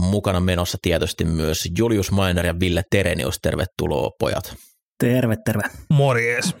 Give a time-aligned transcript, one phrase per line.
[0.00, 3.38] Mukana menossa tietysti myös Julius Mainer ja Ville Terenius.
[3.42, 4.54] Tervetuloa pojat.
[4.98, 5.62] Terve, terve.
[5.90, 6.54] Morjes.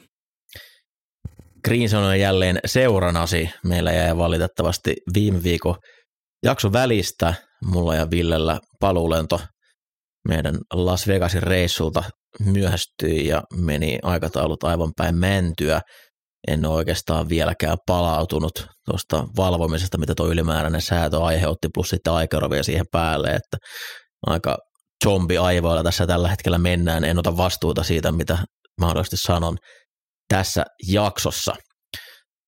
[1.64, 3.50] Green Zone on jälleen seuranasi.
[3.64, 5.76] Meillä jäi valitettavasti viime viikon
[6.42, 7.34] jakso välistä.
[7.64, 9.40] Mulla ja Villellä paluulento
[10.28, 12.04] meidän Las Vegasin reissulta
[12.40, 15.80] myöhästyi ja meni aikataulut aivan päin mentyä.
[16.46, 22.62] En ole oikeastaan vieläkään palautunut tuosta valvomisesta, mitä tuo ylimääräinen säätö aiheutti, plus sitten aikarovia
[22.62, 23.56] siihen päälle, että
[24.26, 24.56] aika
[25.04, 27.04] zombi-aivoilla tässä tällä hetkellä mennään.
[27.04, 28.38] En ota vastuuta siitä, mitä
[28.80, 29.56] mahdollisesti sanon
[30.28, 31.54] tässä jaksossa.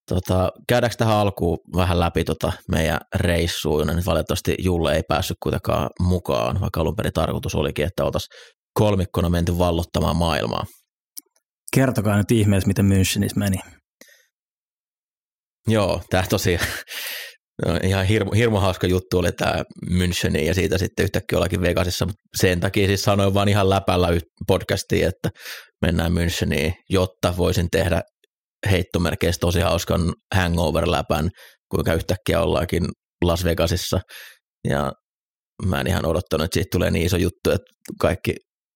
[0.09, 3.87] Tota, käydäänkö tähän alkuun vähän läpi tota meidän reissuun?
[3.87, 8.39] Nyt valitettavasti Julle ei päässyt kuitenkaan mukaan, vaikka alun perin tarkoitus olikin, että oltaisiin
[8.75, 10.65] kolmikkona menty vallottamaan maailmaa.
[11.75, 13.57] Kertokaa nyt ihmeessä, miten Münchenissä meni.
[15.69, 16.67] Joo, tämä tosiaan
[17.67, 22.07] no, ihan hirmu, hirmu hauska juttu oli tämä Müncheni ja siitä sitten yhtäkkiä ollakin Vegasissa,
[22.07, 24.09] mutta sen takia siis sanoin vaan ihan läpällä
[24.47, 25.31] podcastiin, että
[25.83, 28.03] mennään Müncheniin, jotta voisin tehdä
[28.71, 31.29] heittomerkeissä tosi hauskan hangover-läpän,
[31.71, 32.85] kuinka yhtäkkiä ollaankin
[33.25, 34.01] Las Vegasissa
[34.69, 34.93] ja
[35.67, 37.67] mä en ihan odottanut, että siitä tulee niin iso juttu, että
[38.01, 38.35] kaikki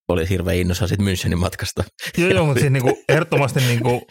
[0.08, 1.84] oli hirveän innossa siitä Münchenin matkasta.
[2.18, 4.02] Joo, joo mutta siis niinku, ehdottomasti niinku,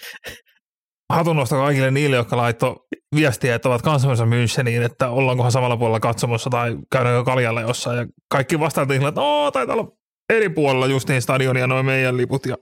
[1.11, 2.75] hatunnosta kaikille niille, jotka laittoi
[3.15, 7.97] viestiä, että ovat kanssamassa Müncheniin, että ollaankohan samalla puolella katsomossa tai käydäänkö kaljalla jossain.
[7.97, 9.91] Ja kaikki vastaantiin, että oo, taitaa olla
[10.29, 12.45] eri puolella just niin stadionia noin meidän liput.
[12.45, 12.57] Ja,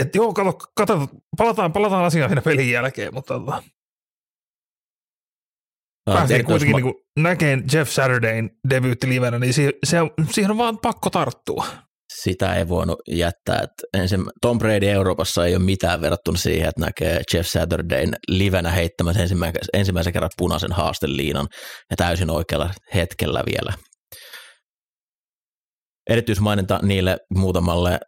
[0.00, 3.62] että joo, kato, kato, palataan, palataan asiaan siinä pelin jälkeen, mutta tota,
[6.04, 9.96] päästiin kuitenkin ma- niin näkeen Jeff Saturdayn debyytti livenä, niin se, se,
[10.30, 11.66] siihen on vaan pakko tarttua.
[12.20, 13.56] Sitä ei voinut jättää.
[13.56, 18.70] Että ensin, Tom Brady Euroopassa ei ole mitään verrattuna siihen, että näkee Jeff Saturdayn livenä
[18.70, 21.46] heittämässä ensimmäisen, ensimmäisen kerran punaisen haasteliinan
[21.90, 23.72] ja täysin oikealla hetkellä vielä.
[26.10, 28.00] Erityismaininta niille muutamalle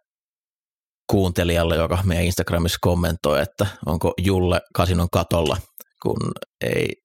[1.11, 5.57] kuuntelijalle, joka meidän Instagramissa kommentoi, että onko Julle kasinon katolla,
[6.03, 7.04] kun ei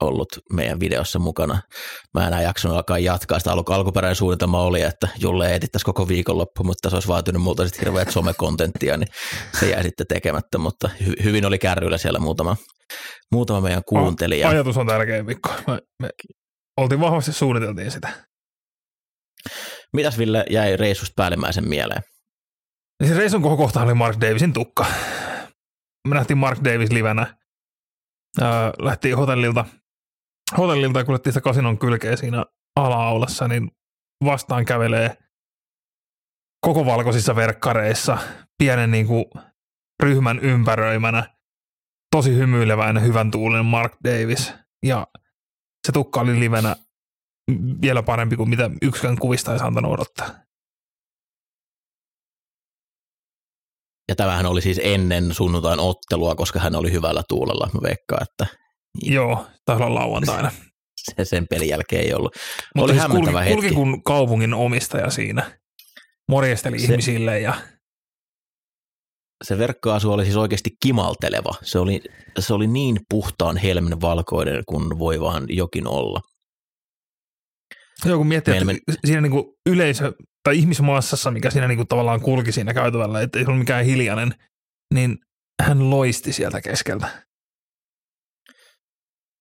[0.00, 1.60] ollut meidän videossa mukana.
[2.14, 3.38] Mä enää jaksanut alkaa jatkaa.
[3.38, 7.64] Sitä alku- alkuperäinen suunnitelma oli, että Julle edittäisi koko viikonloppu, mutta se olisi vaatinut multa
[7.68, 9.08] sitten hirveät somekontenttia, niin
[9.60, 12.56] se jäi sitten tekemättä, mutta hy- hyvin oli kärryillä siellä muutama,
[13.32, 14.48] muutama meidän kuuntelija.
[14.48, 15.50] Ajatus on tärkeä, Mikko.
[15.66, 16.10] Me, me
[16.76, 18.08] oltiin vahvasti suunniteltiin sitä.
[19.92, 22.02] Mitäs Ville jäi reissusta päällimmäisen mieleen?
[23.02, 24.86] Ja se reisun koko kohta oli Mark Davisin tukka.
[26.08, 27.34] Me nähtiin Mark Davis livenä.
[28.42, 29.64] Öö, lähtiin hotellilta,
[30.58, 32.44] hotellilta ja kuljettiin sitä kasinon kylkeä siinä
[32.76, 33.70] ala-aulassa, niin
[34.24, 35.16] vastaan kävelee
[36.66, 38.18] koko valkoisissa verkkareissa
[38.58, 39.24] pienen niin kuin,
[40.02, 41.36] ryhmän ympäröimänä
[42.16, 44.52] tosi hymyileväinen hyvän tuulinen Mark Davis.
[44.86, 45.06] Ja
[45.86, 46.76] se tukka oli livenä
[47.82, 50.26] vielä parempi kuin mitä yksikään kuvista olisi antanut odottaa.
[54.08, 58.46] Ja tämähän oli siis ennen sunnuntain ottelua, koska hän oli hyvällä tuulella, mä veikkaan, että
[59.02, 60.50] Joo, taisi olla lauantaina.
[61.16, 62.36] se sen pelin jälkeen ei ollut.
[62.74, 63.52] Mutta oli siis kulki, hetki.
[63.52, 65.58] kulki kun kaupungin omistaja siinä.
[66.28, 67.54] Morjesteli Se- ihmisille ja
[69.44, 71.54] se verkkoasu oli siis oikeasti kimalteleva.
[71.62, 72.02] Se oli,
[72.38, 76.20] se oli niin puhtaan helmen valkoinen kuin voi vaan jokin olla.
[78.04, 80.12] joo, kun miettii, että Meillä siinä niinku yleisö
[80.44, 84.34] tai ihmismassassa, mikä siinä niinku tavallaan kulki siinä käytävällä, että ei ollut mikään hiljainen,
[84.94, 85.18] niin
[85.62, 87.29] hän loisti sieltä keskeltä.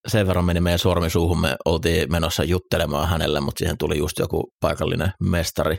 [0.07, 4.19] Sen verran meni meidän sormi suuhun, me oltiin menossa juttelemaan hänelle, mutta siihen tuli just
[4.19, 5.77] joku paikallinen mestari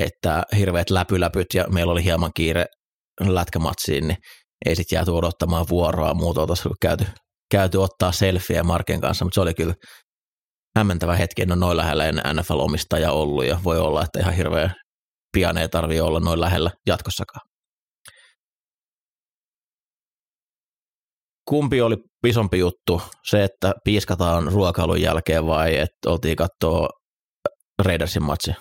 [0.00, 2.66] heittää hirveät läpyläpyt ja meillä oli hieman kiire
[3.20, 4.18] lätkämatsiin, niin
[4.66, 6.40] ei sitten jääty odottamaan vuoroa muuta.
[6.40, 7.06] Oltaisiin käyty,
[7.50, 9.74] käyty ottaa selfieä Marken kanssa, mutta se oli kyllä
[10.76, 14.74] hämmentävä hetki, en ole noin lähellä en NFL-omistaja ollut ja voi olla, että ihan hirveän
[15.32, 17.55] pian ei tarvitse olla noin lähellä jatkossakaan.
[21.48, 21.96] Kumpi oli
[22.26, 26.88] isompi juttu, se, että piiskataan ruokailun jälkeen vai että oltiin katsoa
[27.84, 28.52] Raidersin matsi?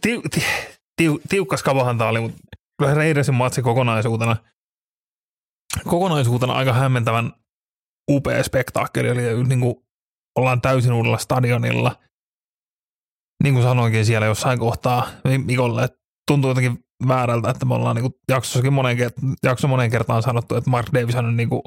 [0.00, 0.44] Tiu, ti,
[0.96, 2.38] tiu, tiukkas kavahan tämä oli, mutta
[2.80, 4.36] Raidersin matsi kokonaisuutena,
[5.84, 7.32] kokonaisuutena aika hämmentävän
[8.10, 9.08] upea spektaakkeli.
[9.08, 9.74] Eli niin kuin
[10.38, 11.96] ollaan täysin uudella stadionilla.
[13.42, 15.08] Niin kuin sanoinkin siellä jossain kohtaa
[15.44, 15.98] Mikolle, että
[16.28, 18.96] tuntuu jotenkin väärältä, että me ollaan niinku jaksossakin monen,
[19.42, 21.62] jakso monen kertaan sanottu, että Mark Davis on niinku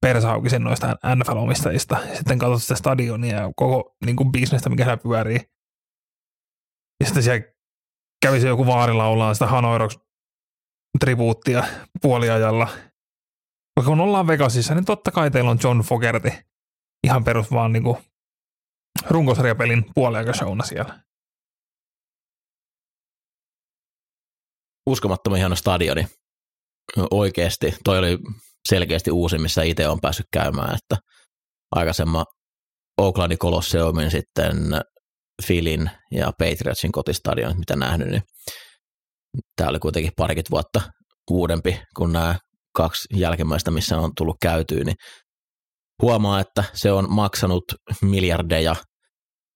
[0.00, 1.98] persahaukisin noista NFL-omistajista.
[2.14, 5.40] Sitten katsot sitä stadionia ja koko niinku bisnestä, mikä siellä pyörii.
[7.00, 7.46] Ja sitten siellä
[8.24, 9.98] kävisi joku vaarilaulaa sitä Hanoiroks
[11.00, 11.64] tribuuttia
[12.02, 12.68] puoliajalla.
[13.76, 16.30] Vaikka kun ollaan Vegasissa, niin totta kai teillä on John Fogerty
[17.04, 17.98] ihan perus vaan niinku
[19.10, 21.03] runkosarjapelin puoliaikashowna siellä.
[24.86, 26.06] Uskomattoman hieno stadioni.
[27.10, 27.74] Oikeasti.
[27.84, 28.18] Toi oli
[28.68, 30.96] selkeästi uusi, missä itse on päässyt käymään, että
[31.70, 32.26] aikaisemman
[33.00, 34.56] Oaklandin Colosseumin sitten
[35.46, 38.22] Filin ja Patriotsin kotistadion, mitä nähnyt, niin
[39.56, 40.80] tämä oli kuitenkin parikymmentä vuotta
[41.30, 42.38] uudempi kuin nämä
[42.76, 44.96] kaksi jälkimmäistä, missä on tullut käytyä, niin
[46.02, 47.64] huomaa, että se on maksanut
[48.02, 48.76] miljardeja.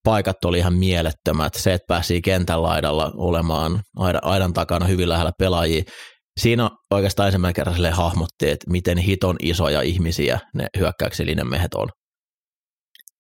[0.09, 1.55] Paikat oli ihan mielettömät.
[1.55, 5.83] Se, että pääsi kentän laidalla olemaan aidan, aidan takana hyvin lähellä pelaajia.
[6.41, 11.89] Siinä oikeastaan ensimmäinen kerran sille hahmotti, että miten hiton isoja ihmisiä ne hyökkäyksellinen mehet on.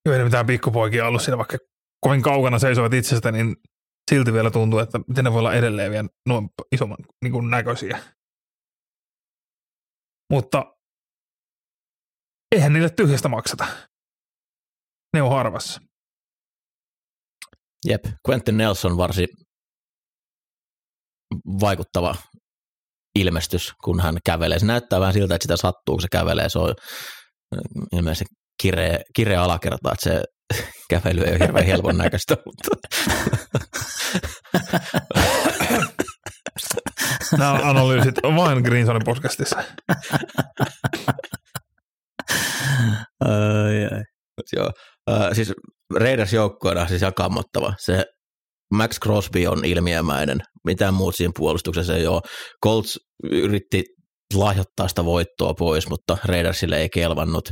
[0.06, 1.58] Joo, ei mitään pikkupoikia ollut siinä, vaikka
[2.00, 3.56] kovin kaukana seisovat itsestä, niin
[4.10, 7.98] silti vielä tuntuu, että miten ne voi olla edelleen vielä noin isomman niin kuin näköisiä.
[10.32, 10.64] Mutta
[12.54, 13.66] eihän niille tyhjästä makseta.
[15.14, 15.87] Ne on harvassa.
[17.86, 19.28] Jep, Quentin Nelson varsin
[21.60, 22.14] vaikuttava
[23.14, 24.58] ilmestys, kun hän kävelee.
[24.58, 26.48] Se näyttää vähän siltä, että sitä sattuu, kun se kävelee.
[26.48, 26.74] Se on
[27.92, 28.24] ilmeisesti
[28.62, 30.22] kireä, kireä alakerta, että se
[30.90, 32.36] kävely ei ole hirveän helpon näköistä.
[32.46, 32.68] Mutta.
[37.38, 39.56] Nämä on analyysit vain Greensonin podcastissa.
[43.20, 44.02] ai, ai.
[44.52, 44.70] Joo.
[45.10, 45.52] Uh, siis
[45.94, 47.74] Raiders joukkoina siis ihan kammottava.
[47.78, 48.04] Se
[48.74, 50.38] Max Crosby on ilmiömäinen.
[50.64, 52.20] Mitään muut siinä puolustuksessa ei ole.
[52.64, 53.84] Colts yritti
[54.34, 57.50] lahjoittaa sitä voittoa pois, mutta Raidersille ei kelvannut.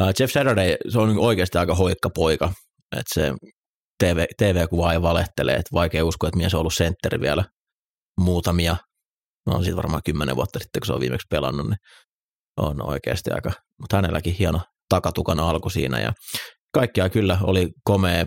[0.00, 2.52] Uh, Jeff Saturday, se on oikeasti aika hoikka poika.
[2.92, 3.32] Että se
[4.04, 7.44] TV, TV-kuva ei valehtele, että vaikea uskoa, että mies on ollut sentteri vielä
[8.20, 8.76] muutamia,
[9.46, 11.76] no on siitä varmaan kymmenen vuotta sitten, kun se on viimeksi pelannut, niin
[12.56, 16.12] on oikeasti aika, mutta hänelläkin hieno takatukana alku siinä ja
[16.74, 18.26] kaikkia kyllä oli komea,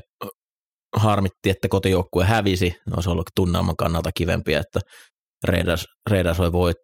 [0.95, 4.79] harmitti, että kotijoukkue hävisi, olisi ollut tunnelman kannalta kivempiä, että
[5.47, 6.39] Raiders, Raiders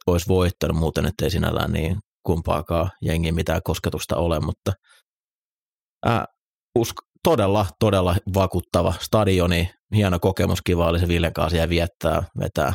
[0.08, 0.78] olisi voittanut.
[0.78, 4.72] Muuten, ettei sinällään niin kumpaakaan jengi mitään kosketusta ole, mutta
[6.06, 6.26] ää,
[6.80, 12.74] usk, todella, todella vakuuttava stadioni, hieno kokemus, kiva oli se Villen kanssa ja viettää, vetää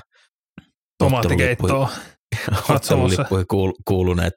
[0.98, 1.88] tomaattikeittoa
[2.68, 3.46] ottelulippuihin
[3.88, 4.34] kuuluneet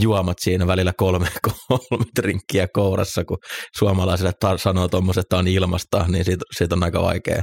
[0.00, 1.28] juomat siinä välillä kolme,
[1.68, 3.38] kolme trinkkiä kourassa, kun
[3.78, 7.42] suomalaisille tar- sanoo tuommoiset, että on ilmasta, niin siitä, siitä on aika vaikea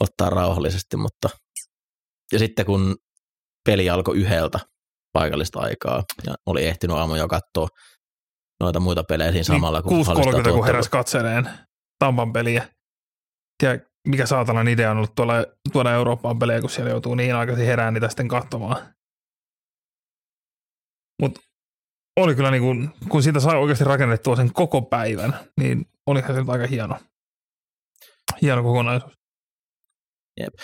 [0.00, 1.28] ottaa rauhallisesti, mutta
[2.32, 2.96] ja sitten kun
[3.68, 4.58] peli alkoi yhdeltä
[5.12, 7.68] paikallista aikaa ja oli ehtinyt aamu jo katsoa
[8.60, 9.82] noita muita pelejä siinä niin, samalla.
[9.82, 11.50] Kun 6.30 kun heräsi katseleen
[11.98, 12.68] Tampan peliä.
[13.62, 13.78] Ja
[14.08, 15.34] mikä saatanan idea on ollut tuolla,
[15.72, 18.94] tuoda Eurooppaan pelejä, kun siellä joutuu niin aikaisin herään niitä sitten katsomaan.
[21.22, 21.40] Mutta
[22.16, 26.44] oli kyllä niin kuin, kun siitä sai oikeasti rakennettua sen koko päivän, niin olihan se
[26.48, 26.98] aika hieno,
[28.42, 29.12] hieno kokonaisuus.
[30.40, 30.54] Jep.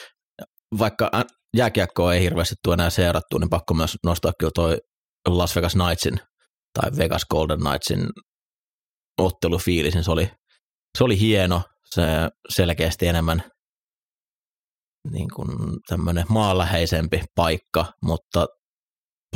[0.78, 1.10] Vaikka
[1.56, 4.78] jääkiekkoa ei hirveästi tuo enää seurattu, niin pakko myös nostaa kyllä toi
[5.28, 6.20] Las Vegas Knightsin
[6.72, 8.08] tai Vegas Golden Knightsin
[9.18, 10.30] ottelufiilis, niin se oli,
[10.98, 12.02] se oli hieno, se
[12.48, 13.42] selkeästi enemmän
[15.10, 15.48] niin kuin
[15.88, 18.46] tämmöinen maanläheisempi paikka, mutta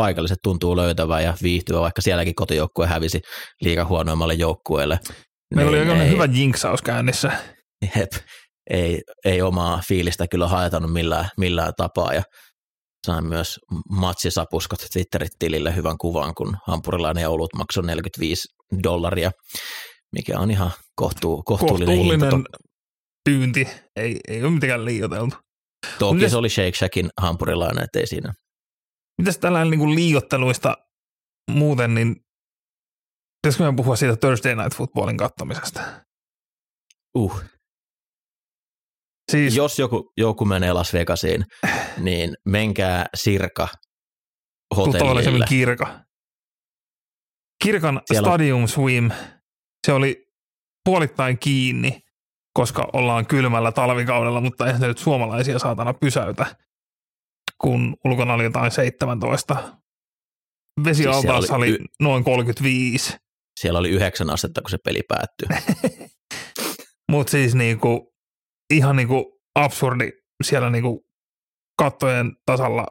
[0.01, 3.21] paikalliset tuntuu löytävää ja viihtyvä, vaikka sielläkin kotijoukkue hävisi
[3.61, 4.99] liikaa huonoimmalle joukkueelle.
[5.55, 7.33] Meillä niin, oli ei, hyvä jinksaus käynnissä.
[7.97, 8.13] Jep,
[8.71, 12.23] ei, ei omaa fiilistä kyllä haetanut millään, millään tapaa ja
[13.07, 13.59] sain myös
[13.91, 18.49] matsisapuskot Twitterit-tilille hyvän kuvan, kun hampurilainen ja olut maksoi 45
[18.83, 19.31] dollaria,
[20.13, 22.59] mikä on ihan kohtuu, kohtuullinen, kohtuullinen hinta.
[23.25, 25.37] pyynti, ei, ei ole mitenkään liioiteltu.
[25.99, 28.33] Toki se oli Shake Shackin hampurilainen, ettei siinä.
[29.21, 30.77] Mitäs tällainen niin liiotteluista
[31.51, 32.17] muuten, niin
[33.43, 35.81] pitäisikö me puhua siitä Thursday Night Footballin kattomisesta?
[37.15, 37.43] Uh,
[39.31, 41.45] Siis, Jos joku, joku menee Las Vegasiin,
[42.07, 43.69] niin menkää Sirka
[44.77, 45.45] hotellille.
[45.49, 46.01] Kirka.
[47.63, 48.29] Kirkan Siellä...
[48.29, 49.11] Stadium Swim,
[49.87, 50.27] se oli
[50.85, 52.01] puolittain kiinni,
[52.55, 56.57] koska ollaan kylmällä talvikaudella, mutta eihän se nyt suomalaisia saatana pysäytä,
[57.61, 59.81] kun ulkona oli jotain 17.
[60.85, 63.17] Vesialtaassa siis oli, oli y- noin 35.
[63.61, 65.49] Siellä oli yhdeksän astetta, kun se peli päättyi.
[67.13, 68.15] Mutta siis niinku,
[68.75, 70.13] ihan niinku absurdi
[70.45, 71.07] siellä niinku
[71.79, 72.87] kattojen tasalla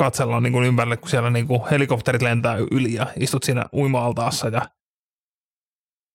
[0.00, 4.48] katsella niin kuin ympärille, kun siellä niin kuin helikopterit lentää yli ja istut siinä uima-altaassa
[4.48, 4.62] ja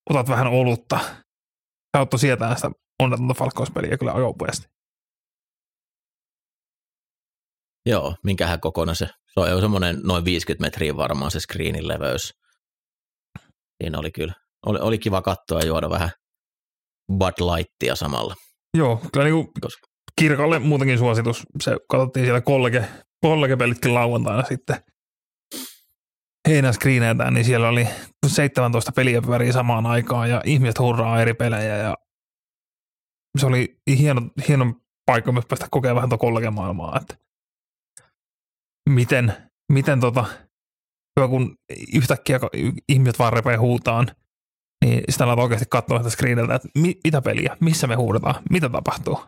[0.10, 1.00] otat vähän olutta.
[1.96, 4.68] Sä oot sietään sitä onnetonta falkkauspeliä kyllä ajopuesti.
[7.86, 9.06] Joo, minkähän kokoinen se.
[9.34, 12.34] Se on semmoinen noin 50 metriä varmaan se screenin leveys.
[13.84, 14.34] Siinä oli kyllä,
[14.66, 16.10] oli, oli kiva katsoa ja juoda vähän
[17.18, 18.36] Bud Lightia samalla.
[18.78, 19.72] Joo, kyllä niin kuin
[20.20, 21.44] kirkolle muutenkin suositus.
[21.62, 22.86] Se katsottiin siellä kollege,
[23.22, 24.76] kollegepelitkin lauantaina sitten
[26.48, 27.88] heinäskriineetään, niin siellä oli
[28.28, 31.98] 17 peliä pyörii samaan aikaan ja ihmiset hurraa eri pelejä ja
[33.40, 34.74] se oli hieno, hieno
[35.06, 37.16] paikka myös päästä kokemaan vähän tuota kollegemaailmaa, että
[38.90, 39.34] miten,
[39.72, 40.26] miten tota,
[41.30, 41.56] kun
[41.94, 42.40] yhtäkkiä
[42.90, 44.08] ihmiset vaan repee huutaan,
[44.86, 48.70] niin sitä alat oikeasti katsoa sitä screeniltä, että mi, mitä peliä, missä me huudetaan, mitä
[48.70, 49.20] tapahtuu.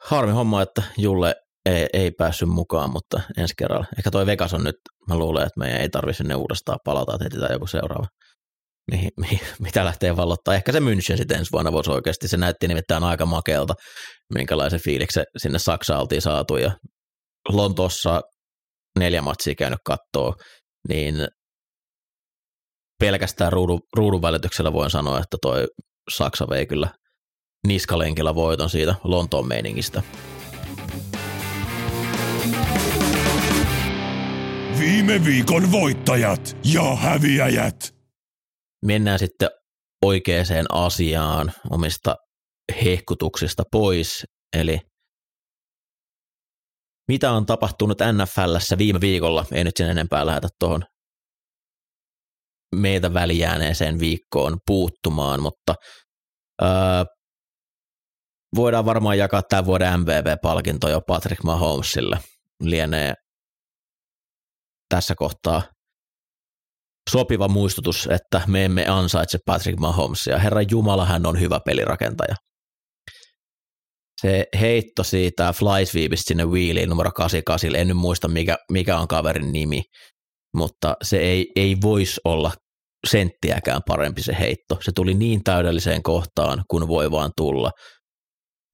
[0.00, 3.86] Harmi homma, että Julle ei, ei päässyt mukaan, mutta ensi kerralla.
[3.98, 4.76] Ehkä toi Vegas on nyt,
[5.08, 8.06] mä luulen, että meidän ei tarvitse sinne uudestaan palata, että etsitään joku seuraava,
[8.90, 10.54] mihin, mihin, mitä lähtee vallottaa.
[10.54, 13.74] Ehkä se München sitten ensi vuonna voisi oikeasti, se näytti nimittäin aika makealta,
[14.34, 16.72] minkälaisen fiiliksen sinne Saksaan oltiin saatu ja
[17.48, 18.20] Lontossa
[18.98, 20.34] neljä matsia käynyt kattoo,
[20.88, 21.28] niin
[23.00, 25.66] pelkästään ruudun, ruudun välityksellä voin sanoa, että toi
[26.16, 26.88] Saksa vei kyllä
[27.66, 30.02] niskalenkillä voiton siitä Lontoon meiningistä.
[34.78, 37.95] Viime viikon voittajat ja häviäjät.
[38.86, 39.48] Mennään sitten
[40.04, 42.16] oikeaan asiaan omista
[42.84, 44.24] hehkutuksista pois,
[44.56, 44.78] eli
[47.08, 50.84] mitä on tapahtunut NFLssä viime viikolla, ei nyt sen enempää lähetä tuohon
[52.74, 55.74] meitä välijääneeseen viikkoon puuttumaan, mutta
[56.62, 56.68] öö,
[58.56, 62.18] voidaan varmaan jakaa tämän vuoden MVP-palkinto jo Patrick Mahomesille.
[62.62, 63.14] Lienee
[64.88, 65.62] tässä kohtaa
[67.10, 70.38] sopiva muistutus, että me emme ansaitse Patrick Mahomesia.
[70.38, 72.34] Herra Jumala, hän on hyvä pelirakentaja.
[74.20, 79.08] Se heitto siitä fly sweepistä sinne wheeliin numero 88, en nyt muista mikä, mikä on
[79.08, 79.82] kaverin nimi,
[80.56, 82.52] mutta se ei, ei voisi olla
[83.06, 84.78] senttiäkään parempi se heitto.
[84.82, 87.70] Se tuli niin täydelliseen kohtaan, kun voi vaan tulla.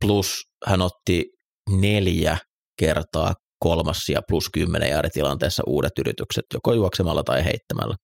[0.04, 1.24] Plus hän otti
[1.70, 2.38] neljä
[2.78, 7.94] kertaa kolmas ja plus kymmenen tilanteessa uudet yritykset, joko juoksemalla tai heittämällä.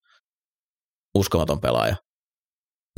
[1.18, 1.96] Uskomaton pelaaja.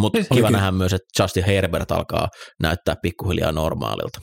[0.01, 2.29] Mutta kiva nähdä myös, että Justin Herbert alkaa
[2.63, 4.21] näyttää pikkuhiljaa normaalilta.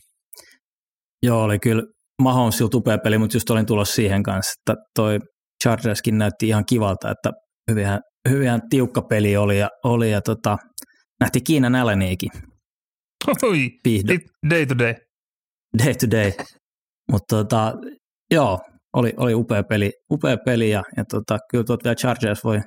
[1.23, 1.83] Joo, oli kyllä
[2.21, 5.19] Mahomesilla tupea peli, mutta just olin tulossa siihen kanssa, että toi
[5.63, 7.31] Chargerskin näytti ihan kivalta, että
[7.71, 7.99] hyvinhän,
[8.29, 10.57] hyvinhän tiukka peli oli ja, oli ja tota,
[11.19, 12.29] nähtiin Kiinan Alleniikin.
[13.43, 13.69] Oi,
[14.49, 14.93] day to day.
[15.85, 16.31] Day to day.
[17.11, 17.73] Mutta tota,
[18.31, 18.59] joo,
[18.93, 22.59] oli, oli upea peli, upea peli ja, ja tota, kyllä tuot vielä Chargers voi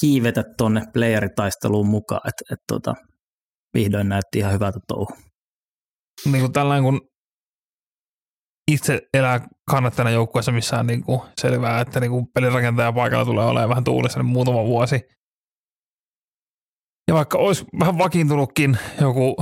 [0.00, 2.94] kiivetä tuonne playeritaisteluun mukaan, että et, tota,
[3.74, 5.16] vihdoin näytti ihan hyvältä touhu.
[6.24, 7.08] Niin kuin tällainen, kun
[8.72, 13.46] itse elää kannattajana joukkueessa, missä on niin kuin selvää, että niin kuin pelirakentaja paikalla tulee
[13.46, 15.00] olemaan vähän tuulissa niin muutama vuosi.
[17.08, 19.36] Ja vaikka olisi vähän vakiintunutkin joku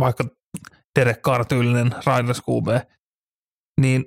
[0.00, 0.24] vaikka
[0.98, 2.88] Derek Carr-tyylinen Riders QB,
[3.80, 4.04] niin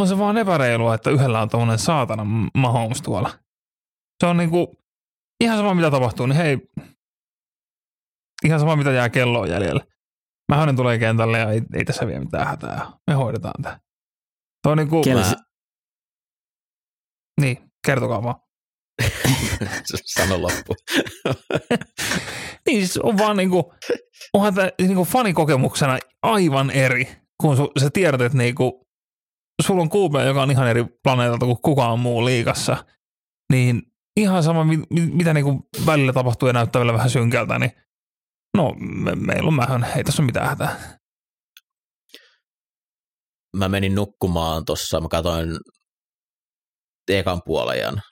[0.00, 3.45] on se vaan epäreilua, että yhdellä on tuommoinen saatana Mahomes tuolla.
[4.20, 4.76] Se on niinku,
[5.40, 6.58] ihan sama mitä tapahtuu, niin hei,
[8.44, 9.80] ihan sama mitä jää kelloon jäljellä.
[10.52, 12.90] Mähönen tulee kentälle ja ei, ei tässä vielä mitään hätää.
[13.06, 13.80] Me hoidetaan tämä.
[14.62, 15.28] Tuo on niinku, Kels...
[15.28, 15.34] mä...
[17.40, 18.34] Niin, kertokaa vaan.
[20.04, 20.74] Sano loppu.
[22.66, 23.72] niin siis on vaan niinku,
[24.32, 28.86] onhan tämä niinku fanikokemuksena aivan eri, kun su, sä tiedät, että niinku,
[29.62, 32.84] sulla on kuume, joka on ihan eri planeetalta kuin kukaan muu liikassa,
[33.52, 33.82] niin
[34.16, 37.70] ihan sama, mit, mitä niinku välillä tapahtuu ja näyttää vielä vähän synkältä, niin
[38.56, 40.98] no me, meillä on vähän, ei tässä ole mitään hätää.
[43.56, 45.58] Mä menin nukkumaan tuossa, mä katsoin
[47.10, 48.02] ekan puolejan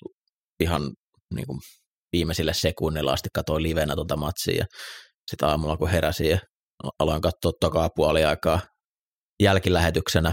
[0.61, 0.83] ihan
[1.35, 1.59] niin kuin
[2.13, 4.67] viimeisille sekunnilla asti katsoin livenä tuota matsia ja
[5.31, 6.39] sitten aamulla kun heräsin ja
[6.99, 8.61] aloin katsoa tokaa puoliaikaa
[9.43, 10.33] jälkilähetyksenä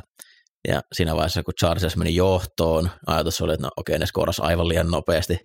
[0.68, 4.68] ja siinä vaiheessa kun Chargers meni johtoon, ajatus oli, että no okei, ne skoras aivan
[4.68, 5.38] liian nopeasti,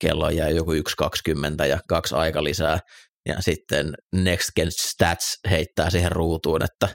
[0.00, 2.78] kello jäi joku 1.20 ja kaksi aika lisää.
[3.28, 6.88] Ja sitten Next Gen Stats heittää siihen ruutuun, että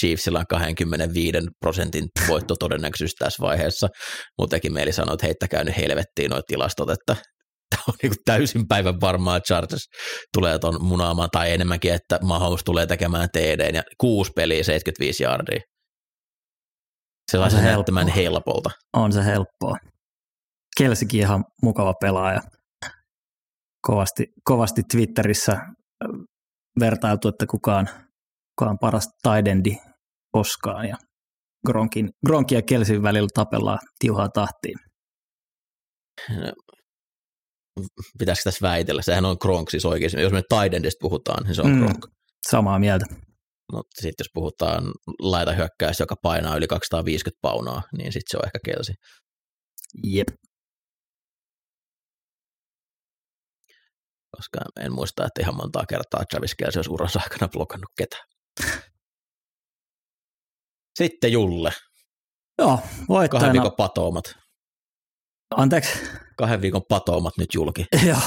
[0.00, 3.88] Chiefsillä on 25 prosentin voittotodennäköisyys tässä vaiheessa,
[4.50, 7.16] teki mieli sanoa, että heittäkää nyt helvettiin nuo tilastot, että
[7.88, 9.84] on niin täysin päivän varmaa, että Chargers
[10.34, 15.24] tulee tuon munaamaan, tai enemmänkin, että Mahomes tulee tekemään TD ja kuusi peliä, 75
[17.32, 17.50] yardia.
[17.50, 18.70] Sellaisen näyttämään helpolta.
[18.92, 19.76] On se helppoa.
[20.78, 22.40] Kelsikin ihan mukava pelaaja.
[23.86, 25.60] Kovasti, kovasti Twitterissä
[26.80, 27.88] vertailtu, että kukaan,
[28.56, 29.76] kukaan paras taidendi
[30.32, 30.88] koskaan.
[30.88, 30.96] Ja
[31.66, 34.78] Gronkin, Gronkin ja Kelsin välillä tapellaan tiuhaa tahtiin.
[38.18, 39.02] Pitäisikö tässä väitellä?
[39.02, 40.20] Sehän on Gronk siis oikein.
[40.20, 42.06] Jos me taidendista puhutaan, niin se on mm, Gronk.
[42.50, 43.06] Samaa mieltä.
[43.72, 44.84] Mutta sitten jos puhutaan
[45.18, 48.92] laita hyökkäys, joka painaa yli 250 paunaa, niin sitten se on ehkä Kelsi.
[50.04, 50.28] Jep.
[54.36, 58.24] Koska en muista, että ihan montaa kertaa Travis Kelsi olisi uransa aikana blokannut ketään.
[60.98, 61.70] Sitten Julle.
[62.58, 62.78] Joo,
[63.08, 63.46] voittajana.
[63.46, 64.24] Kahden viikon patoumat.
[65.56, 65.98] Anteeksi?
[66.36, 67.86] Kahden viikon patoumat nyt julki.
[68.08, 68.20] Joo,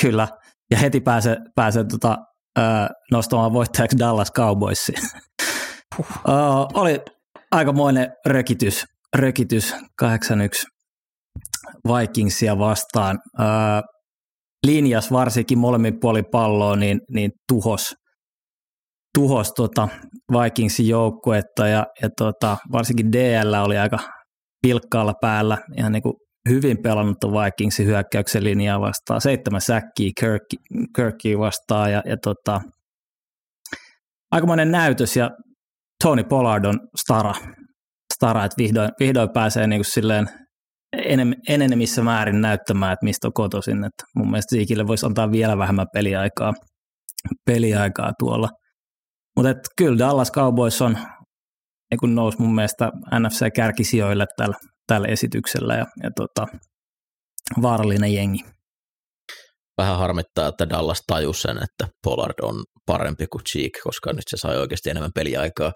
[0.00, 0.28] kyllä.
[0.70, 2.16] Ja heti pääsee, pääsee tota,
[3.12, 4.92] nostamaan voittajaksi Dallas Cowboysi.
[5.98, 7.00] uh, oli
[7.50, 8.84] aikamoinen rökitys,
[9.16, 10.06] rökitys 8-1
[11.88, 13.18] Vikingsia vastaan.
[13.38, 13.82] Uh,
[14.66, 17.94] linjas varsinkin molemmin puolin palloa, niin, niin tuhos,
[19.18, 19.88] tuhos tota
[20.32, 23.98] Vikingsin joukkuetta ja, ja tota, varsinkin DL oli aika
[24.62, 26.14] pilkkaalla päällä, ihan niin kuin
[26.48, 30.10] hyvin pelannut Vikingsin hyökkäyksen linjaa vastaan, seitsemän säkkiä
[30.96, 32.60] Kirky vastaan ja, ja tota,
[34.30, 35.30] aikamoinen näytös ja
[36.04, 37.34] Tony Pollard on stara,
[38.14, 40.28] stara että vihdoin, vihdoin pääsee niin kuin silleen
[40.92, 41.32] enem,
[42.04, 43.84] määrin näyttämään, että mistä on kotoisin.
[43.84, 46.52] Että mun mielestä Siikille voisi antaa vielä vähemmän peliaikaa,
[47.46, 48.48] peliaikaa tuolla.
[49.36, 50.98] Mutta kyllä Dallas Cowboys on
[51.90, 54.56] niin nousi mun mielestä NFC-kärkisijoille tällä,
[54.90, 56.46] tällä esityksellä ja, ja tota,
[57.62, 58.38] vaarallinen jengi.
[59.78, 64.36] Vähän harmittaa, että Dallas tajus sen, että Pollard on parempi kuin Cheek, koska nyt se
[64.36, 65.72] sai oikeasti enemmän peliaikaa,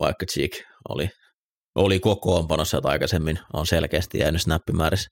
[0.00, 0.50] vaikka Cheek
[0.88, 1.08] oli,
[1.74, 5.08] oli kokoonpanossa, että aikaisemmin on selkeästi jäänyt snappimäärissä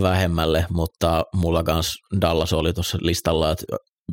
[0.00, 3.64] vähemmälle, mutta mulla kans Dallas oli tuossa listalla, että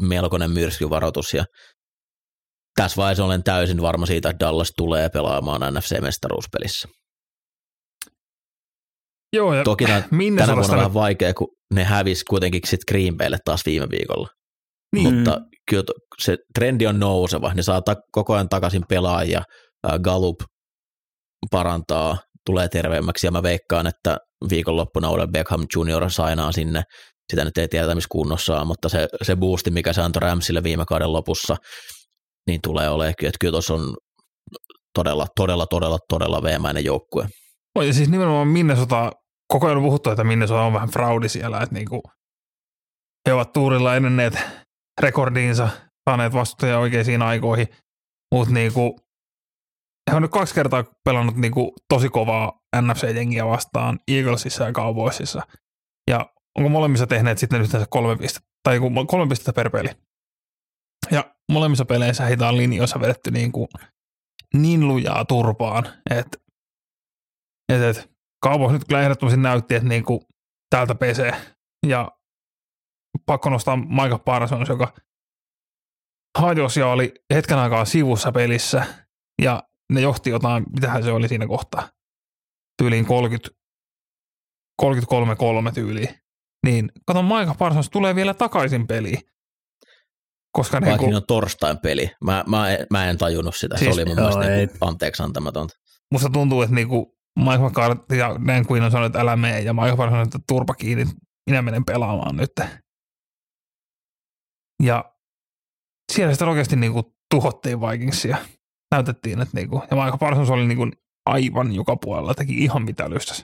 [0.02, 1.46] melkoinen myrskyvaroitus ja
[2.76, 6.99] tässä vaiheessa olen täysin varma siitä, että Dallas tulee pelaamaan NFC-mestaruuspelissä.
[9.34, 13.18] Joo, ja Toki tämän, minne tänä vuonna vähän vaikea, kun ne hävisi kuitenkin sitten Green
[13.18, 14.28] Baylle taas viime viikolla.
[14.96, 15.16] Niin.
[15.16, 15.84] Mutta kyllä
[16.22, 17.54] se trendi on nouseva.
[17.54, 19.42] Ne saa ta- koko ajan takaisin pelaajia.
[20.04, 20.36] Gallup
[21.52, 24.18] parantaa, tulee terveemmäksi ja mä veikkaan, että
[24.50, 26.10] viikonloppuna Odell Beckham Jr.
[26.10, 26.84] sainaa sinne.
[27.32, 30.64] Sitä nyt ei tiedetä, missä kunnossa on, mutta se, se boosti, mikä se antoi Ramsille
[30.64, 31.56] viime kauden lopussa,
[32.48, 33.96] niin tulee olemaan, että kyllä tuossa on
[34.94, 37.28] todella, todella, todella, todella veemäinen joukkue.
[37.80, 39.12] Oh, ja siis nimenomaan Minnesota,
[39.54, 42.02] koko ajan on puhuttu, että Minnesota on vähän fraudi siellä, että niinku,
[43.28, 44.40] he ovat tuurilla edenneet
[45.02, 45.70] rekordiinsa,
[46.10, 47.68] saaneet vastuuja oikeisiin aikoihin,
[48.36, 49.00] mutta niinku,
[50.12, 55.42] he on nyt kaksi kertaa pelannut niinku tosi kovaa NFC-jengiä vastaan Eaglesissa ja Cowboysissa.
[56.10, 56.26] Ja
[56.58, 59.90] onko molemmissa tehneet sitten yhteensä kolme pistettä, tai kolme pistettä per peli.
[61.12, 63.68] Ja molemmissa peleissä heitä on linjoissa vedetty niin, kuin
[64.54, 66.49] niin lujaa turpaan, että
[67.70, 68.10] et, et,
[68.46, 70.22] Cowboys nyt kyllä ehdottomasti näytti, että niin kuin
[70.70, 71.42] täältä pesee.
[71.88, 72.12] Ja
[73.26, 74.94] pakko nostaa Micah Parsons, joka
[76.38, 78.86] hajosi ja oli hetken aikaa sivussa pelissä
[79.42, 81.90] ja ne johti jotain, mitähän se oli siinä kohtaa,
[82.78, 83.50] tyyliin 30,
[84.82, 86.10] 33-3 tyyliin.
[86.66, 89.20] Niin kato, Micah Parsons tulee vielä takaisin peliin.
[90.52, 92.12] Koska Vaikka niin kuin, on torstain peli.
[92.24, 93.78] Mä, mä, en, mä en tajunnut sitä.
[93.78, 95.74] Siis, se oli mun joo, mielestä niin anteeksi antamatonta.
[96.12, 99.74] Musta tuntuu, että niinku Mike McCarthy ja Dan Quinn on sanonut, että älä mene, ja
[99.74, 101.06] Mike McCarthy että turpa kiinni,
[101.50, 102.52] minä menen pelaamaan nyt.
[104.84, 105.14] Ja
[106.14, 108.38] siellä sitten oikeasti niinku tuhottiin Vikingsia.
[108.92, 110.88] Näytettiin, että niinku, ja Mike Parsons oli niinku
[111.26, 113.44] aivan joka puolella, teki ihan mitä lystäsi.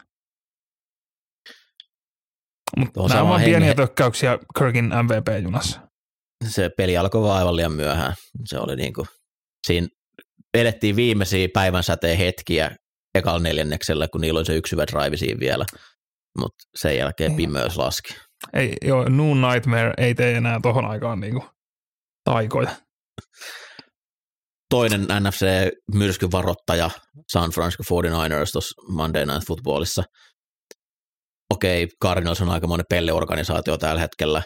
[2.77, 5.85] Mutta nämä on pieniä tökkäyksiä Kirkin MVP-junassa
[6.49, 8.13] se peli alkoi vaan aivan liian myöhään.
[8.45, 9.07] Se oli niin kuin,
[9.67, 9.87] siinä
[10.53, 12.75] elettiin viimeisiä päivän säteen hetkiä
[13.15, 15.65] ekalla neljänneksellä, kun niillä oli se yksi hyvä drive siinä vielä,
[16.39, 17.37] mutta sen jälkeen ei.
[17.37, 18.15] pimeys laski.
[18.53, 21.49] Ei, joo, Noon Nightmare ei tee enää tohon aikaan niin kuin
[22.23, 22.75] taikoja.
[24.69, 26.89] Toinen NFC-myrskyvaroittaja
[27.31, 30.03] San Francisco 49ers tuossa Monday Night Footballissa.
[31.53, 34.43] Okei, Cardinals on aikamoinen pelleorganisaatio tällä hetkellä,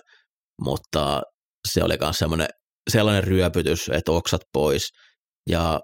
[0.62, 1.22] mutta
[1.68, 2.48] se oli myös sellainen,
[2.90, 4.90] sellainen ryöpytys, että oksat pois.
[5.50, 5.80] Ja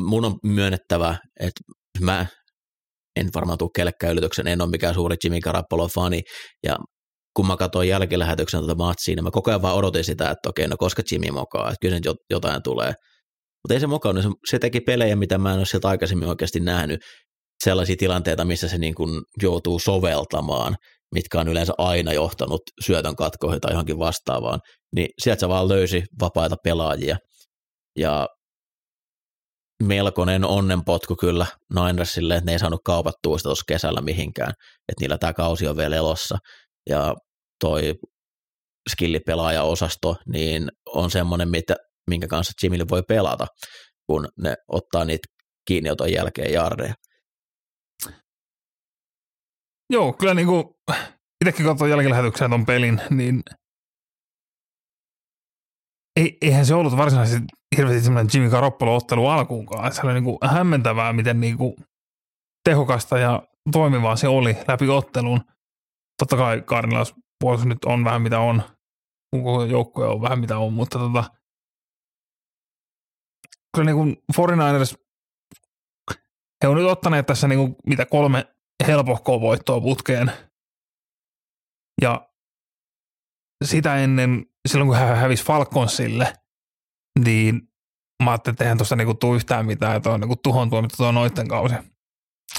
[0.00, 1.60] mun on myönnettävä, että
[2.00, 2.26] mä
[3.16, 6.20] en varmaan tule kellekään yllätyksen, en ole mikään suuri Jimmy Garoppolo-fani,
[6.66, 6.76] ja
[7.36, 10.68] kun mä katsoin jälkilähetyksen tätä matsia, niin mä koko ajan vaan odotin sitä, että okei,
[10.68, 12.92] no koska Jimmy mokaa, että kyllä jotain tulee.
[13.62, 16.60] Mutta ei se mokannut, se, se teki pelejä, mitä mä en ole sieltä aikaisemmin oikeasti
[16.60, 17.00] nähnyt,
[17.64, 20.76] sellaisia tilanteita, missä se niin kuin joutuu soveltamaan,
[21.14, 24.60] mitkä on yleensä aina johtanut syötön katkoihin tai johonkin vastaavaan,
[24.94, 27.16] niin sieltä se vaan löysi vapaita pelaajia.
[27.98, 28.26] Ja
[29.82, 34.50] melkoinen onnenpotku kyllä Ninersille, että ne ei saanut kaupattua sitä tuossa kesällä mihinkään,
[34.88, 36.38] että niillä tämä kausi on vielä elossa.
[36.90, 37.14] Ja
[37.60, 37.94] toi
[38.90, 41.76] skillipelaaja-osasto, niin on semmoinen, mitä,
[42.10, 43.46] minkä kanssa Jimille voi pelata,
[44.06, 45.28] kun ne ottaa niitä
[45.68, 46.94] kiinnioton jälkeen jardeja.
[49.90, 50.64] Joo, kyllä niin kuin
[51.44, 53.42] itsekin katsoin jälkilähetykseen ton pelin, niin
[56.20, 59.92] ei, eihän se ollut varsinaisesti hirveästi semmoinen Jimmy Garoppolo-ottelu alkuunkaan.
[59.92, 61.74] Se oli niin kuin hämmentävää, miten niin kuin
[62.64, 65.40] tehokasta ja toimivaa se oli läpi ottelun.
[66.18, 68.62] Totta kai Cardinals puolustus nyt on vähän mitä on,
[69.30, 71.24] koko joukkue on vähän mitä on, mutta tota,
[73.76, 74.94] kyllä niin kuin 49ers,
[76.62, 78.54] he on nyt ottaneet tässä niin kuin mitä kolme
[78.86, 80.32] helpohkoa voittoa putkeen.
[82.02, 82.30] Ja
[83.64, 86.32] sitä ennen, silloin kun hän hävisi Falconsille,
[87.24, 87.68] niin
[88.22, 91.12] mä ajattelin, että eihän tuosta niinku tule yhtään mitään, että on niinku tuhon tuomittu tuo
[91.12, 91.74] noitten kausi.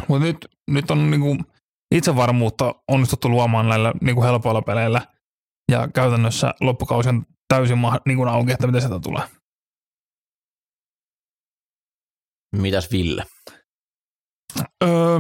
[0.08, 0.38] Mutta nyt,
[0.72, 1.38] nyt on niinku
[1.96, 5.02] itsevarmuutta onnistuttu luomaan näillä niinku helpoilla peleillä,
[5.72, 9.24] ja käytännössä loppukausi on täysin ma- niinku auki, että miten sieltä tulee.
[12.56, 13.26] Mitäs Ville?
[14.84, 15.20] Öö,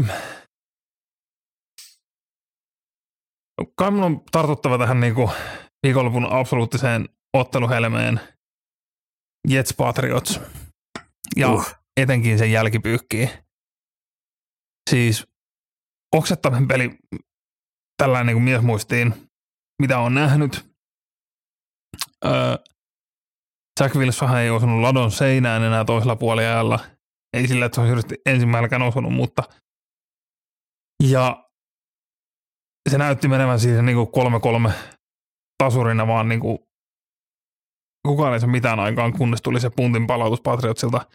[3.77, 5.31] kai mun on tartuttava tähän niinku
[5.83, 8.19] viikonlopun absoluuttiseen otteluhelmeen
[9.47, 10.39] Jets Patriots
[11.35, 11.75] ja uh.
[11.97, 13.29] etenkin sen jälkipyykkiin.
[14.89, 15.27] Siis
[16.15, 16.97] oksettavan peli
[17.97, 19.13] tällainen niin kuin miesmuistiin,
[19.81, 20.71] mitä on nähnyt.
[22.25, 22.31] Öö,
[23.79, 26.79] Jack Wilson ei osunut ladon seinään enää toisella puoliajalla.
[27.33, 29.43] Ei sillä, että se olisi ensimmäiselläkään osunut, mutta
[31.03, 31.49] ja
[32.89, 34.31] se näytti menevän siihen niin kuin
[34.69, 34.71] 3-3
[35.63, 36.59] tasurina vaan niin kuin
[38.07, 41.05] kukaan ei saa mitään aikaan, kunnes tuli se puntin palautus Patriotsilta,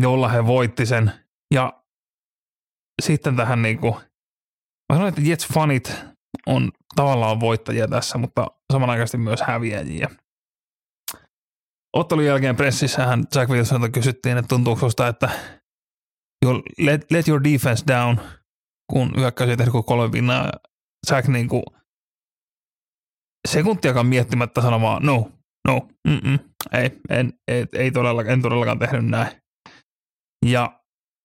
[0.00, 1.12] jolla he voitti sen.
[1.54, 1.82] Ja
[3.02, 3.94] sitten tähän niin kuin,
[4.92, 5.94] mä sanoin, että Jets-fanit
[6.46, 10.08] on tavallaan voittajia tässä, mutta samanaikaisesti myös häviäjiä.
[11.96, 15.30] Ottelun jälkeen pressissähän Jack Wilsonilta kysyttiin, että tuntuuko susta, että
[16.78, 18.20] let, let your defense down,
[18.92, 20.52] kun hyökkäys kuin kolme pinnaa.
[21.10, 21.62] Jack niin kuin
[23.48, 25.30] sekuntiakaan miettimättä sanomaan, no,
[25.68, 26.38] no, mm-mm,
[26.72, 29.42] ei, en, ei, ei todellakaan, en todellakaan tehnyt näin.
[30.46, 30.80] Ja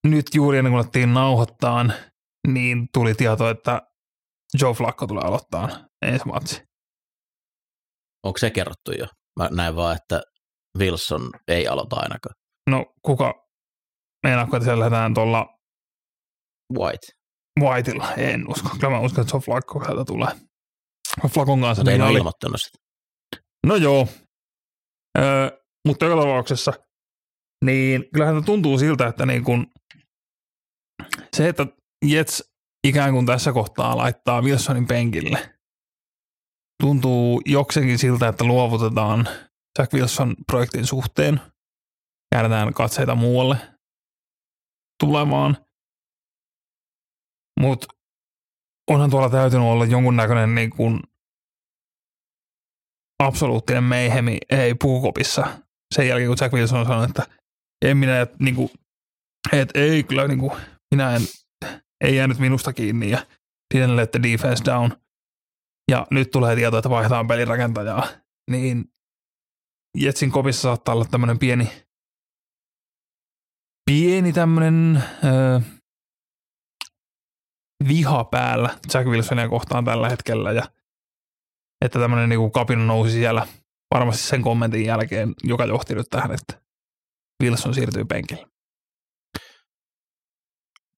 [0.08, 1.86] nyt juuri ennen kuin alettiin nauhoittaa,
[2.48, 3.82] niin tuli tieto, että
[4.62, 5.70] Joe Flacco tulee aloittaa
[6.06, 6.64] ensi matsi.
[8.26, 9.08] Onko se kerrottu jo?
[9.40, 10.22] Mä näin vaan, että
[10.80, 12.36] Wilson ei aloita ainakaan.
[12.70, 13.48] No kuka
[14.24, 15.46] meinaako, että siellä lähdetään tuolla
[16.80, 17.08] White.
[17.60, 18.14] Whiteilla?
[18.14, 18.70] En usko.
[18.70, 20.30] Kyllä mä uskon, että Joe Flacco sieltä tulee.
[21.28, 21.84] Flacon kanssa.
[21.84, 22.78] Niin ole oli, ilmoittanut sitä.
[23.68, 24.08] No joo,
[25.18, 25.50] öö,
[25.88, 26.74] mutta joka tapauksessa,
[27.66, 29.68] niin kyllähän tuntuu siltä, että niin kun
[31.36, 31.68] se, että
[32.06, 32.54] Jets
[32.88, 35.54] ikään kuin tässä kohtaa laittaa Wilsonin penkille,
[36.84, 39.28] tuntuu jokseenkin siltä, että luovutetaan
[39.80, 41.42] Jack Wilson projektin suhteen,
[42.34, 43.58] käännetään katseita muualle
[45.04, 45.58] tulemaan,
[47.60, 47.88] mutta
[48.92, 51.00] onhan tuolla täytynyt olla jonkunnäköinen niin kuin
[53.24, 55.48] absoluuttinen meihemi ei puukopissa.
[55.96, 57.24] Sen jälkeen, kun Jack Wilson sanoi, että
[57.86, 58.70] en minä, niin kuin,
[59.52, 60.52] että ei kyllä, niin kuin,
[60.96, 61.22] minä en,
[62.04, 63.10] ei jäänyt minusta kiinni.
[63.10, 63.26] Ja
[63.96, 64.92] let the defense down.
[65.92, 68.08] Ja nyt tulee tieto, että vaihdetaan pelirakentajaa,
[68.52, 68.86] niin
[69.98, 71.72] Jetsin kopissa saattaa olla tämmöinen pieni,
[73.86, 75.60] pieni tämmöinen öö,
[77.88, 80.64] viha päällä Jack Wilsonia kohtaan tällä hetkellä ja
[81.86, 83.48] että tämmöinen niin kapina nousi siellä
[83.94, 86.62] varmasti sen kommentin jälkeen, joka johti nyt tähän, että
[87.44, 88.48] Wilson siirtyy penkille.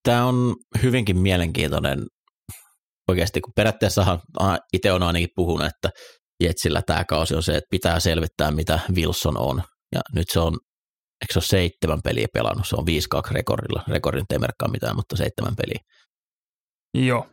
[0.04, 2.06] Tämä on hyvinkin mielenkiintoinen
[3.10, 4.20] oikeasti, kun periaatteessa
[4.74, 5.90] itse on ainakin puhunut, että
[6.44, 9.64] Jetsillä tämä kausi on se, että pitää selvittää, mitä Wilson on.
[9.96, 10.54] Ja nyt se on,
[11.22, 12.86] eikö se ole seitsemän peliä pelannut, se on
[13.30, 13.84] 5-2 rekordilla.
[13.88, 15.80] Rekordin ei merkkaa mitään, mutta seitsemän peliä.
[16.96, 17.30] Joo.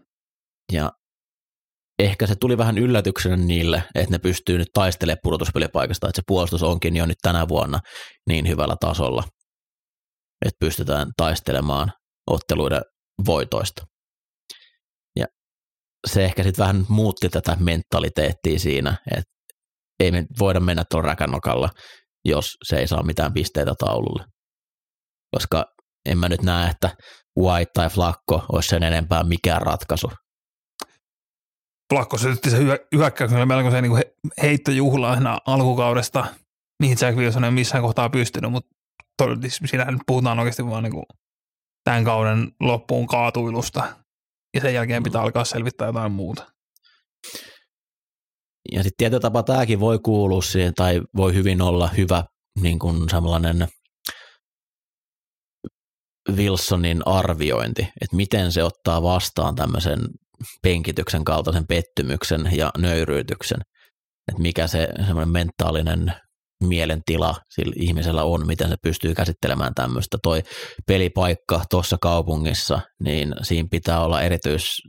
[0.72, 0.92] Ja
[1.98, 6.62] ehkä se tuli vähän yllätyksenä niille, että ne pystyy nyt taistelemaan pudotuspelipaikasta, että se puolustus
[6.62, 7.78] onkin jo nyt tänä vuonna
[8.28, 9.22] niin hyvällä tasolla,
[10.46, 11.92] että pystytään taistelemaan
[12.30, 12.82] otteluiden
[13.26, 13.86] voitoista.
[15.16, 15.26] Ja
[16.06, 19.32] se ehkä sitten vähän muutti tätä mentaliteettia siinä, että
[20.00, 21.68] ei me voida mennä tuolla räkänokalla,
[22.24, 24.24] jos se ei saa mitään pisteitä taululle.
[25.36, 25.64] Koska
[26.06, 26.90] en mä nyt näe, että
[27.38, 30.10] White tai Flakko olisi sen enempää mikään ratkaisu.
[31.92, 32.58] Flakko sytytti se
[32.94, 34.02] hyökkäyksellä melkoisen niin
[34.42, 36.26] heittojuhlaa alkukaudesta,
[36.82, 38.70] mihin Jack Wilson ei missään kohtaa pystynyt, mutta
[39.64, 41.04] siinähän puhutaan oikeasti vaan niin kuin
[41.84, 43.96] tämän kauden loppuun kaatuilusta,
[44.54, 46.52] ja sen jälkeen pitää alkaa selvittää jotain muuta.
[48.72, 52.24] Ja sitten tietyllä tapaa tämäkin voi kuulua siihen, tai voi hyvin olla hyvä
[52.60, 53.68] niin kuin sellainen
[56.30, 59.98] Wilsonin arviointi, että miten se ottaa vastaan tämmöisen
[60.62, 63.58] penkityksen kaltaisen pettymyksen ja nöyryytyksen,
[64.28, 66.12] että mikä se semmoinen mentaalinen
[66.64, 70.18] mielentila sillä ihmisellä on, miten se pystyy käsittelemään tämmöistä.
[70.22, 70.42] Toi
[70.86, 74.82] pelipaikka tuossa kaupungissa, niin siinä pitää olla erityis,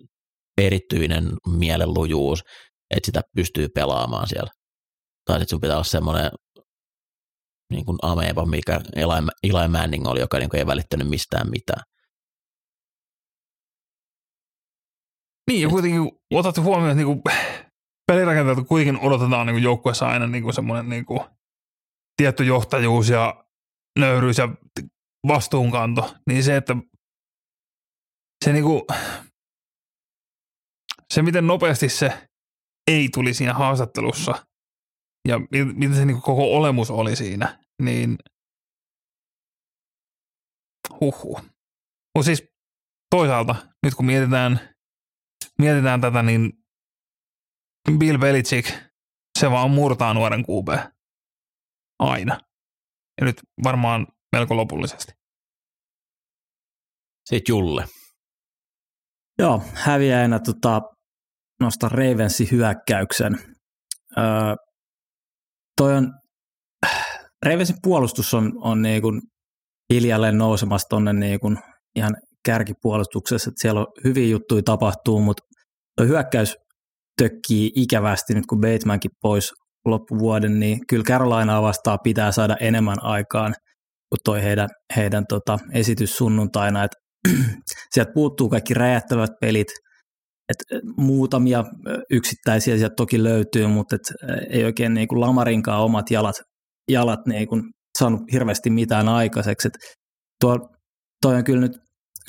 [0.57, 2.39] erityinen mielenlujuus,
[2.95, 4.51] että sitä pystyy pelaamaan siellä.
[5.25, 6.31] Tai sitten sun pitää olla semmoinen
[7.73, 8.81] niin kuin ameba, mikä
[9.43, 11.83] Eli Manning oli, joka niin kuin ei välittänyt mistään mitään.
[15.49, 17.21] Niin, ja kuitenkin otat huomioon, että niin
[18.07, 21.19] pelirakenteelta kuitenkin odotetaan niin joukkueessa aina niin kuin semmoinen niin kuin
[22.17, 23.45] tietty johtajuus ja
[23.99, 24.49] nöyryys ja
[25.27, 26.75] vastuunkanto, niin se, että
[28.45, 28.81] se, niin kuin,
[31.13, 32.29] se miten nopeasti se
[32.91, 34.45] ei tuli siinä haastattelussa
[35.27, 35.39] ja
[35.73, 38.17] miten se niin kuin koko olemus oli siinä, niin
[41.01, 41.39] huhu.
[42.15, 42.43] Mutta siis
[43.09, 44.59] toisaalta, nyt kun mietitään,
[45.59, 46.51] mietitään tätä, niin
[47.97, 48.71] Bill Belichick,
[49.39, 50.93] se vaan murtaa nuoren QB.
[51.99, 52.39] Aina.
[53.21, 55.11] Ja nyt varmaan melko lopullisesti.
[57.29, 57.85] Sitten Julle.
[59.39, 60.81] Joo, häviäjänä tota,
[61.59, 63.33] nostaa Ravensin hyökkäyksen.
[64.17, 64.55] Öö,
[65.77, 66.13] toi on,
[67.43, 69.21] Ravensin puolustus on, on niin kuin
[69.93, 71.57] hiljalleen nousemassa tuonne niin kuin
[71.95, 75.43] ihan kärkipuolustuksessa, että siellä on hyviä juttuja tapahtuu, mutta
[76.01, 76.55] hyökkäys
[77.21, 79.51] tökkii ikävästi nyt kun Batemankin pois
[79.85, 83.53] loppuvuoden, niin kyllä Carolinaa vastaan pitää saada enemmän aikaan
[84.09, 86.97] kuin toi heidän, heidän tota, esitys sunnuntaina, että
[87.93, 89.67] sieltä puuttuu kaikki räjähtävät pelit,
[90.49, 91.63] et muutamia
[92.11, 94.01] yksittäisiä sieltä toki löytyy, mutta et
[94.49, 96.35] ei oikein niin kuin Lamarinkaan omat jalat,
[96.91, 97.63] jalat niin kuin
[97.99, 99.67] saanut hirveästi mitään aikaiseksi.
[99.67, 99.73] Et
[100.41, 100.69] tuo,
[101.21, 101.77] toi on kyllä nyt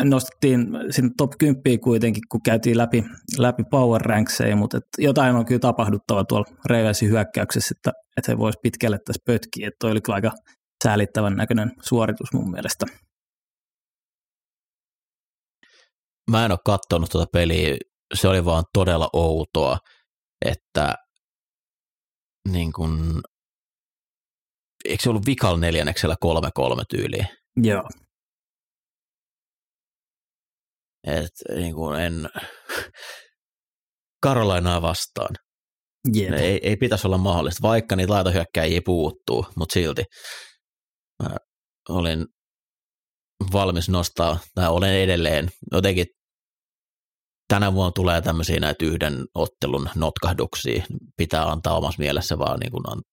[0.02, 3.04] nostettiin sinne top 10 kuitenkin, kun käytiin läpi,
[3.38, 8.38] läpi power rankseja, mutta et jotain on kyllä tapahduttava tuolla Ravensin hyökkäyksessä, että, että he
[8.38, 10.32] voisi pitkälle tässä pötkiä, että toi oli kyllä aika
[10.84, 12.86] säälittävän näköinen suoritus mun mielestä.
[16.30, 17.76] Mä en ole katsonut tuota peliä,
[18.14, 19.78] se oli vaan todella outoa,
[20.44, 20.94] että
[22.48, 23.20] niin kun,
[24.84, 27.26] eikö se ollut vikal neljänneksellä kolme kolme tyyliä?
[27.62, 27.82] Joo.
[31.06, 32.28] että niin kuin en
[34.22, 35.36] Karolainaa vastaan.
[36.14, 36.32] Jep.
[36.32, 40.04] Ei, ei pitäisi olla mahdollista, vaikka niitä laitohyökkäjiä puuttuu, mutta silti
[41.22, 41.36] mä
[41.88, 42.26] olin
[43.52, 46.06] valmis nostaa, tai olen edelleen jotenkin
[47.48, 50.84] tänä vuonna tulee tämmöisiä näitä yhden ottelun notkahduksia,
[51.16, 53.04] pitää antaa omassa mielessä vaan niin kuin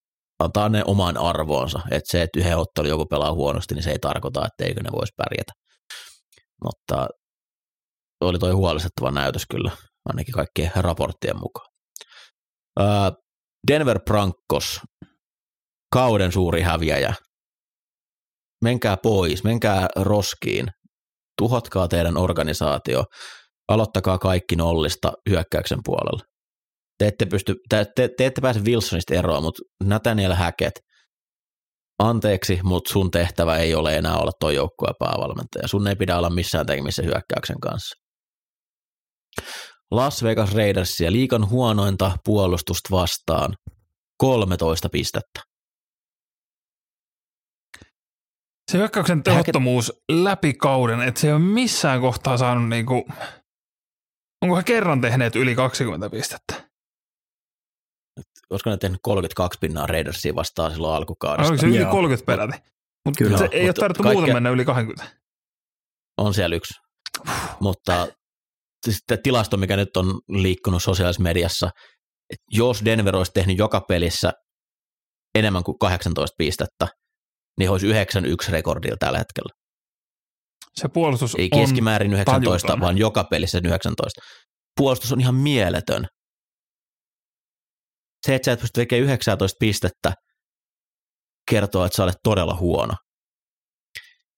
[0.43, 3.99] antaa ne oman arvoonsa, että se, että yhden ottelun joku pelaa huonosti, niin se ei
[3.99, 5.53] tarkoita, että eikö ne voisi pärjätä.
[6.63, 7.07] Mutta
[8.21, 9.71] oli toi huolestuttava näytös kyllä,
[10.05, 11.67] ainakin kaikkien raporttien mukaan.
[13.67, 14.79] Denver Broncos,
[15.93, 17.13] kauden suuri häviäjä.
[18.63, 20.67] Menkää pois, menkää roskiin,
[21.37, 23.03] tuhotkaa teidän organisaatio,
[23.67, 26.30] aloittakaa kaikki nollista hyökkäyksen puolella.
[27.01, 30.75] Te ette, pysty, te, te, te ette pääse Wilsonista eroon, mutta Nathaniel Hackett,
[31.99, 35.67] anteeksi, mutta sun tehtävä ei ole enää olla tuo joukkueen päävalmentaja.
[35.67, 37.95] Sun ei pidä olla missään tekemisissä hyökkäyksen kanssa.
[39.91, 43.55] Las Vegas Raidersia liikan huonointa puolustusta vastaan
[44.17, 45.41] 13 pistettä.
[48.71, 53.07] Se hyökkäyksen tehottomuus läpi kauden, että se ei ole missään kohtaa saanut niinku,
[54.41, 56.70] onko he kerran tehneet yli 20 pistettä?
[58.51, 61.51] Olisiko ne tehnyt 32 pinnaa Raidersia vastaan silloin alkukaudesta?
[61.51, 61.91] Oliko se yli Joo.
[61.91, 62.57] 30 peräti?
[63.05, 65.17] Mutta se ei ole tarvittu muuten mennä yli 20.
[66.17, 66.73] On siellä yksi.
[67.59, 68.07] Mutta
[68.85, 71.69] siis tilasto, mikä nyt on liikkunut sosiaalisessa mediassa,
[72.33, 74.31] että jos Denver olisi tehnyt joka pelissä
[75.35, 76.87] enemmän kuin 18 pistettä,
[77.59, 77.93] niin olisi 9-1
[78.51, 79.53] rekordilla tällä hetkellä.
[80.75, 82.81] Se puolustus Ei keskimäärin 19, tajuton.
[82.81, 84.21] vaan joka pelissä 19.
[84.77, 86.07] puolustus on ihan mieletön.
[88.25, 90.13] Se, että sä et pysty tekemään 19 pistettä,
[91.49, 92.93] kertoo, että sä olet todella huono.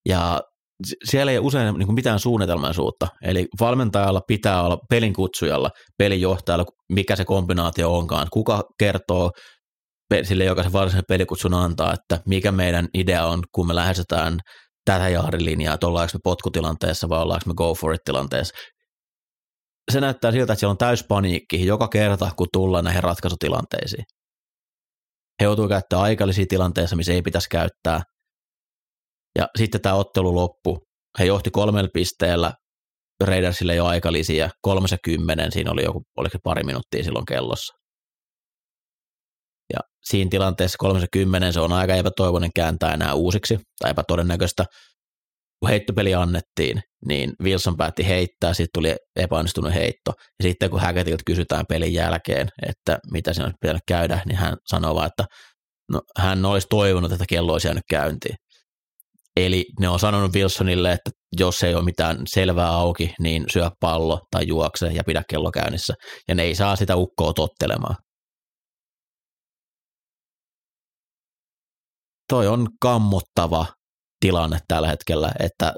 [0.09, 0.41] Ja
[1.03, 3.07] siellä ei usein niin kuin mitään suunnitelmaisuutta.
[3.23, 8.27] Eli valmentajalla pitää olla pelin kutsujalla, pelinjohtajalla, mikä se kombinaatio onkaan.
[8.33, 9.31] Kuka kertoo
[10.23, 14.39] sille, joka se varsinaisen pelikutsun antaa, että mikä meidän idea on, kun me lähestytään
[14.85, 18.55] tätä jaarilinjaa, että ollaanko me potkutilanteessa vai ollaanko me go for it tilanteessa.
[19.91, 24.03] Se näyttää siltä, että siellä on täys paniikki joka kerta, kun tullaan näihin ratkaisutilanteisiin.
[25.41, 28.01] He joutuu käyttämään aikallisia tilanteissa, missä ei pitäisi käyttää.
[29.39, 30.79] Ja sitten tämä ottelu loppu.
[31.19, 32.53] He johti kolmella pisteellä,
[33.23, 37.73] Raidersille jo aikalisiä, kolmessa kymmenen, siinä oli joku, oliko pari minuuttia silloin kellossa.
[39.73, 44.65] Ja siinä tilanteessa 30 se on aika epätoivoinen kääntää enää uusiksi, tai epätodennäköistä.
[45.63, 50.11] Kun heittopeli annettiin, niin Wilson päätti heittää, sitten tuli epäonnistunut heitto.
[50.39, 54.57] Ja sitten kun Hacketilta kysytään pelin jälkeen, että mitä siinä olisi pitänyt käydä, niin hän
[54.65, 55.25] sanoo vaan, että
[55.91, 58.35] no, hän olisi toivonut, että kello olisi jäänyt käyntiin.
[59.37, 64.19] Eli ne on sanonut Wilsonille, että jos ei ole mitään selvää auki, niin syö pallo
[64.31, 65.93] tai juokse ja pidä kello käynnissä.
[66.27, 67.95] Ja ne ei saa sitä ukkoa tottelemaan.
[72.29, 73.65] toi on kammottava
[74.23, 75.73] tilanne tällä hetkellä, että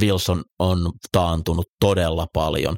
[0.00, 2.76] Wilson on taantunut todella paljon.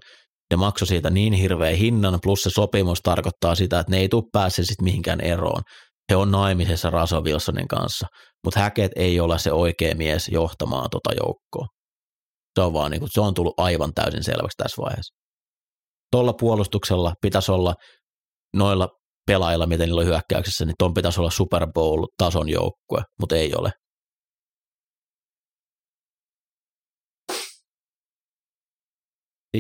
[0.51, 4.23] Ne maksoi siitä niin hirveä hinnan, plus se sopimus tarkoittaa sitä, että ne ei tule
[4.33, 5.63] pääse sitten mihinkään eroon.
[6.11, 8.07] He on naimisessa Raso Wilsonin kanssa,
[8.45, 11.67] mutta Häket ei ole se oikea mies johtamaan tota joukkoa.
[12.59, 15.15] Se on vaan niin kuin, se on tullut aivan täysin selväksi tässä vaiheessa.
[16.13, 17.75] Tuolla puolustuksella pitäisi olla
[18.57, 18.89] noilla
[19.27, 23.71] pelaajilla, miten niillä on hyökkäyksessä, niin ton pitäisi olla Super Bowl-tason joukkue, mutta ei ole.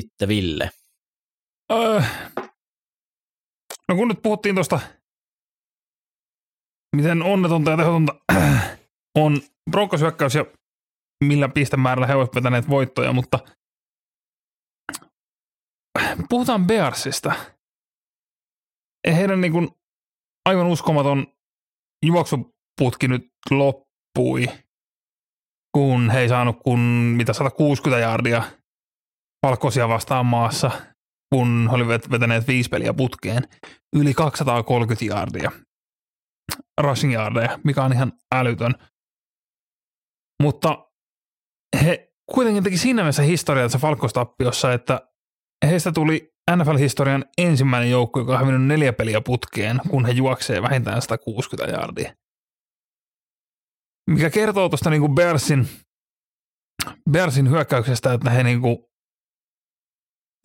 [0.01, 0.71] Sitten Ville.
[1.73, 2.03] Öö,
[3.89, 4.81] no kun nyt puhuttiin tuosta,
[6.97, 8.15] miten onnetonta ja tehotonta
[9.25, 10.45] on Broncos hyökkäys ja
[11.25, 13.39] millä pistemäärällä he ovat vetäneet voittoja, mutta
[16.29, 17.33] puhutaan Bearsista
[19.07, 19.69] heidän niin kuin
[20.49, 21.27] aivan uskomaton
[22.07, 24.47] juoksuputki nyt loppui,
[25.73, 26.79] kun he ei saanut kun
[27.17, 28.43] mitä 160 jardia
[29.43, 30.71] valkoisia vastaan maassa,
[31.35, 33.43] kun he olivat vetäneet viisi peliä putkeen,
[33.97, 35.51] yli 230 jardia
[36.81, 38.75] rushing yardeja, mikä on ihan älytön.
[40.43, 40.91] Mutta
[41.85, 45.09] he kuitenkin teki siinä mielessä historiaa tässä Falkostappiossa, että
[45.67, 51.03] heistä tuli NFL-historian ensimmäinen joukko, joka on hävinnyt neljä peliä putkeen, kun he juoksee vähintään
[51.03, 52.15] 160 jardia.
[54.11, 55.69] Mikä kertoo tuosta niinku Bearsin,
[57.11, 58.91] Bearsin hyökkäyksestä, että he niinku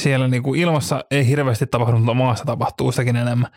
[0.03, 3.51] siellä niinku ilmassa ei hirveästi tapahdu, mutta maassa tapahtuu sitäkin enemmän.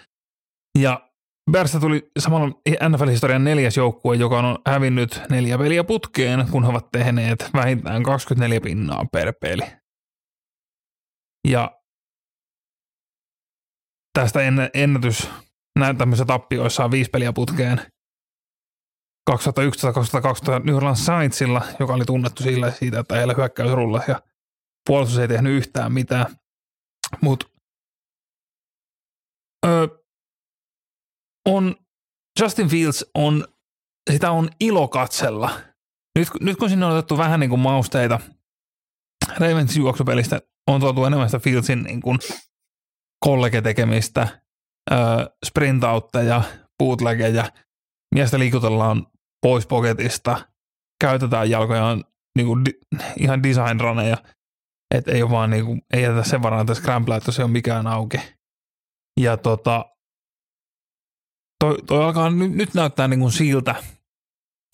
[0.79, 1.11] Ja
[1.51, 2.49] Bearsista tuli samalla
[2.89, 8.61] NFL-historian neljäs joukkue, joka on hävinnyt neljä peliä putkeen, kun he ovat tehneet vähintään 24
[8.61, 9.63] pinnaa per peli.
[11.49, 11.81] Ja
[14.19, 14.41] tästä
[14.75, 15.31] ennätys
[15.79, 17.81] näin tämmöisissä tappioissa on viisi peliä putkeen
[19.31, 19.35] 2011-2012
[20.65, 24.21] New Orleans Saintsilla, joka oli tunnettu sillä siitä, että heillä hyökkäysrulla ja
[24.87, 26.27] puolustus ei tehnyt yhtään mitään.
[27.21, 27.47] Mutta
[31.49, 31.77] on
[32.41, 33.49] Justin Fields on,
[34.13, 35.61] sitä on ilo katsella.
[36.19, 38.21] Nyt, nyt kun sinne on otettu vähän niin kuin mausteita
[39.39, 42.19] Ravens juoksupelistä, on tuotu enemmän sitä Fieldsin niin kuin
[43.25, 44.43] kollegetekemistä,
[45.47, 46.43] sprintautteja,
[46.79, 47.53] bootlegeja,
[48.15, 49.07] miestä liikutellaan
[49.43, 50.49] pois poketista,
[51.01, 52.05] käytetään jalkojaan
[52.37, 52.73] niin kuin di,
[53.19, 54.17] ihan design runeja,
[54.95, 57.87] että ei ole vaan kuin, ei jätetä sen varaan, että scramble, että se on mikään
[57.87, 58.17] auki.
[59.21, 59.85] Ja tota,
[61.65, 63.75] toi, toi alkaa nyt, nyt näyttää kuin siltä,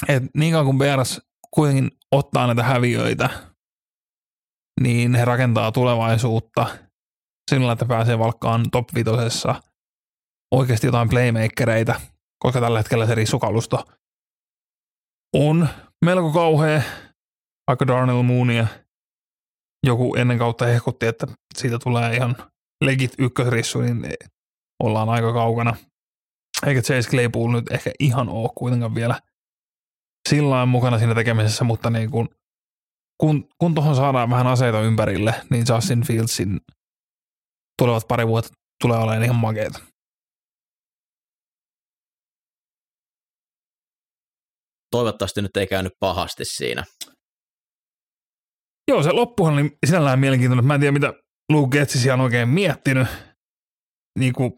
[0.09, 1.20] että niin kauan kuin BRS
[1.51, 3.30] kuitenkin ottaa näitä häviöitä,
[4.80, 6.66] niin he rakentaa tulevaisuutta–
[7.51, 9.62] sillä, että pääsee valkkaan top vitosessa
[10.55, 12.01] oikeasti jotain playmakereita,
[12.39, 13.84] koska tällä hetkellä se rissukalusto
[15.37, 15.68] on
[16.05, 16.82] melko kauhea,
[17.70, 18.66] vaikka Darnell Moonia
[19.87, 22.37] joku ennen kautta hehkutti, että siitä tulee ihan
[22.85, 24.14] legit ykkösrissu, niin
[24.83, 25.76] ollaan aika kaukana.
[26.66, 29.20] Eikä Chase Claypool nyt ehkä ihan ole kuitenkaan vielä
[30.28, 32.28] sillä mukana siinä tekemisessä, mutta niin kun,
[33.20, 36.61] kun, kun tuohon saadaan vähän aseita ympärille, niin Justin Fieldsin
[37.78, 38.51] tulevat pari vuotta
[38.83, 39.81] tulee olemaan ihan makeita.
[44.91, 46.85] Toivottavasti nyt ei käynyt pahasti siinä.
[48.91, 50.66] Joo, se loppuhan oli sinällään mielenkiintoinen.
[50.66, 51.14] Mä en tiedä, mitä
[51.53, 53.09] Luke Getzisiä on oikein miettinyt.
[54.18, 54.53] Niin kuin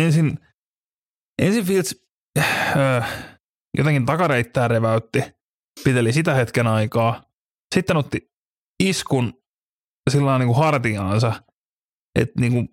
[0.00, 0.38] ensin,
[1.42, 2.06] ensin Fields
[2.38, 3.36] äh,
[3.78, 5.22] jotenkin takareittää reväytti,
[5.84, 7.22] piteli sitä hetken aikaa.
[7.74, 8.30] Sitten otti
[8.82, 9.42] iskun
[10.10, 11.42] sillä niin kuin hartiaansa,
[12.18, 12.68] että niin kuin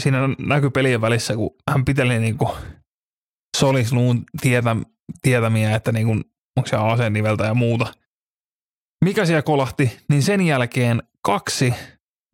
[0.00, 2.52] siinä näkyy pelien välissä, kun hän piteli niin kuin
[3.56, 4.76] solisluun tietä,
[5.22, 6.24] tietämiä, että niin kuin,
[6.56, 7.94] onko se aseniveltä ja muuta.
[9.06, 11.74] Mikä siellä kolahti, niin sen jälkeen kaksi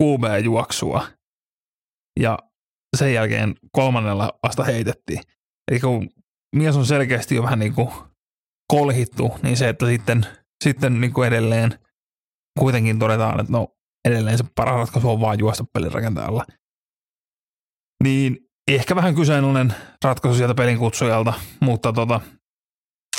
[0.02, 1.06] QB-juoksua
[2.20, 2.38] ja
[2.96, 5.22] sen jälkeen kolmannella vasta heitettiin.
[5.70, 6.10] Eli kun
[6.56, 7.88] mies on selkeästi jo vähän niin kuin
[8.72, 10.26] kolhittu, niin se, että sitten,
[10.64, 11.78] sitten niin kuin edelleen
[12.58, 13.68] kuitenkin todetaan, että no
[14.08, 16.44] edelleen se paras ratkaisu on vaan juosta pelirakentajalla.
[18.04, 22.20] Niin ehkä vähän kyseenalainen ratkaisu sieltä pelin kutsujalta, mutta tota,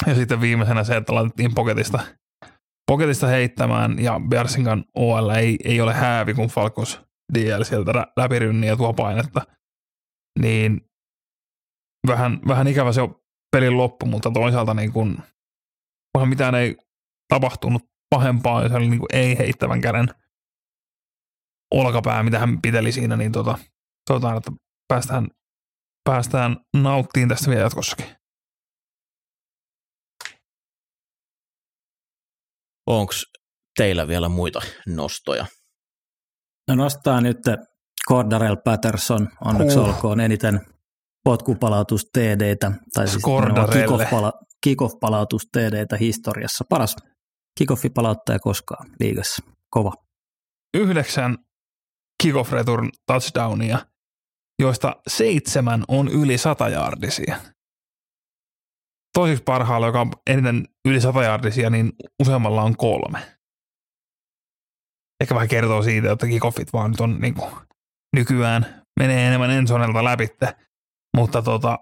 [0.08, 2.00] ja sitten viimeisenä se, että laitettiin poketista,
[2.92, 7.02] poketista heittämään ja Bersingan OL ei, ei ole häävi, kun Falcons
[7.34, 9.42] DL sieltä läpi ja tuo painetta.
[10.40, 10.82] Niin
[12.08, 13.16] vähän, vähän ikävä se on
[13.52, 15.18] pelin loppu, mutta toisaalta niin kun,
[16.14, 16.78] kunhan mitään ei
[17.28, 20.08] tapahtunut pahempaa, jos oli niin ei heittävän käden
[21.74, 23.58] olkapää, mitä hän piteli siinä, niin tota,
[24.08, 24.52] toivotaan, että
[24.88, 25.28] päästään,
[26.10, 28.06] päästään nauttiin tästä vielä jatkossakin.
[32.88, 33.14] Onko
[33.78, 35.46] teillä vielä muita nostoja?
[36.68, 37.38] No nostaa nyt
[38.10, 39.86] Cordarel Patterson, onneksi uh.
[39.86, 40.62] olkoon eniten
[41.24, 43.24] potkupalautus TDtä, tai siis
[44.64, 46.64] kickoff-palautus TDtä historiassa.
[46.70, 46.96] Paras
[47.60, 49.44] kickoff-palauttaja koskaan liigassa.
[49.70, 49.92] Kova.
[50.74, 51.38] Yhdeksän
[52.24, 53.80] kickoff return touchdownia,
[54.60, 57.38] joista seitsemän on yli satajaardisia.
[59.14, 61.92] Toiseksi parhaalla, joka on eniten yli satajaardisia, niin
[62.22, 63.20] useammalla on kolme.
[65.22, 67.52] Ehkä vähän kertoo siitä, että kickoffit vaan nyt on niin kuin,
[68.16, 70.56] nykyään menee enemmän ensonelta läpitte
[71.18, 71.80] mutta tota,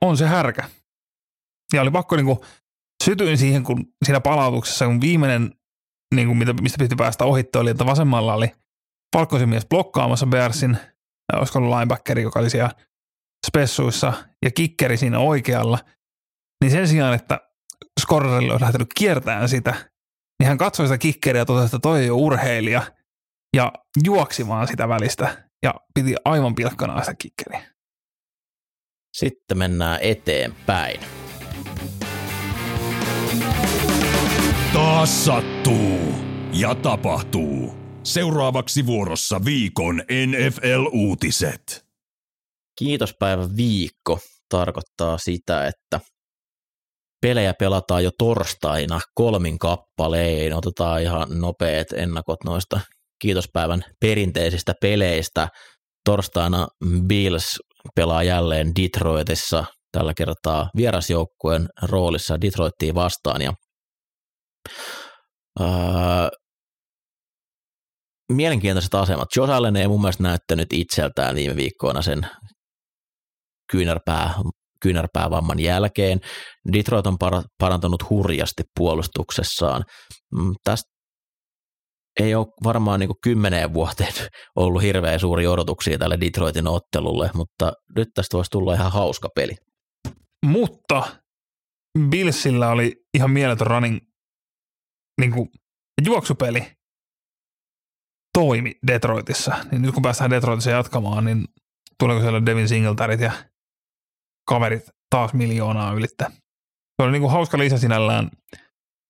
[0.00, 0.68] on se härkä.
[1.72, 2.38] Ja oli pakko niin kuin,
[3.04, 5.54] sytyin siihen, kun siinä palautuksessa, kun viimeinen,
[6.14, 8.50] niin kuin, mistä piti päästä ohittaa, oli, että vasemmalla oli
[9.16, 10.78] Falkosin mies blokkaamassa Bearsin,
[11.32, 12.70] olisiko ollut linebackeri, joka oli siellä
[13.46, 14.12] spessuissa,
[14.44, 15.78] ja kikkeri siinä oikealla,
[16.64, 17.40] niin sen sijaan, että
[18.00, 19.74] Scorrerille olisi lähtenyt kiertämään sitä,
[20.38, 22.82] niin hän katsoi sitä kikkeriä ja totesi, että toi ei ole urheilija,
[23.56, 23.72] ja
[24.04, 27.74] juoksi vaan sitä välistä, ja piti aivan pilkkana sitä kikkeriä.
[29.16, 31.00] Sitten mennään eteenpäin.
[34.72, 36.14] Taas sattuu
[36.52, 37.74] ja tapahtuu.
[38.02, 41.86] Seuraavaksi vuorossa viikon NFL-uutiset.
[42.78, 46.00] Kiitospäivä viikko tarkoittaa sitä, että
[47.24, 50.56] pelejä pelataan jo torstaina kolmin kappaleen.
[50.56, 52.80] Otetaan ihan nopeat ennakot noista
[53.22, 55.48] kiitospäivän perinteisistä peleistä.
[56.04, 56.68] Torstaina
[57.08, 57.58] Bills
[57.94, 63.52] pelaa jälleen Detroitissa tällä kertaa vierasjoukkueen roolissa Detroittiin vastaan ja
[65.60, 66.28] ää,
[68.32, 69.28] mielenkiintoiset asemat.
[69.36, 72.26] Josh Allen ei mun mielestä näyttänyt itseltään viime viikkoina sen
[73.70, 74.34] kyynärpää,
[74.84, 76.20] kyynärpäävamman jälkeen.
[76.72, 77.16] Detroit on
[77.58, 79.84] parantanut hurjasti puolustuksessaan.
[80.34, 80.94] Mm, tästä
[82.20, 84.12] ei ole varmaan niin kymmeneen vuoteen
[84.56, 89.56] ollut hirveän suuri odotuksia tälle Detroitin ottelulle, mutta nyt tästä voisi tulla ihan hauska peli.
[90.46, 91.16] Mutta
[92.08, 93.98] Billsillä oli ihan mieletön running
[95.20, 95.48] niin kuin,
[96.04, 96.66] juoksupeli
[98.38, 99.54] toimi Detroitissa.
[99.70, 101.44] Niin nyt kun päästään Detroitissa jatkamaan, niin
[101.98, 103.32] tuleeko siellä Devin Singletarit ja
[104.48, 106.30] kaverit taas miljoonaa ylittä.
[106.96, 108.30] Se oli niin kuin hauska lisä sinällään,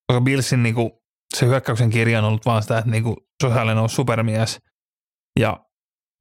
[0.07, 0.91] koska Billsin niin kuin
[1.37, 4.61] se hyökkäyksen kirja on ollut vaan sitä, että niinku Josh Allen on supermies
[5.41, 5.67] ja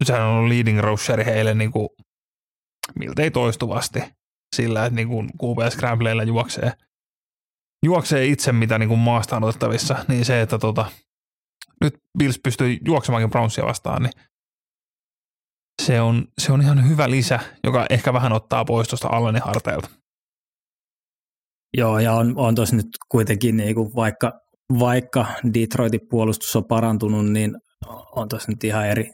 [0.04, 1.96] sehän on ollut leading rusheri heille niinku
[3.00, 4.00] miltei toistuvasti
[4.56, 6.74] sillä, että niinku QB Scrambleilla juoksee,
[7.86, 10.92] juoksee itse mitä niinku maasta on otettavissa, niin se, että tota,
[11.82, 14.14] nyt Bills pystyy juoksemaankin Brownsia vastaan, niin
[15.82, 19.90] se on, se on ihan hyvä lisä, joka ehkä vähän ottaa pois tuosta Allenin harteilta.
[21.78, 24.32] Joo, ja on, on tuossa nyt kuitenkin, niin kuin vaikka
[24.80, 27.56] vaikka Detroitin puolustus on parantunut, niin
[28.16, 29.12] on tuossa nyt ihan eri,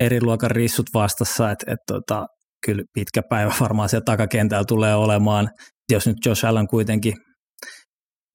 [0.00, 2.26] eri luokan rissut vastassa, että et tota,
[2.66, 5.50] kyllä pitkä päivä varmaan siellä takakentällä tulee olemaan.
[5.92, 7.14] Jos nyt Josh Allen kuitenkin,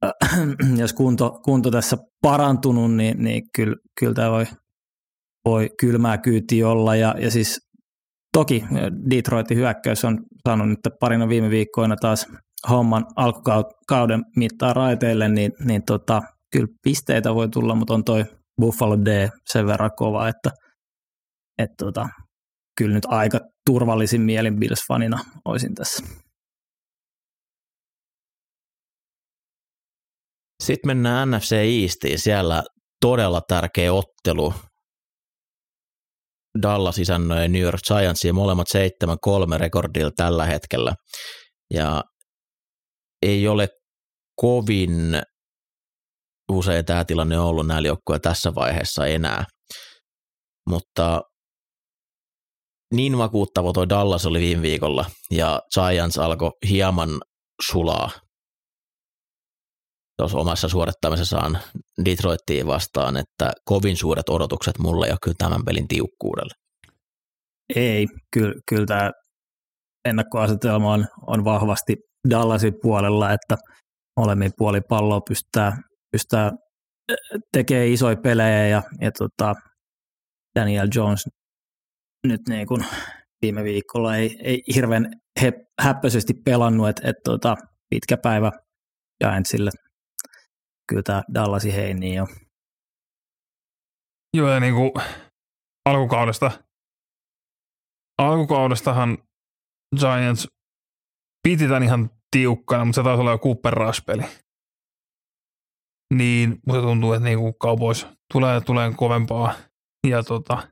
[0.06, 0.12] äh,
[0.82, 4.46] jos kunto, kunto tässä parantunut, niin, niin kyllä, kyllä tämä voi,
[5.46, 6.96] voi kylmää kyyti olla.
[6.96, 7.60] Ja, ja siis
[8.34, 8.64] toki
[9.10, 12.28] Detroitin hyökkäys on saanut nyt parina viime viikkoina taas
[12.70, 16.22] homman alkukauden mittaa raiteille, niin, niin tota,
[16.52, 18.26] kyllä pisteitä voi tulla, mutta on toi
[18.62, 20.50] Buffalo D sen verran kova, että
[21.58, 22.10] et tota,
[22.78, 26.04] kyllä nyt aika turvallisin mielin Bills-fanina olisin tässä.
[30.64, 32.20] Sitten mennään NFC Eastiin.
[32.20, 32.64] Siellä
[33.02, 34.54] todella tärkeä ottelu.
[36.62, 38.68] Dallas isännöi New York Giantsia molemmat
[39.56, 40.96] 7-3 rekordilla tällä hetkellä.
[41.74, 42.04] Ja
[43.22, 43.70] ei ole
[44.42, 45.22] kovin
[46.52, 49.46] usein tämä tilanne ollut näillä joukkueilla tässä vaiheessa enää.
[50.70, 51.22] Mutta
[52.94, 57.22] niin vakuuttava toi Dallas oli viime viikolla ja Giants alkoi hieman
[57.72, 58.12] sulaa
[60.24, 61.58] tuossa omassa suorittamisessaan
[62.06, 66.54] Detroittiin vastaan, että kovin suuret odotukset mulle ja kyllä tämän pelin tiukkuudelle.
[67.76, 69.12] Ei, kyllä, kyllä tämä
[70.06, 71.96] ennakkoasetelma on, on vahvasti
[72.30, 73.58] Dallasin puolella, että
[74.20, 75.74] molemmin puoli palloa pystytään,
[76.12, 76.52] pystytään
[77.52, 79.54] tekemään isoja pelejä ja, ja tota,
[80.60, 81.26] Daniel Jones
[82.28, 82.86] nyt niin kuin
[83.42, 85.14] viime viikolla ei, ei hirveän
[85.82, 87.56] häppöisesti pelannut, että et tota,
[87.90, 88.52] pitkä päivä
[89.24, 89.72] Giantsille.
[90.88, 92.28] Kyllä tämä Dallasi heini jo.
[94.38, 94.92] Joo, ja niin kuin
[95.86, 96.52] alkukaudesta,
[98.18, 99.18] alkukaudestahan
[100.00, 100.48] Giants
[101.44, 104.24] piti tämän ihan tiukkana, mutta se taisi olla jo Cooper Rush-peli.
[106.14, 109.54] Niin, mutta tuntuu, että niinku Cowboys tulee, tulee kovempaa.
[110.08, 110.68] Ja tota,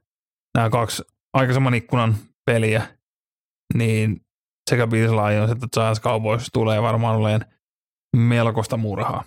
[0.57, 1.03] nämä kaksi
[1.33, 2.97] aikaisemman ikkunan peliä,
[3.73, 4.21] niin
[4.69, 7.45] sekä Bills Lions että Giants Cowboys tulee varmaan olemaan
[8.17, 9.23] melkoista murhaa.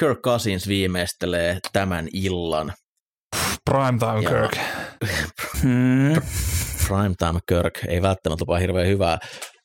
[0.00, 2.72] Kirk Cousins viimeistelee tämän illan.
[3.70, 4.56] Primetime Ja- Kirk.
[5.62, 6.22] Hmm.
[6.88, 9.18] Primetime Kirk ei välttämättä lupaa hirveän hyvää.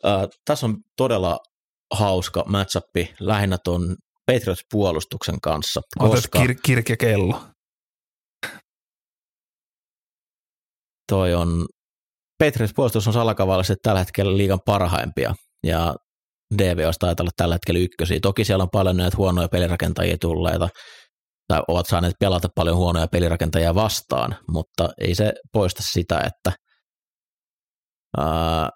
[0.03, 1.39] Uh, tässä on todella
[1.93, 3.95] hauska matchupi lähinnä tuon
[4.31, 7.41] Patriots-puolustuksen kanssa, koska kir- kirk ja kello.
[11.11, 11.65] toi on,
[12.43, 15.95] Patriots-puolustus on salakavallisesti tällä hetkellä liigan parhaimpia, ja
[16.57, 18.19] DVOs taitaa olla tällä hetkellä ykkösiä.
[18.21, 20.69] Toki siellä on paljon näitä huonoja pelirakentajia tulleita,
[21.47, 26.51] tai ovat saaneet pelata paljon huonoja pelirakentajia vastaan, mutta ei se poista sitä, että
[28.17, 28.69] ää,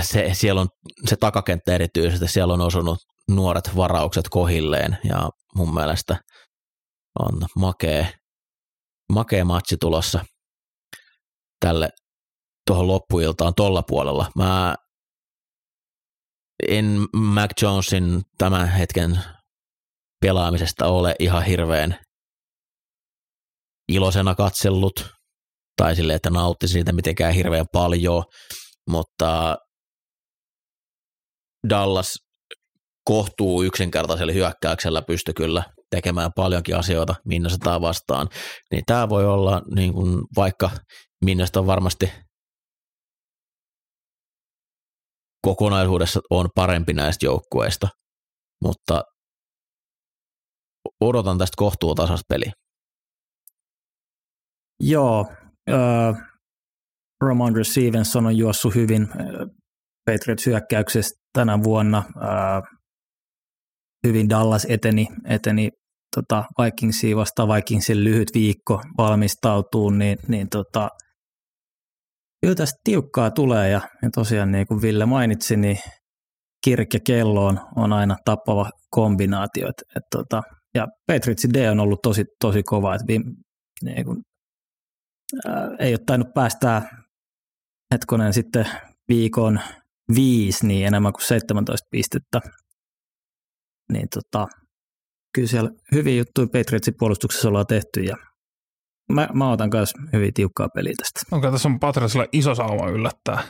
[0.00, 0.68] se, siellä on
[1.06, 2.98] se takakenttä erityisesti, siellä on osunut
[3.30, 6.16] nuoret varaukset kohilleen, ja mun mielestä
[7.18, 8.06] on makea,
[9.12, 10.24] makea matsi tulossa
[11.60, 11.88] tälle
[12.66, 14.30] tuohon loppuiltaan tolla puolella.
[14.36, 14.74] Mä
[16.68, 19.20] en Mac Jonesin tämän hetken
[20.20, 21.98] pelaamisesta ole ihan hirveän
[23.88, 25.06] iloisena katsellut,
[25.76, 28.22] tai silleen, että nautti siitä mitenkään hirveän paljon,
[28.90, 29.56] mutta
[31.68, 32.14] Dallas
[33.04, 38.28] kohtuu yksinkertaisella hyökkäyksellä pysty kyllä tekemään paljonkin asioita Minnesotaa vastaan,
[38.70, 40.70] niin tämä voi olla niin kuin, vaikka
[41.24, 42.12] Minnesota on varmasti
[45.44, 47.88] kokonaisuudessa on parempi näistä joukkueista,
[48.64, 49.02] mutta
[51.00, 52.52] odotan tästä kohtuutasasta peliä.
[54.80, 55.26] Joo,
[55.70, 56.16] äh,
[57.24, 59.08] Ramondre Stevenson on juossut hyvin
[60.06, 61.98] Patriots hyökkäyksestä tänä vuonna.
[61.98, 62.62] Äh,
[64.06, 65.70] hyvin Dallas eteni, eteni
[66.16, 70.88] tota Vikingsia vastaan Vikingsin lyhyt viikko valmistautuu, niin, niin tota,
[72.44, 75.78] kyllä tästä tiukkaa tulee ja, ja tosiaan niin kuin Ville mainitsi, niin
[76.64, 79.68] Kirk ja kello on, on aina tappava kombinaatio.
[79.68, 80.42] Et, et tota,
[80.74, 83.24] ja Patriotsin D on ollut tosi, tosi kova, että viime,
[83.84, 84.22] niin kuin,
[85.46, 87.04] ää, ei ole tainnut päästää
[87.94, 88.66] hetkonen sitten
[89.08, 89.60] viikon
[90.14, 92.40] viisi, niin enemmän kuin 17 pistettä.
[93.92, 94.46] Niin tota,
[95.34, 98.16] kyllä siellä hyviä juttuja Patriotsin puolustuksessa ollaan tehty ja
[99.12, 101.36] mä, mä otan myös hyvin tiukkaa peliä tästä.
[101.36, 103.42] Onko tässä on Patriosilla iso sauma yllättää?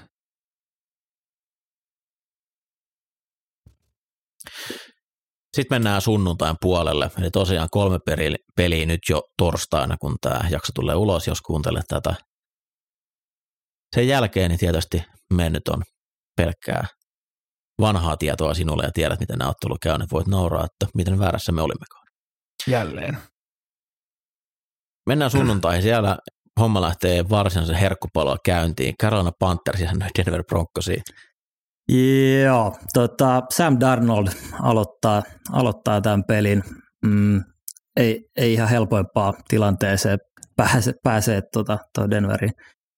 [5.56, 10.72] Sitten mennään sunnuntain puolelle, eli tosiaan kolme peri- peliä nyt jo torstaina, kun tämä jakso
[10.74, 12.14] tulee ulos, jos kuuntelet tätä.
[13.94, 15.02] Sen jälkeen niin tietysti
[15.34, 15.82] mennyt on
[16.36, 16.86] pelkkää
[17.80, 21.52] vanhaa tietoa sinulle ja tiedät, miten nämä ottelu käy, niin voit nauraa, että miten väärässä
[21.52, 22.04] me olimmekaan.
[22.66, 23.18] Jälleen.
[25.06, 26.18] Mennään sunnuntaihin, siellä
[26.60, 28.94] homma lähtee varsinaisen herkkupaloa käyntiin.
[29.02, 31.02] Carolina Panthers ja Denver Broncosiin.
[32.44, 34.28] Joo, tota, Sam Darnold
[34.62, 36.64] aloittaa, aloittaa tämän pelin.
[37.06, 37.44] Mm,
[37.96, 40.18] ei, ei ihan helpoimpaa tilanteeseen
[40.56, 42.52] pääse, pääsee tota, toi Denverin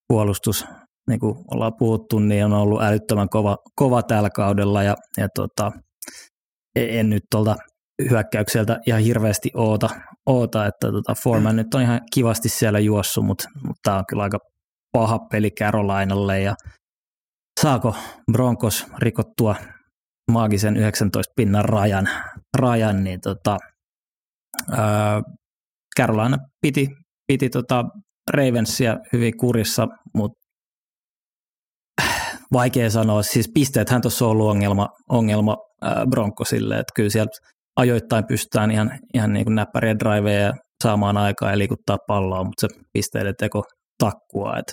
[0.08, 0.64] puolustus,
[1.08, 5.72] niin kuin ollaan puhuttu, niin on ollut älyttömän kova, kova tällä kaudella ja, ja tota,
[6.76, 7.56] en, en nyt tuolta
[8.10, 9.88] hyökkäykseltä ihan hirveästi oota,
[10.26, 14.22] oota että tota Foreman nyt on ihan kivasti siellä juossut, mutta, mutta tämä on kyllä
[14.22, 14.38] aika
[14.92, 16.54] paha peli Carolinalle ja
[17.60, 17.96] saako
[18.32, 19.56] Broncos rikottua
[20.32, 22.08] maagisen 19 pinnan rajan,
[22.58, 23.58] rajan niin tota,
[24.70, 25.22] ää,
[26.00, 26.88] Carolina piti,
[27.26, 27.84] piti tota
[28.32, 30.46] Ravensia hyvin kurissa, mutta
[32.52, 33.22] vaikea sanoa.
[33.22, 37.30] Siis pisteethän tuossa on ollut ongelma, ongelma ää, Broncosille, että kyllä siellä
[37.76, 40.52] ajoittain pystytään ihan, ihan niin kuin näppäriä driveja
[40.84, 43.62] saamaan aikaa ja liikuttaa palloa, mutta se pisteiden teko
[43.98, 44.72] takkua, että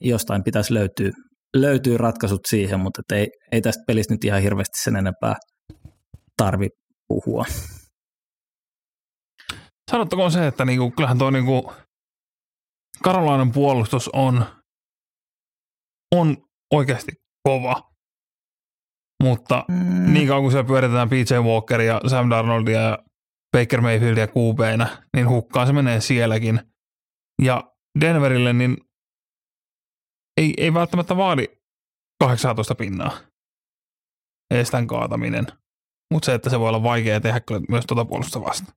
[0.00, 1.10] jostain pitäisi löytyä,
[1.56, 5.34] löytyy ratkaisut siihen, mutta ei, ei tästä pelistä nyt ihan hirveästi sen enempää
[6.36, 6.68] tarvi
[7.08, 7.44] puhua.
[9.90, 11.72] Sanottakoon se, että niinku, kyllähän tuo niinku,
[13.02, 14.44] Karolainen puolustus on,
[16.14, 16.36] on
[16.72, 17.12] oikeasti
[17.48, 17.82] kova.
[19.22, 20.12] Mutta mm.
[20.12, 22.98] niin kauan kuin siellä pyöritetään PJ Walkeria, Sam Darnoldia ja
[23.56, 26.60] Baker Mayfieldia QBnä, niin hukkaan se menee sielläkin.
[27.42, 28.76] Ja Denverille niin
[30.40, 31.44] ei, ei välttämättä vaadi
[32.20, 33.18] 18 pinnaa
[34.54, 35.46] estän kaataminen.
[36.12, 38.72] Mutta se, että se voi olla vaikea tehdä kyllä myös tuota puolustusta vasta.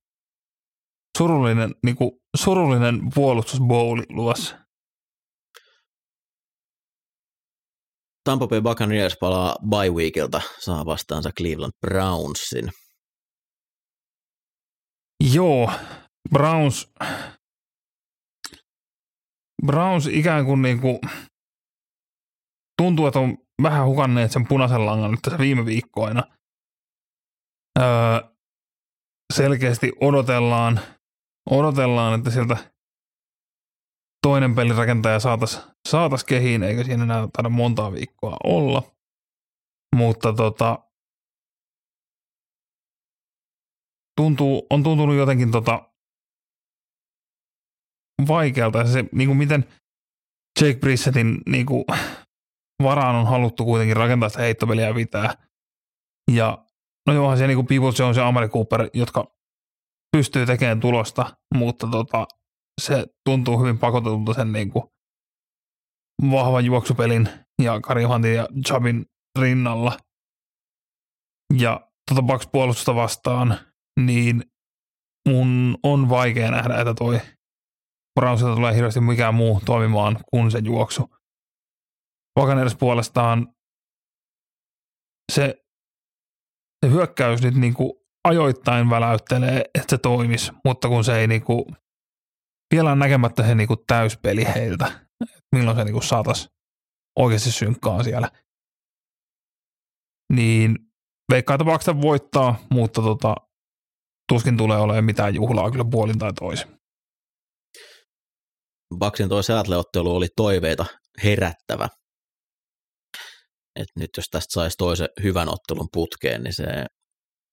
[1.18, 4.61] Surullinen, niin kuin, surullinen puolustusbowli luvassa.
[8.24, 12.70] Tampa Bay Buccaneers palaa bye weekilta, saa vastaansa Cleveland Brownsin.
[15.34, 15.72] Joo,
[16.30, 16.92] Browns,
[19.66, 20.98] Browns ikään kuin, niin kuin
[22.82, 26.22] tuntuu, että on vähän hukanneet sen punaisen langan nyt tässä viime viikkoina.
[27.78, 27.84] Öö,
[29.34, 30.80] selkeästi odotellaan,
[31.50, 32.71] odotellaan, että sieltä
[34.22, 38.82] toinen pelirakentaja saataisiin saatais kehiin, eikä siinä enää taida montaa viikkoa olla.
[39.96, 40.78] Mutta tota,
[44.20, 45.92] tuntuu, on tuntunut jotenkin tota
[48.28, 48.86] vaikealta.
[48.86, 49.64] Se, niin kuin miten
[50.60, 51.84] Jake Brissettin niin kuin,
[52.82, 55.34] varaan on haluttu kuitenkin rakentaa sitä heittopeliä ja pitää.
[56.30, 56.66] Ja
[57.06, 59.36] no johan se niin kuin Peoples Jones ja Amari Cooper, jotka
[60.16, 62.26] pystyy tekemään tulosta, mutta tota,
[62.84, 64.84] se tuntuu hyvin pakotetulta sen niin kuin
[66.30, 67.28] vahvan juoksupelin
[67.62, 69.06] ja Kari Johantin ja Jabin
[69.38, 69.96] rinnalla.
[71.58, 73.58] Ja tota Bucks puolustusta vastaan,
[74.00, 74.42] niin
[75.28, 77.20] mun on vaikea nähdä, että toi
[78.20, 81.10] Brownsilta tulee hirveästi mikään muu toimimaan kuin se juoksu.
[82.40, 83.54] Buccaneers puolestaan
[85.32, 85.64] se,
[86.84, 87.92] se hyökkäys nyt niin kuin
[88.28, 91.64] ajoittain väläyttelee, että se toimisi, mutta kun se ei niin kuin,
[92.72, 95.06] vielä on näkemättä se niin kuin täyspeli heiltä,
[95.56, 96.48] milloin se niin kuin saataisiin
[97.18, 98.30] oikeasti synkkaan siellä.
[100.32, 100.78] Niin
[101.32, 103.34] veikkaa tapauksesta voittaa, mutta tota,
[104.32, 106.68] tuskin tulee olemaan mitään juhlaa kyllä puolin tai toisin.
[108.98, 110.86] Baksin toi Seattle-ottelu oli toiveita
[111.24, 111.88] herättävä.
[113.76, 116.64] Et nyt jos tästä saisi toisen hyvän ottelun putkeen, niin se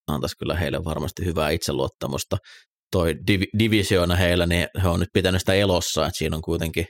[0.08, 2.38] antaisi kyllä heille varmasti hyvää itseluottamusta.
[2.92, 6.86] Toi div- divisioona heillä, niin he on nyt pitänyt sitä elossa, että siinä on kuitenkin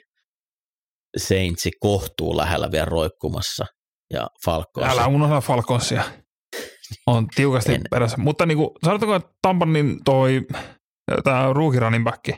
[1.18, 3.66] Saintsi kohtuu lähellä vielä roikkumassa
[4.14, 4.88] ja Falcons.
[4.88, 6.04] Älä unohda Falconsia.
[7.08, 7.82] On tiukasti en.
[7.92, 8.18] perässä.
[8.18, 10.42] Mutta niin kuin, sanotaanko, että Tampan niin toi
[11.24, 12.30] tämä rookie running back,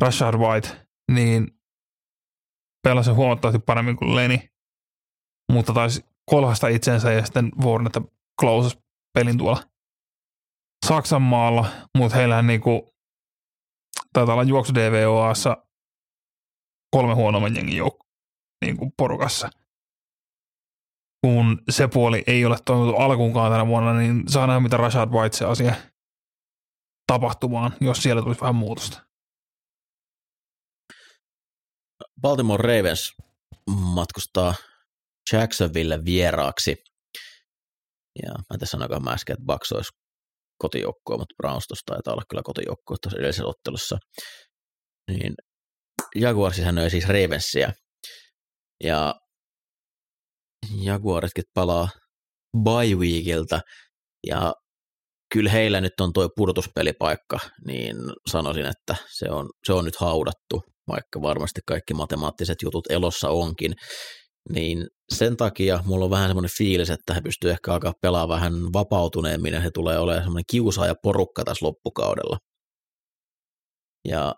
[0.00, 0.68] Rashard White,
[1.12, 1.46] niin
[2.82, 4.48] pelasi huomattavasti paremmin kuin Leni,
[5.52, 8.02] mutta taisi kolhasta itsensä ja sitten Warnetta
[8.40, 8.78] closes
[9.14, 9.62] pelin tuolla
[10.86, 11.66] Saksan maalla,
[11.98, 12.94] mutta heillähän niinku,
[14.12, 15.56] taitaa olla juoksu DVOassa
[16.96, 18.06] kolme huonomman jengin joukko
[18.64, 19.50] niin kuin porukassa.
[21.26, 25.36] Kun se puoli ei ole toiminut alkuunkaan tänä vuonna, niin saa nähdä, mitä Rashad White
[25.36, 25.74] se asia
[27.06, 29.06] tapahtumaan, jos siellä tulisi vähän muutosta.
[32.20, 33.14] Baltimore Ravens
[33.70, 34.54] matkustaa
[35.32, 36.76] Jacksonville vieraaksi.
[38.22, 39.99] Ja mä tässä sanoinko mä äsken, että Bucks olisi
[40.60, 43.98] kotijoukkoa, mutta Browns tuossa taitaa olla kyllä kotijoukkoa tuossa edellisessä ottelussa.
[45.10, 45.34] Niin
[46.14, 47.72] Jaguars sanoi siis Ravensia.
[48.84, 49.14] Ja
[50.82, 51.88] Jaguaritkin palaa
[52.64, 53.60] bye weekiltä,
[54.26, 54.54] ja
[55.32, 57.96] kyllä heillä nyt on tuo pudotuspelipaikka, niin
[58.30, 63.72] sanoisin, että se on, se on nyt haudattu, vaikka varmasti kaikki matemaattiset jutut elossa onkin.
[64.52, 68.52] Niin sen takia mulla on vähän semmoinen fiilis, että he pystyvät ehkä alkaa pelaa vähän
[68.72, 72.38] vapautuneemmin ja he tulee olemaan semmoinen kiusaaja porukka tässä loppukaudella.
[74.08, 74.34] Ja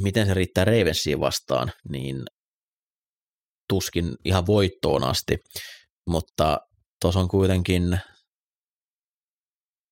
[0.00, 2.22] miten se riittää Ravensiin vastaan, niin
[3.68, 5.36] tuskin ihan voittoon asti,
[6.08, 6.58] mutta
[7.00, 7.98] tuossa on kuitenkin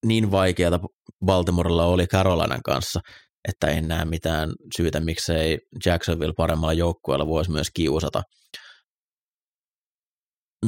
[0.06, 0.80] niin vaikeata
[1.24, 3.00] Baltimorella oli Carolinan kanssa,
[3.48, 8.22] että en näe mitään syytä, miksei Jacksonville paremmalla joukkueella voisi myös kiusata.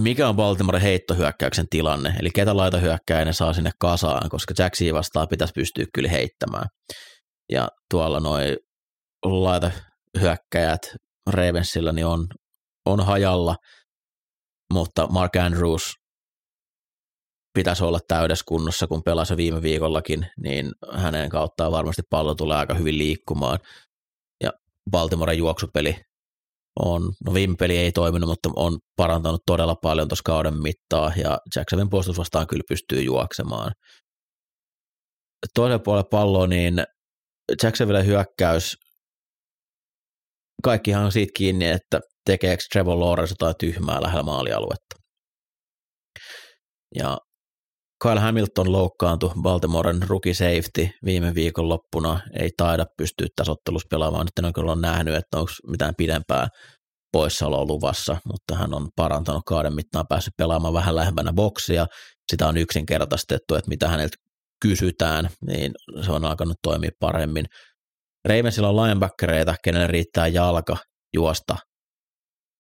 [0.03, 2.15] Mikä on Baltimore heittohyökkäyksen tilanne?
[2.21, 6.67] Eli ketä hyökkää ne saa sinne kasaan, koska Jacksia vastaan pitäisi pystyä kyllä heittämään.
[7.53, 8.57] Ja tuolla noin
[10.21, 10.81] hyökkäjät
[11.31, 12.27] Ravensilla niin on,
[12.87, 13.57] on hajalla,
[14.73, 15.83] mutta Mark Andrews
[17.55, 22.75] pitäisi olla täydessä kunnossa, kun pelasi viime viikollakin, niin hänen kauttaan varmasti pallo tulee aika
[22.75, 23.59] hyvin liikkumaan.
[24.43, 24.53] Ja
[24.91, 26.06] Baltimoren juoksupeli
[26.85, 31.39] on, no viime peli ei toiminut, mutta on parantanut todella paljon tuossa kauden mittaa, ja
[31.57, 33.73] Jacksonin puolustus vastaan kyllä pystyy juoksemaan.
[35.55, 36.85] Toisella puolella palloa, niin
[37.63, 38.77] Jacksonville hyökkäys,
[40.63, 44.97] kaikkihan on siitä kiinni, että tekeekö Trevor Lawrence jotain tyhmää lähellä maalialuetta.
[46.95, 47.19] Ja
[48.03, 54.27] Kyle Hamilton loukkaantui Baltimoren rookie safety viime viikon loppuna, ei taida pystyä tasottelussa pelaamaan.
[54.27, 56.49] Nyt en kyllä nähnyt, että onko mitään pidempää
[57.13, 61.87] poissaoloa luvassa, mutta hän on parantanut kauden mittaan päässyt pelaamaan vähän lähempänä boksia.
[62.33, 64.17] Sitä on yksinkertaistettu, että mitä häneltä
[64.63, 65.73] kysytään, niin
[66.05, 67.45] se on alkanut toimia paremmin.
[68.29, 70.77] Ravensilla on linebackereita, kenelle riittää jalka
[71.15, 71.57] juosta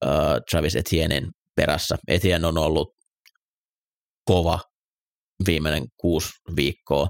[0.04, 0.10] uh,
[0.50, 1.96] Travis Etiennein perässä.
[2.08, 2.88] Etienne on ollut
[4.24, 4.58] kova
[5.46, 7.08] viimeinen kuusi viikkoa,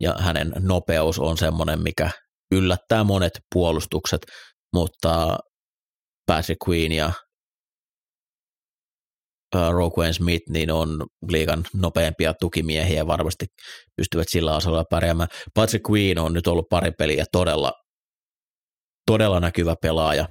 [0.00, 2.10] ja hänen nopeus on semmoinen, mikä
[2.52, 4.20] yllättää monet puolustukset,
[4.74, 5.38] mutta
[6.26, 7.12] Patrick Queen ja
[9.54, 13.46] Roquan Smith niin on liikan nopeampia tukimiehiä varmasti
[13.96, 15.28] pystyvät sillä asalla pärjäämään.
[15.54, 17.72] Patrick Queen on nyt ollut pari peliä todella,
[19.06, 20.28] todella näkyvä pelaaja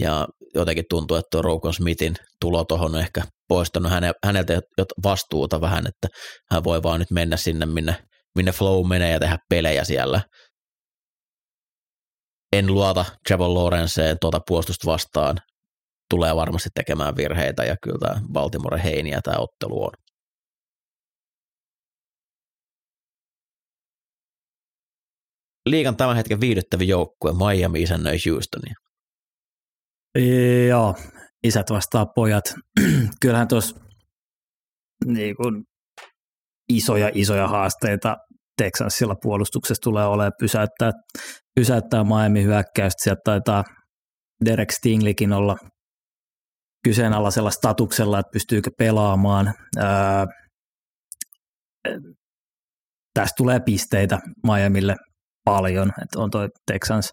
[0.00, 4.60] ja jotenkin tuntuu, että tuo Roquan Smithin tulo tuohon on ehkä poistanut häne, häneltä
[5.04, 6.08] vastuuta vähän, että
[6.50, 7.96] hän voi vaan nyt mennä sinne, minne,
[8.34, 10.20] minne flow menee ja tehdä pelejä siellä.
[12.52, 15.36] En luota Trevor Lawrenceen tuota puolustusta vastaan,
[16.10, 19.92] tulee varmasti tekemään virheitä ja kyllä tämä Baltimore heiniä tämä ottelu on.
[25.66, 28.81] Liikan tämän hetken viihdyttävä joukkue Miami isännöi Houstonia.
[30.68, 30.94] Joo,
[31.44, 32.44] isät vastaa pojat.
[33.22, 33.80] Kyllähän tuossa
[35.04, 35.64] niin kun,
[36.68, 38.16] isoja, isoja haasteita
[38.56, 40.92] Texansilla puolustuksessa tulee olemaan pysäyttää,
[41.54, 43.02] pysäyttää Miami hyökkäystä.
[43.02, 43.64] Sieltä taitaa
[44.44, 45.56] Derek Stinglikin olla
[46.84, 49.54] kyseenalaisella statuksella, että pystyykö pelaamaan.
[49.78, 50.26] Ää,
[53.14, 54.96] tästä tulee pisteitä Miamille
[55.44, 57.10] paljon, että on toi Texans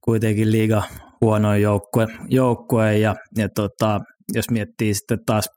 [0.00, 0.82] kuitenkin liiga
[1.20, 4.00] huonoin joukkue, joukkue ja, ja tota,
[4.34, 5.48] jos miettii sitten taas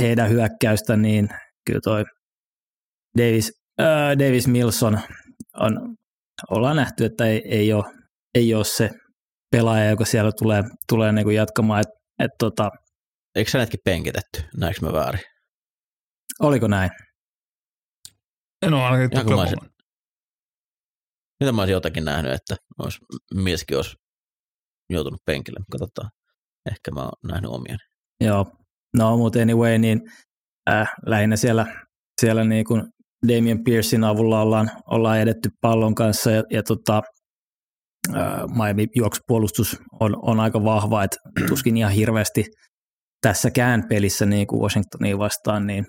[0.00, 1.28] heidän hyökkäystä, niin
[1.66, 2.04] kyllä toi
[3.18, 5.00] Davis, ää, Davis Milson
[5.60, 5.96] on,
[6.50, 7.84] ollaan nähty, että ei, ei, ole,
[8.34, 8.90] ei ole se
[9.50, 11.80] pelaaja, joka siellä tulee, tulee niin kuin jatkamaan.
[11.80, 11.88] Et,
[12.24, 12.70] et tota,
[13.34, 14.42] Eikö hänetkin penkitetty?
[14.56, 15.20] Näinkö mä väärin?
[16.40, 16.90] Oliko näin?
[18.66, 19.46] En ole ainakin mä
[21.40, 22.98] mitä mä olisin jotakin nähnyt, että olisi,
[23.34, 23.96] mieskin olisi
[24.90, 25.60] joutunut penkille.
[25.72, 26.10] Katsotaan.
[26.70, 27.78] Ehkä mä oon nähnyt omiani.
[28.20, 28.46] Joo.
[28.96, 30.00] No, mutta anyway, niin
[30.70, 31.66] äh, lähinnä siellä,
[32.20, 32.82] siellä niin kuin
[33.28, 37.02] Damien Piercein avulla ollaan, ollaan edetty pallon kanssa ja, ja tota,
[38.16, 41.16] äh, Miami juoksupuolustus on, on aika vahva, että
[41.48, 42.44] tuskin ihan hirveästi
[43.20, 45.86] tässäkään pelissä niin kuin Washingtonia vastaan, niin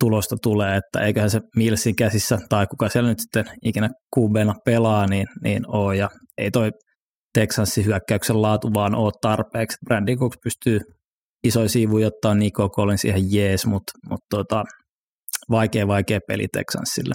[0.00, 5.06] tulosta tulee, että eiköhän se Millsin käsissä tai kuka siellä nyt sitten ikinä QBna pelaa,
[5.06, 5.92] niin, niin oo.
[5.92, 6.70] Ja ei toi
[7.34, 9.76] Texansin hyökkäyksen laatu vaan ole tarpeeksi.
[9.86, 10.80] Brandon Cooks pystyy
[11.44, 14.64] isoja siivuja ottaa Nico Collins ihan jees, mutta, mutta tota,
[15.50, 17.14] vaikea, vaikea peli Texansille.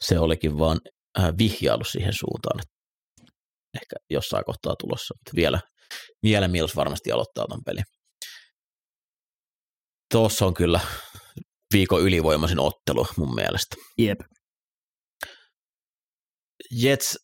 [0.00, 0.80] Se olikin vaan
[1.18, 2.74] äh, vihjailu siihen suuntaan, että
[3.74, 5.14] ehkä jossain kohtaa tulossa.
[5.18, 5.60] Mutta vielä,
[6.22, 7.84] vielä Mills varmasti aloittaa tämän pelin.
[10.12, 10.80] Tuossa on kyllä
[11.72, 13.76] viikon ylivoimaisin ottelu mun mielestä.
[13.98, 14.20] Jep.
[16.70, 17.18] Jets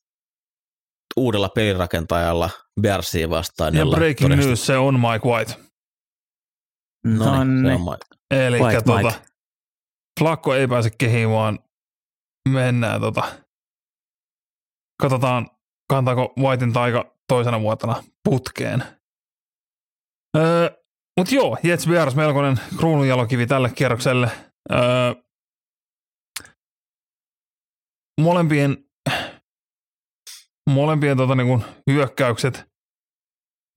[1.16, 3.74] uudella pelirakentajalla Bersiin vastaan.
[3.74, 4.48] Ja breaking todennäköisesti...
[4.48, 5.54] news, se on Mike White.
[7.04, 7.80] No niin.
[8.30, 9.12] Eli tuota,
[10.20, 11.58] Flakko ei pääse kehiin, vaan
[12.48, 13.38] mennään tota,
[15.02, 15.50] katsotaan
[15.88, 18.84] kantaako Whitein taika toisena vuotena putkeen.
[20.36, 20.70] Öö,
[21.16, 24.30] mutta joo, Jets vieras melkoinen kruununjalokivi tälle kierrokselle.
[24.72, 25.14] Öö,
[28.20, 28.86] molempien
[30.70, 32.64] molempien tota, niin kuin, hyökkäykset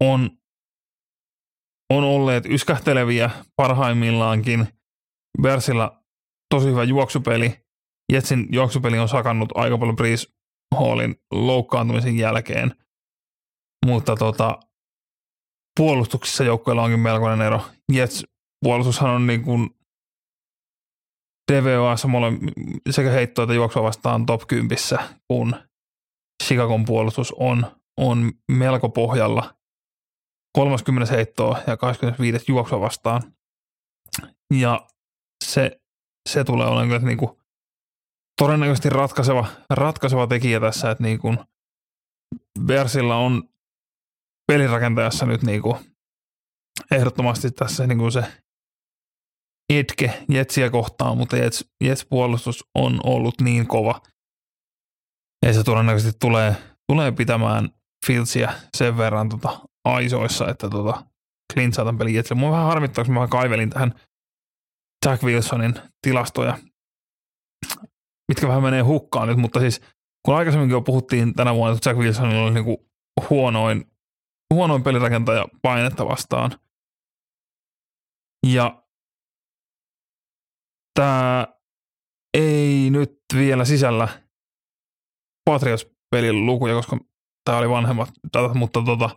[0.04, 0.30] on,
[1.94, 4.68] on olleet yskähteleviä parhaimmillaankin.
[5.42, 5.92] Bersillä
[6.50, 7.66] tosi hyvä juoksupeli.
[8.12, 10.28] Jetsin juoksupeli on sakannut aika paljon Breeze
[10.76, 12.76] Hallin loukkaantumisen jälkeen,
[13.86, 14.60] mutta tota,
[15.80, 17.62] puolustuksessa joukkueella onkin melkoinen ero.
[17.92, 18.24] Jets
[18.66, 19.70] puolustushan on niin kuin
[21.52, 22.08] DVOassa
[22.90, 24.78] sekä heittoa että juoksua vastaan top 10,
[25.28, 25.56] kun
[26.44, 27.66] Chicagon puolustus on,
[27.98, 29.54] on melko pohjalla
[30.58, 33.22] 30 heittoa ja 25 juoksua vastaan.
[34.54, 34.88] Ja
[35.46, 35.82] se,
[36.30, 37.32] se tulee olemaan niin kuin
[38.42, 41.38] todennäköisesti ratkaiseva, ratkaiseva tekijä tässä, että niin kuin
[42.66, 43.50] Bearsilla on
[44.50, 45.78] pelirakentajassa nyt niin kuin
[46.92, 48.24] ehdottomasti tässä niin kuin se
[49.74, 54.02] etke Jetsiä kohtaan, mutta Jets, Jets puolustus on ollut niin kova,
[55.46, 56.56] ja se todennäköisesti tulee,
[56.92, 57.70] tulee pitämään
[58.08, 61.04] Fieldsia sen verran tota, aisoissa, että tota,
[61.54, 62.40] Clint saa tämän pelin Jetsille.
[62.40, 63.94] Mua vähän harmittaa, kun mä kaivelin tähän
[65.06, 66.58] Jack Wilsonin tilastoja,
[68.28, 69.82] mitkä vähän menee hukkaan nyt, mutta siis
[70.26, 72.90] kun aikaisemminkin jo puhuttiin tänä vuonna, että Jack Wilsonilla oli niinku
[73.30, 73.86] huonoin,
[74.54, 76.52] huonoin pelirakentaja painetta vastaan.
[78.48, 78.84] Ja
[81.00, 81.48] tämä
[82.34, 84.08] ei nyt vielä sisällä
[85.50, 86.98] Patriots-pelin lukuja, koska
[87.46, 89.10] tämä oli vanhemmat datat, mutta tota,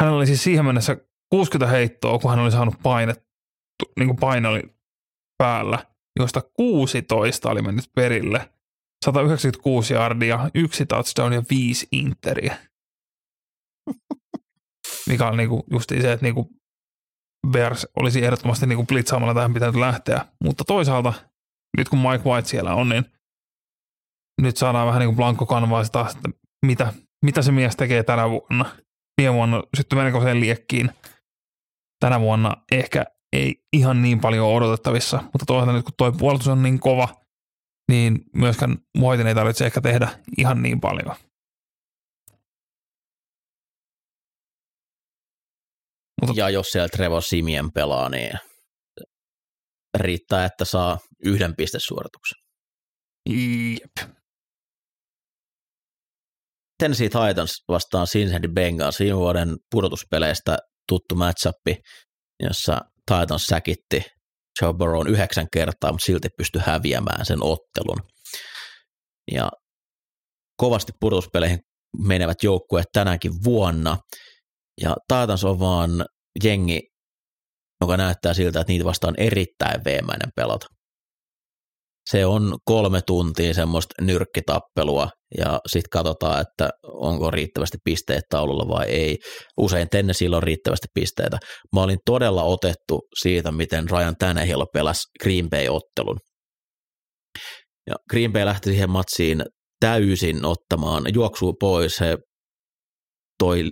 [0.00, 0.96] hänellä oli siis siihen mennessä
[1.30, 3.14] 60 heittoa, kun hän oli saanut paine,
[3.98, 4.62] niin kuin paine oli
[5.38, 5.86] päällä,
[6.20, 8.52] josta 16 oli mennyt perille.
[9.04, 12.71] 196 yardia, yksi touchdown ja viisi interiä.
[15.08, 16.50] Mikä on niinku just se, että niinku
[17.48, 20.26] Bears olisi ehdottomasti niinku blitzaamalla tähän pitänyt lähteä.
[20.44, 21.12] Mutta toisaalta,
[21.78, 23.04] nyt kun Mike White siellä on, niin
[24.42, 26.30] nyt saadaan vähän niin kuin blanko kanvaa taas, että
[26.66, 26.92] mitä,
[27.24, 28.76] mitä se mies tekee tänä vuonna.
[29.20, 30.90] Viime vuonna syttyi melkoiseen liekkiin.
[32.00, 36.62] Tänä vuonna ehkä ei ihan niin paljon odotettavissa, mutta toisaalta nyt kun tuo puolustus on
[36.62, 37.08] niin kova,
[37.90, 41.16] niin myöskään Whiten ei tarvitse ehkä tehdä ihan niin paljon.
[46.26, 48.32] Mutta, ja jos siellä Trevor Simien pelaa, niin
[49.98, 52.38] riittää, että saa yhden pistesuorituksen.
[53.28, 54.10] Jep.
[56.78, 60.58] Tennessee Titans vastaan Cincinnati Bengals viime vuoden pudotuspeleistä
[60.88, 61.54] tuttu matchup,
[62.42, 64.02] jossa Titans säkitti
[64.62, 67.98] Joe Burrown yhdeksän kertaa, mutta silti pystyi häviämään sen ottelun.
[69.32, 69.50] Ja
[70.56, 71.58] kovasti pudotuspeleihin
[72.06, 73.98] menevät joukkueet tänäkin vuonna.
[74.80, 75.90] Ja Titans on vaan
[76.44, 76.80] jengi,
[77.80, 80.66] joka näyttää siltä, että niitä vastaan erittäin veemäinen pelata
[82.10, 85.08] se on kolme tuntia semmoista nyrkkitappelua
[85.38, 89.18] ja sitten katsotaan, että onko riittävästi pisteet taululla vai ei.
[89.56, 91.38] Usein Tennesseellä on riittävästi pisteitä.
[91.74, 96.18] Mä olin todella otettu siitä, miten Ryan Tannehill pelasi Green Bay-ottelun.
[97.86, 99.42] Ja Green Bay lähti siihen matsiin
[99.80, 102.00] täysin ottamaan juoksua pois.
[102.00, 102.18] He
[103.38, 103.70] toi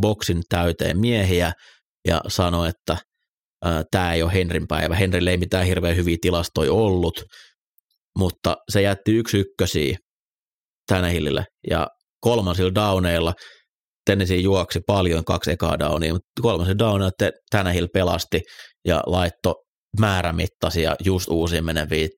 [0.00, 1.52] boksin täyteen miehiä
[2.08, 2.96] ja sanoi, että
[3.90, 4.94] tämä ei ole Henrin päivä.
[4.94, 7.22] Henrille ei mitään hirveän hyviä tilastoja ollut,
[8.18, 9.98] mutta se jätti yksi ykkösiä
[10.86, 11.86] Tänähillille ja
[12.20, 13.32] kolmansilla downeilla
[14.06, 18.40] Tennessee juoksi paljon kaksi ekaa downia, mutta kolmansilla downeilla Tänähill pelasti
[18.86, 19.54] ja laitto
[20.00, 22.08] määrämittaisia just uusiin meneviä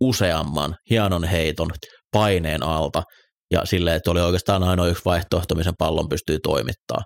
[0.00, 1.70] useamman hienon heiton
[2.12, 3.02] paineen alta
[3.50, 7.02] ja silleen, että oli oikeastaan ainoa yksi vaihtoehto, missä pallon pystyy toimittaa.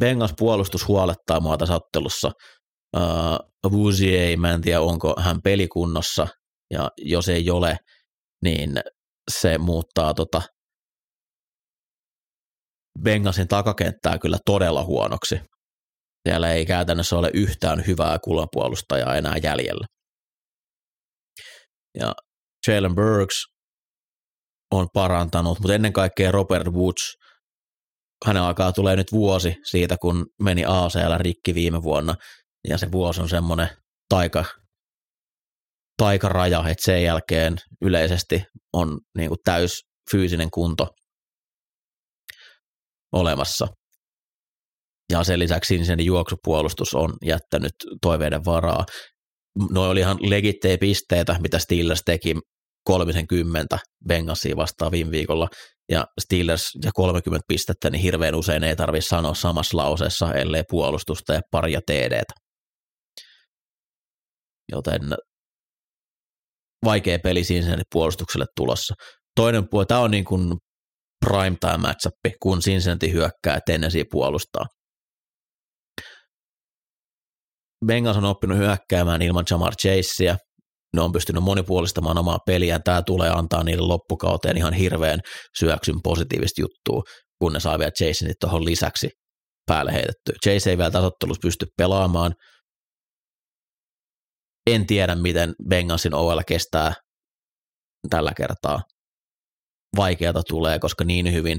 [0.00, 2.30] Bengals puolustus huolettaa mua tässä ottelussa.
[2.96, 6.28] Uh, Vuzie, mä en tiedä onko hän pelikunnossa,
[6.72, 7.76] ja jos ei ole,
[8.44, 8.80] niin
[9.30, 10.42] se muuttaa tota
[13.02, 15.40] Bengasin takakenttää kyllä todella huonoksi.
[16.28, 19.86] Siellä ei käytännössä ole yhtään hyvää kulmapuolustajaa enää jäljellä.
[21.98, 22.14] Ja
[22.68, 23.57] Jalen Burks
[24.70, 27.16] on parantanut, mutta ennen kaikkea Robert Woods,
[28.26, 32.14] hänen aikaa tulee nyt vuosi siitä, kun meni ACL rikki viime vuonna,
[32.68, 33.68] ja se vuosi on semmoinen
[34.08, 34.44] taika,
[35.96, 38.42] taikaraja, että sen jälkeen yleisesti
[38.72, 39.72] on niin kuin täys
[40.10, 40.88] fyysinen kunto
[43.12, 43.66] olemassa.
[45.12, 48.84] Ja sen lisäksi sen juoksupuolustus on jättänyt toiveiden varaa.
[49.70, 52.34] No oli ihan legittejä pisteitä, mitä Steelers teki
[52.88, 53.78] 30
[54.08, 55.48] Bengalsia vastaan viime viikolla,
[55.88, 61.34] ja Steelers ja 30 pistettä, niin hirveän usein ei tarvitse sanoa samassa lauseessa, ellei puolustusta
[61.34, 62.34] ja paria TDtä.
[64.72, 65.02] Joten
[66.84, 68.94] vaikea peli Cincinnati puolustukselle tulossa.
[69.34, 70.54] Toinen puoli, tämä on niin kuin
[71.26, 74.66] prime time matchup, kun Cincinnati hyökkää, Tennessee puolustaa.
[77.86, 80.36] Bengals on oppinut hyökkäämään ilman Jamar Chasea.
[80.96, 82.78] Ne on pystynyt monipuolistamaan omaa peliä.
[82.78, 85.20] Tämä tulee antaa niille loppukauteen ihan hirveän
[85.58, 87.02] syöksyn positiivista juttua,
[87.38, 89.08] kun ne saa vielä Jasonit tuohon lisäksi
[89.66, 90.32] päälle heitetty.
[90.44, 92.34] Chase ei vielä tasottelussa pysty pelaamaan.
[94.70, 96.94] En tiedä, miten Bengalsin OL kestää
[98.10, 98.80] tällä kertaa.
[99.96, 101.58] Vaikeata tulee, koska niin hyvin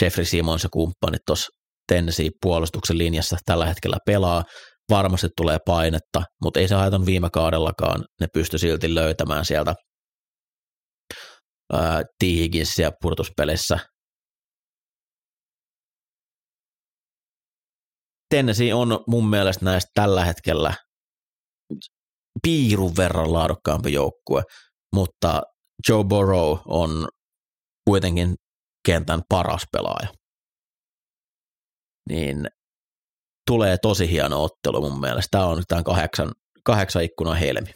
[0.00, 1.48] Jeffrey Simons ja kumppanit tuossa
[1.88, 4.44] Tennessee puolustuksen linjassa tällä hetkellä pelaa.
[4.90, 8.04] Varmasti tulee painetta, mutta ei se haitannut viime kaudellakaan.
[8.20, 9.74] Ne pysty silti löytämään sieltä
[12.18, 12.22] T.
[12.22, 13.78] Higginsia purtuspeleissä.
[18.30, 20.74] Tennessee on mun mielestä näistä tällä hetkellä
[22.42, 24.42] piirun verran laadukkaampi joukkue,
[24.94, 25.42] mutta
[25.88, 27.08] Joe Burrow on
[27.88, 28.34] kuitenkin
[28.86, 30.08] kentän paras pelaaja.
[32.08, 32.46] Niin
[33.50, 35.28] tulee tosi hieno ottelu mun mielestä.
[35.30, 36.32] Tämä on tämän kahdeksan,
[36.64, 37.70] kahdeksan ikkunan helmi.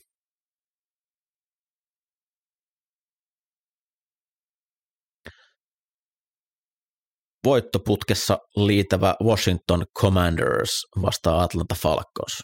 [7.45, 10.70] Voittoputkessa liitävä Washington Commanders
[11.03, 12.43] vastaa Atlanta Falcons.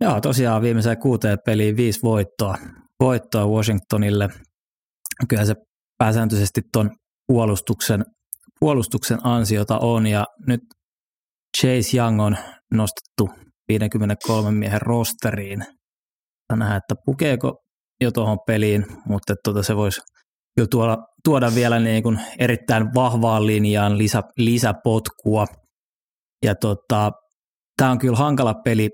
[0.00, 2.54] Joo, tosiaan viimeiseen kuuteen peliin viisi voittoa,
[3.00, 4.28] voittoa Washingtonille.
[5.28, 5.54] Kyllä se
[5.98, 6.90] pääsääntöisesti tuon
[7.26, 8.04] puolustuksen,
[8.60, 10.60] puolustuksen ansiota on ja nyt
[11.60, 12.36] Chase Young on
[12.74, 13.30] nostettu
[13.68, 15.64] 53 miehen rosteriin.
[16.52, 17.62] Nähdään, että pukeeko
[18.00, 20.00] jo tuohon peliin, mutta tuota se voisi
[20.56, 25.46] kyllä tuoda, tuoda vielä niin kuin erittäin vahvaan linjaan lisä, lisäpotkua.
[26.44, 27.10] Ja tota,
[27.76, 28.88] tämä on kyllä hankala peli,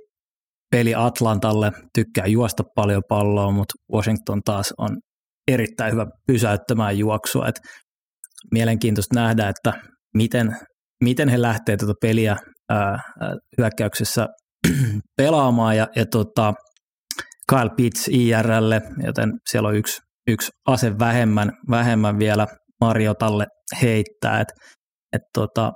[0.70, 4.96] peli Atlantalle, tykkää juosta paljon palloa, mutta Washington taas on
[5.48, 7.48] erittäin hyvä pysäyttämään juoksua.
[7.48, 7.60] Et
[8.52, 9.72] mielenkiintoista nähdä, että
[10.14, 10.56] miten,
[11.04, 12.36] miten he lähtee tuota peliä
[13.58, 14.28] hyökkäyksessä
[15.16, 16.54] pelaamaan ja, ja tota,
[17.48, 22.46] Kyle Pitts IRlle, joten siellä on yksi, yksi ase vähemmän, vähemmän vielä
[22.80, 23.46] Mariotalle
[23.82, 24.40] heittää.
[24.40, 24.48] Et,
[25.12, 25.72] et tota,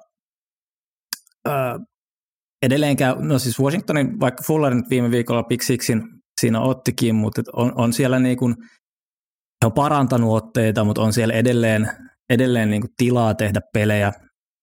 [1.48, 1.78] ää,
[2.62, 6.02] edelleenkään, no siis Washingtonin, vaikka Fuller nyt viime viikolla Big Sixin
[6.40, 8.54] siinä ottikin, mutta on, on siellä niin kuin,
[9.64, 11.90] on parantanut otteita, mutta on siellä edelleen,
[12.30, 14.12] edelleen niin kuin tilaa tehdä pelejä,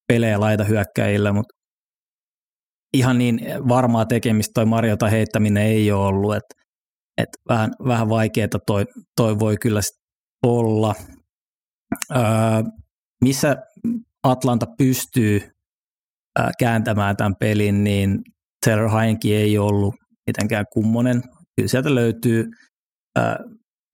[0.08, 1.63] pelejä laita hyökkäjillä, mutta
[2.94, 6.56] ihan niin varmaa tekemistä toi Marjota heittäminen ei ole ollut, että
[7.18, 8.86] et vähän, vähän vaikeaa toi,
[9.18, 9.80] toi voi kyllä
[10.44, 10.96] olla.
[12.12, 12.22] Öö,
[13.24, 13.56] missä
[14.24, 15.42] Atlanta pystyy
[16.40, 18.20] ää, kääntämään tämän pelin, niin
[18.66, 19.96] Taylor Heinke ei ollut
[20.28, 21.22] mitenkään kummonen.
[21.56, 22.46] Kyllä sieltä löytyy,
[23.16, 23.38] ää,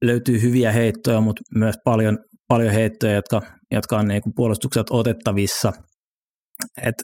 [0.05, 3.41] löytyy hyviä heittoja, mutta myös paljon, paljon heittoja, jotka,
[3.71, 5.73] jotka on niin puolustukset otettavissa.
[6.81, 6.95] Et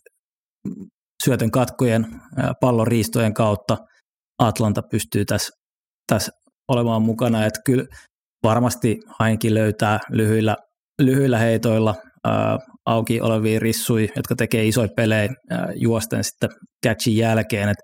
[1.24, 2.06] syötön katkojen,
[2.62, 3.78] pallon riistojen kautta
[4.40, 5.50] Atlanta pystyy tässä,
[6.12, 6.32] tässä
[6.68, 7.46] olemaan mukana.
[7.46, 7.86] Että kyllä
[8.44, 10.56] varmasti Hainkin löytää lyhyillä,
[11.02, 16.50] lyhyillä heitoilla ää, auki olevia rissui, jotka tekee isoja pelejä ää, juosten sitten
[16.86, 17.70] catchin jälkeen.
[17.70, 17.78] Et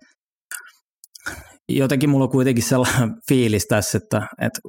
[1.69, 4.59] jotenkin mulla on kuitenkin sellainen fiilis tässä, että, että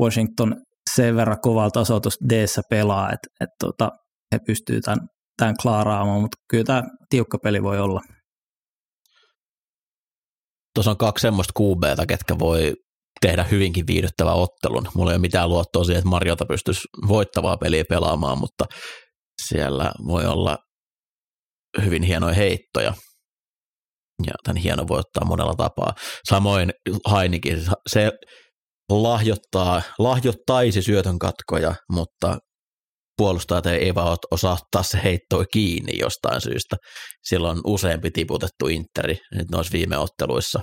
[0.00, 0.56] Washington
[0.94, 3.90] sen verran kovalla tasolla tuossa d pelaa, että, että tota,
[4.34, 4.98] he pystyy tämän,
[5.36, 8.00] tämän klaaraamaan, mutta kyllä tämä tiukka peli voi olla.
[10.74, 12.74] Tuossa on kaksi semmoista QBtä, ketkä voi
[13.20, 14.88] tehdä hyvinkin viihdyttävän ottelun.
[14.94, 18.64] Mulla ei ole mitään luottoa siihen, että Marjota pystyisi voittavaa peliä pelaamaan, mutta
[19.46, 20.58] siellä voi olla
[21.82, 22.94] hyvin hienoja heittoja.
[24.26, 25.94] Ja tämän hieno voittaa monella tapaa.
[26.28, 26.72] Samoin
[27.04, 28.10] Hainikin, se
[28.90, 32.38] lahjoittaa, lahjoittaisi syötön katkoja, mutta
[33.16, 36.76] puolustajat ei vaan osaa ottaa se heittoi kiinni jostain syystä.
[37.22, 40.60] Silloin on useampi tiputettu Interi nyt noissa viime otteluissa.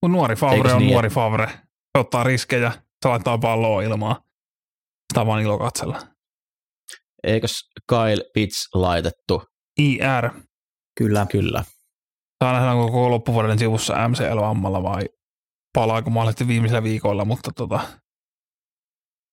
[0.00, 1.46] Kun nuori Favre on niin, nuori Favre.
[1.46, 2.70] Se ottaa riskejä,
[3.02, 4.20] se laittaa palloa ilmaa.
[5.12, 6.00] Sitä vaan ilo katsella.
[7.22, 7.52] Eikös
[7.88, 9.42] Kyle Pitts laitettu?
[9.78, 10.30] IR.
[10.98, 11.26] Kyllä.
[11.30, 11.64] Kyllä.
[12.44, 15.08] Saa nähdä, onko koko loppuvuoden sivussa MCL-ammalla vai
[15.74, 17.80] palaako mahdollisesti viimeisellä viikolla, mutta tota,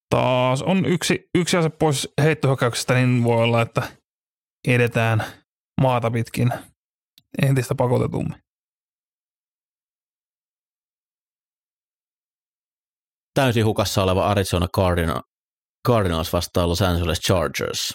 [0.09, 3.81] taas on yksi, yksi ase pois heittohyökkäyksestä, niin voi olla, että
[4.67, 5.23] edetään
[5.81, 6.51] maata pitkin
[7.41, 8.35] entistä pakotetummin.
[13.33, 15.21] Täysin hukassa oleva Arizona Cardinal,
[15.87, 17.93] Cardinals vastaa Los Angeles Chargers.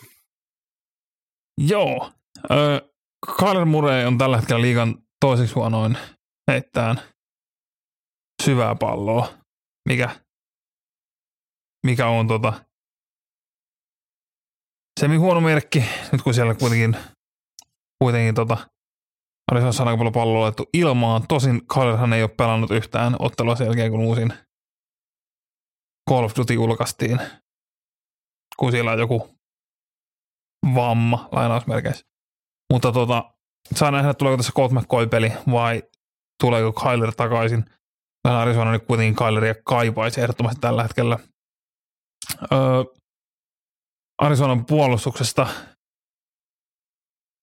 [1.58, 2.12] Joo.
[2.50, 2.90] Ö,
[3.38, 5.98] Kyler Murray on tällä hetkellä liigan toiseksi huonoin
[6.50, 7.00] heittäään
[8.42, 9.34] syvää palloa,
[9.88, 10.10] mikä
[11.87, 12.64] mikä on tota,
[15.01, 16.97] semi huono merkki, nyt kun siellä kuitenkin,
[18.03, 18.57] kuitenkin tota,
[19.53, 21.26] Arizona saadaanko paljon palloa laittu ilmaan.
[21.28, 24.33] Tosin Kylerhan ei ole pelannut yhtään ottelua sen jälkeen, kun uusin
[26.11, 27.18] Call of Duty julkaistiin,
[28.59, 29.39] kun siellä on joku
[30.74, 32.07] vamma lainausmerkeissä.
[32.72, 33.35] Mutta tota,
[33.74, 35.83] saa nähdä, tuleeko tässä Colt McCoy-peli vai
[36.43, 37.64] tuleeko Kyler takaisin.
[38.24, 41.18] Vähän Arizona nyt kuitenkin Kyleria kaipaisi ehdottomasti tällä hetkellä.
[42.53, 42.84] Öö,
[44.22, 45.47] Arizonan puolustuksesta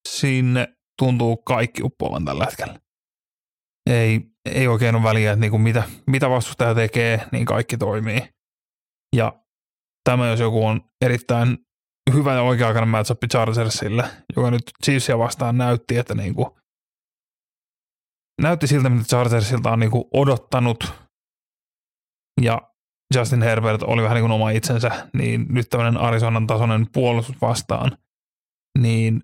[0.10, 0.68] sinne
[1.00, 2.80] tuntuu kaikki uppoavan tällä hetkellä.
[3.90, 8.30] Ei, ei oikein ole väliä, että niinku mitä, mitä vastustaja tekee, niin kaikki toimii.
[9.16, 9.44] Ja
[10.10, 11.58] tämä jos joku on erittäin
[12.14, 14.04] hyvä ja oikea-aikainen matchup Chargersille,
[14.36, 16.58] joka nyt Chiefsia vastaan näytti, että niinku,
[18.42, 20.94] näytti siltä, mitä Chargersilta on niinku odottanut.
[22.42, 22.62] Ja
[23.16, 27.98] Justin Herbert oli vähän niin kuin oma itsensä, niin nyt tämmöinen Arizonan tasoinen puolustus vastaan,
[28.80, 29.22] niin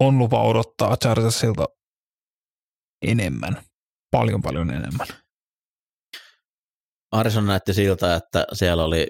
[0.00, 1.64] on lupa odottaa Chargersilta
[3.06, 3.62] enemmän,
[4.10, 5.06] paljon paljon enemmän.
[7.12, 9.06] Arizona näytti siltä, että siellä oli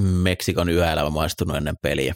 [0.00, 2.14] Meksikon yöelämä maistunut ennen peliä.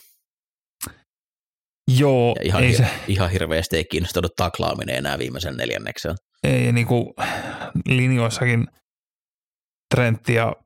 [1.98, 6.14] Joo, Ja ihan, ei se, ihan hirveästi ei kiinnostunut taklaaminen enää viimeisen neljänneksen.
[6.44, 7.14] ei niinku
[7.86, 8.66] linjoissakin
[9.94, 10.56] Trent ja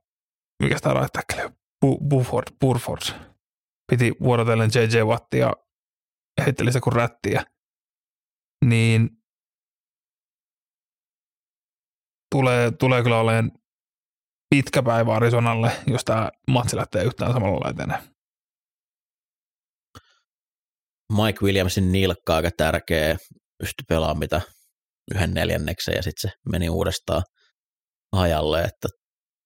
[0.63, 1.43] mikä sitä right tackle,
[1.85, 3.01] Bu- Buford, Burford.
[3.91, 5.53] Piti vuorotellen JJ Wattia
[6.45, 7.43] heitteli sitä kuin rättiä,
[8.65, 9.09] niin
[12.35, 13.51] tulee, tulee kyllä olemaan
[14.49, 18.15] pitkä päivä Arizonalle, jos tämä matsi lähtee yhtään samalla lailla etenee.
[21.13, 23.17] Mike Williamsin nilkka aika tärkeä,
[23.57, 24.41] pystyi pelaamaan mitä
[25.15, 27.23] yhden neljänneksen ja sitten se meni uudestaan
[28.15, 28.87] hajalle, että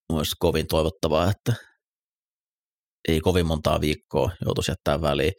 [0.10, 1.54] olisi kovin toivottavaa, että
[3.08, 5.34] ei kovin montaa viikkoa joutuisi jättää väliin.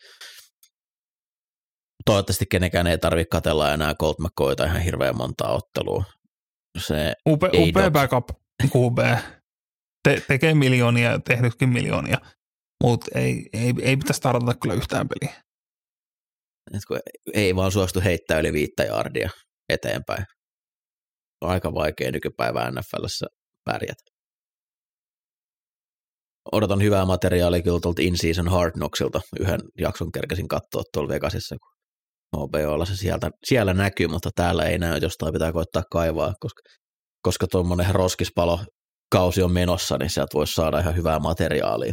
[2.04, 6.04] Toivottavasti kenenkään ei tarvitse katella enää Colt McCoyta ihan hirveän montaa ottelua.
[6.78, 7.92] Se Upe, upea dot.
[7.92, 8.28] backup
[8.64, 8.98] QB.
[10.08, 12.18] Te, tekee miljoonia ja tehnytkin miljoonia,
[12.82, 15.42] mutta ei, ei, ei pitäisi tarvita kyllä yhtään peliä.
[16.74, 16.98] Et kun
[17.34, 19.30] ei vaan suostu heittää yli viittä jardia
[19.68, 20.24] eteenpäin.
[21.40, 23.26] On aika vaikea nykypäivää NFLssä
[23.64, 24.19] pärjätä.
[26.52, 29.20] Odotan hyvää materiaalia kyllä tuolta In-Season Hard Knocksilta.
[29.40, 31.70] Yhden jakson kerkesin katsoa tuolla Vegasissa, kun
[32.40, 36.62] OBOlla se sieltä, siellä näkyy, mutta täällä ei näy, jostain pitää koittaa kaivaa, koska,
[37.22, 38.64] koska tuommoinen roskispalo
[39.12, 41.92] kausi on menossa, niin sieltä voisi saada ihan hyvää materiaalia.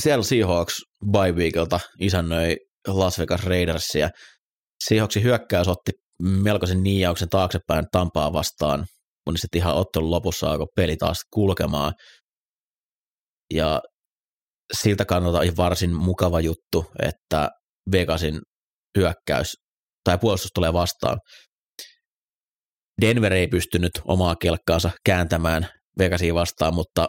[0.00, 0.74] Siellä Seahawks
[1.12, 2.56] bye weekilta isännöi
[2.88, 4.10] Las Vegas Raidersia.
[4.88, 5.92] Seahawksin hyökkäys otti
[6.22, 8.86] melkoisen niijauksen taaksepäin Tampaa vastaan,
[9.24, 11.92] kun sitten ihan ottelun lopussa alkoi peli taas kulkemaan.
[13.54, 13.82] Ja
[14.82, 17.50] siltä kannalta oli varsin mukava juttu, että
[17.92, 18.40] Vegasin
[18.98, 19.56] hyökkäys
[20.04, 21.18] tai puolustus tulee vastaan.
[23.00, 25.68] Denver ei pystynyt omaa kelkkaansa kääntämään
[25.98, 27.08] Vegasia vastaan, mutta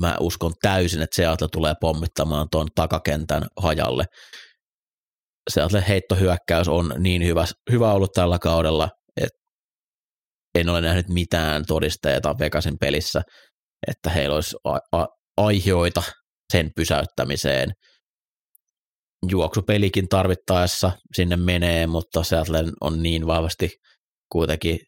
[0.00, 4.04] mä uskon täysin, että Seattle tulee pommittamaan tuon takakentän hajalle.
[5.50, 8.88] Seattle heittohyökkäys on niin hyvä, hyvä ollut tällä kaudella,
[10.54, 13.22] en ole nähnyt mitään todisteita Vegasin pelissä,
[13.86, 16.02] että heillä olisi a- a- aihioita
[16.52, 17.72] sen pysäyttämiseen.
[19.30, 23.70] Juoksupelikin tarvittaessa sinne menee, mutta Seattle on niin vahvasti
[24.32, 24.78] kuitenkin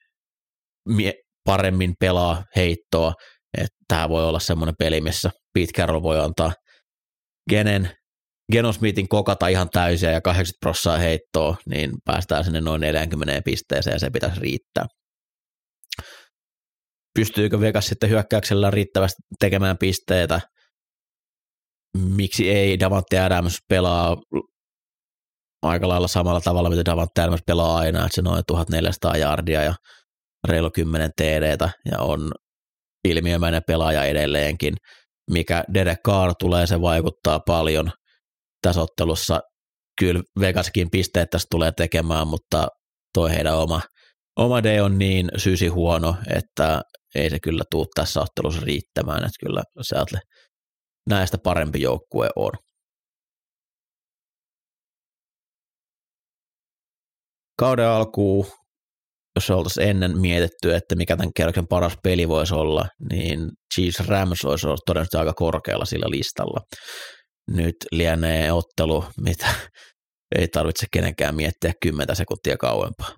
[1.44, 3.12] paremmin pelaa heittoa,
[3.58, 6.52] että tämä voi olla semmoinen peli, missä Pete Carroll voi antaa
[7.50, 7.90] Genen,
[8.52, 13.98] Genosmithin kokata ihan täysiä ja 80 prossaa heittoa, niin päästään sinne noin 40 pisteeseen ja
[13.98, 14.86] se pitäisi riittää.
[17.14, 20.40] Pystyykö Vegas sitten hyökkäyksellä riittävästi tekemään pisteitä?
[21.98, 24.16] Miksi ei Davante Adams pelaa
[25.62, 29.74] aika lailla samalla tavalla, mitä Davante Adams pelaa aina, että se noin 1400 jardia ja
[30.48, 32.32] reilu 10 TDtä ja on
[33.08, 34.74] ilmiömäinen pelaaja edelleenkin.
[35.30, 37.92] Mikä Derek Carr tulee, se vaikuttaa paljon
[38.62, 39.40] tässä ottelussa.
[40.00, 42.68] Kyllä Vegaskin pisteet tästä tulee tekemään, mutta
[43.14, 43.80] toi heidän oma,
[44.38, 46.82] oma D on niin sysi huono, että
[47.14, 50.20] ei se kyllä tuu tässä ottelussa riittämään, että kyllä Seattle
[51.08, 52.52] näistä parempi joukkue on.
[57.58, 58.46] Kauden alkuun
[59.36, 64.44] jos oltaisiin ennen mietitty, että mikä tämän kierroksen paras peli voisi olla, niin Chiefs Rams
[64.44, 66.60] olisi ollut todennäköisesti aika korkealla sillä listalla.
[67.50, 69.46] Nyt lienee ottelu, mitä
[70.38, 73.10] ei tarvitse kenenkään miettiä kymmentä sekuntia kauempaa.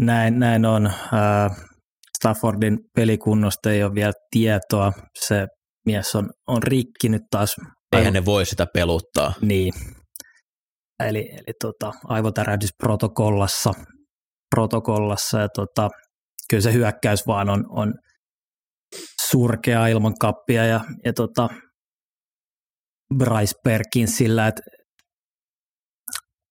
[0.00, 0.92] Näin, näin on.
[2.20, 4.92] Staffordin pelikunnosta ei ole vielä tietoa.
[5.20, 5.46] Se
[5.86, 7.56] mies on, on rikki nyt taas.
[7.96, 9.32] Eihän ne voi sitä peluttaa.
[9.40, 9.74] Niin.
[11.08, 13.72] eli, eli tota, aivotärähdysprotokollassa
[14.54, 15.88] protokollassa ja tota,
[16.50, 17.94] kyllä se hyökkäys vaan on, on
[19.28, 21.48] surkea ilman kappia ja, ja tota,
[23.18, 24.62] Bryce Perkinsillä, että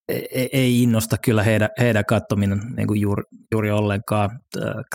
[0.09, 4.39] ei, ei innosta kyllä heidän, heidän kattominen niin kuin juuri, juuri ollenkaan.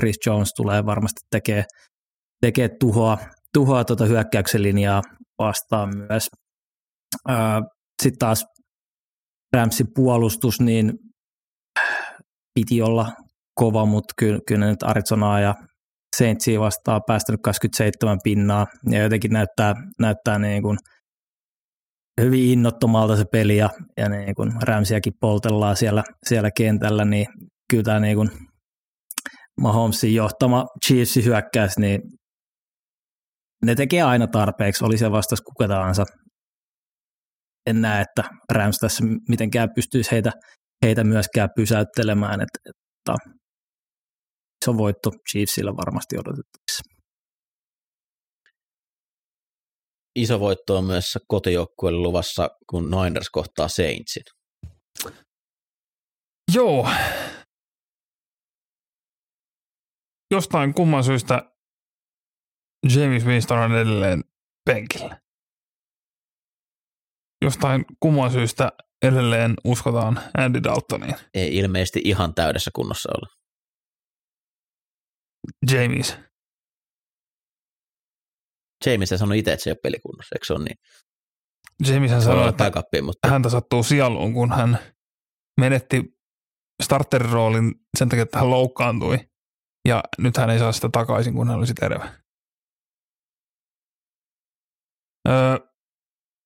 [0.00, 1.64] Chris Jones tulee varmasti tekee,
[2.40, 3.18] tekee tuhoa,
[3.54, 5.02] tuhoa tuota hyökkäyksen linjaa
[5.38, 6.28] vastaan myös.
[8.02, 8.44] Sitten taas
[9.56, 10.92] Ramsin puolustus, niin
[12.54, 13.12] piti olla
[13.54, 15.54] kova, mutta kyllä, kyllä nyt Arizonaa ja
[16.16, 20.78] Saintsia vastaan päästänyt 27 pinnaa ja jotenkin näyttää, näyttää niin kuin
[22.20, 27.26] hyvin innottomalta se peli ja, ja niin kuin Ramsiakin poltellaan siellä, siellä kentällä, niin
[27.70, 28.30] kyllä tämä niin
[29.60, 32.00] Mahomesin johtama Chiefsin hyökkäys, niin
[33.64, 36.04] ne tekee aina tarpeeksi, oli se vastas kuka tahansa.
[37.66, 40.32] En näe, että Rams tässä mitenkään pystyisi heitä,
[40.84, 43.30] heitä myöskään pysäyttelemään, että, että
[44.64, 46.93] iso voitto Chiefsillä varmasti odotettavissa.
[50.16, 54.22] Iso voitto on myös kotijoukkueelle luvassa, kun Niners kohtaa Saintsin.
[56.54, 56.88] Joo.
[60.30, 61.50] Jostain kumman syystä
[62.96, 64.24] James Winston on edelleen
[64.64, 65.20] penkillä.
[67.44, 68.72] Jostain kumman syystä
[69.02, 71.14] edelleen uskotaan Andy Daltoniin.
[71.34, 73.28] Ei ilmeisesti ihan täydessä kunnossa ole.
[75.72, 76.18] James.
[78.86, 80.76] James sanoi itse, että se ei ole pelikunnossa, eikö se ole niin?
[81.88, 83.28] James hän sanoi, että backupiin, mutta...
[83.28, 84.78] häntä sattuu sieluun, kun hän
[85.60, 86.18] menetti
[86.82, 89.18] starterin roolin sen takia, että hän loukkaantui.
[89.88, 92.04] Ja nyt hän ei saa sitä takaisin, kun hän olisi terve.
[95.28, 95.58] Öö,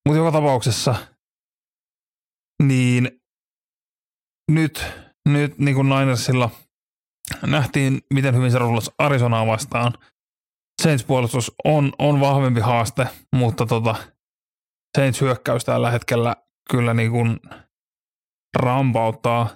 [0.07, 0.95] mutta joka tapauksessa,
[2.63, 3.21] niin
[4.51, 4.85] nyt,
[5.29, 6.51] nyt niin kuin Ninersilla
[7.47, 9.93] nähtiin, miten hyvin se rullasi Arizonaa vastaan.
[10.83, 13.95] Saints puolustus on, on vahvempi haaste, mutta tota,
[14.99, 16.37] Saints hyökkäys tällä hetkellä
[16.71, 17.41] kyllä niin kuin
[18.57, 19.49] rampauttaa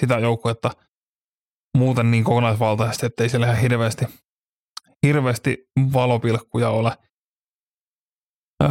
[0.00, 0.70] sitä joukkuetta
[1.76, 4.04] muuten niin kokonaisvaltaisesti, ettei siellä ihan hirveästi,
[5.06, 6.92] hirveästi valopilkkuja ole.
[8.62, 8.70] Öö,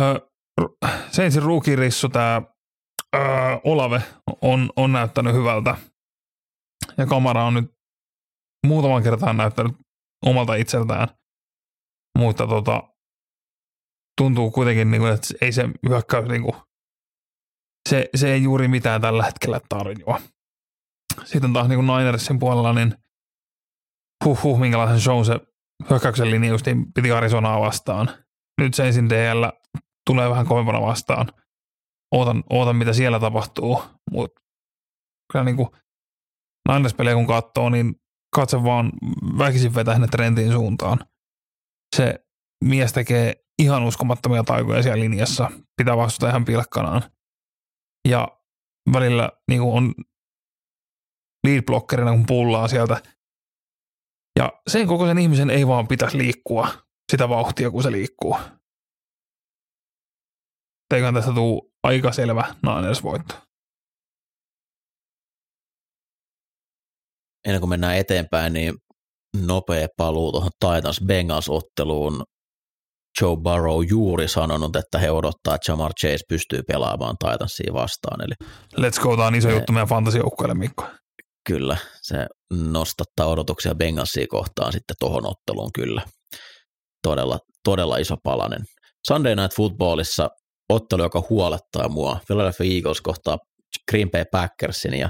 [1.12, 2.42] Saintsin ruukirissu tämä
[3.16, 3.22] öö,
[3.64, 4.04] Olave
[4.42, 5.78] on, on näyttänyt hyvältä
[6.98, 7.72] ja Kamara on nyt
[8.68, 9.76] muutaman kertaan näyttänyt
[10.26, 11.08] omalta itseltään,
[12.18, 12.84] mutta tota,
[14.22, 16.56] tuntuu kuitenkin, niin kuin, että ei se hyökkäys, niin kuin,
[17.90, 20.22] se, se ei juuri mitään tällä hetkellä tarjoa.
[21.24, 22.96] Sitten taas niin kuin Ninersin puolella, niin
[24.26, 25.40] huh, huh minkälaisen show se
[25.90, 28.10] hyökkäyksen linja just niin piti Arizonaa vastaan.
[28.62, 29.44] Nyt Saintsin DL
[30.10, 31.28] tulee vähän kovempana vastaan.
[32.12, 34.42] Ootan, ootan mitä siellä tapahtuu, mutta
[35.32, 35.70] kyllä niin kuin
[36.70, 37.96] Niners-pelejä kun katsoo, niin
[38.36, 38.92] katse vaan
[39.38, 41.00] väkisin vetää sinne trendin suuntaan.
[41.96, 42.26] Se
[42.64, 47.02] mies tekee ihan uskomattomia taikoja siellä linjassa, pitää vastata ihan pilkkanaan.
[48.08, 48.28] Ja
[48.94, 49.94] välillä niin kuin on
[51.48, 53.02] leadblockerina, kun pullaa sieltä.
[54.40, 56.68] Ja sen kokoisen ihmisen ei vaan pitäisi liikkua
[57.12, 58.38] sitä vauhtia, kun se liikkuu.
[60.94, 63.34] Eiköhän tästä tuu aika selvä Niners voitto.
[67.48, 68.74] Ennen kuin mennään eteenpäin, niin
[69.38, 72.24] nopea paluu tuohon Titans Bengals-otteluun.
[73.22, 78.22] Joe Burrow juuri sanonut, että he odottaa, että Jamar Chase pystyy pelaamaan Titansia vastaan.
[78.22, 78.34] Eli
[78.78, 80.84] Let's go, tämä on iso ne, juttu meidän fantasijoukkoille, Mikko.
[81.48, 86.02] Kyllä, se nostattaa odotuksia Bengalsia kohtaan sitten tuohon otteluun kyllä.
[87.04, 88.62] Todella, todella iso palanen.
[89.08, 90.30] Sunday Night Footballissa
[90.70, 92.20] ottelu, joka huolettaa mua.
[92.28, 93.38] Philadelphia Eagles kohtaa
[93.92, 95.10] Green Bay Packersin ja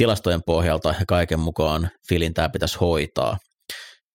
[0.00, 3.36] tilastojen pohjalta ja kaiken mukaan Filin tämä pitäisi hoitaa.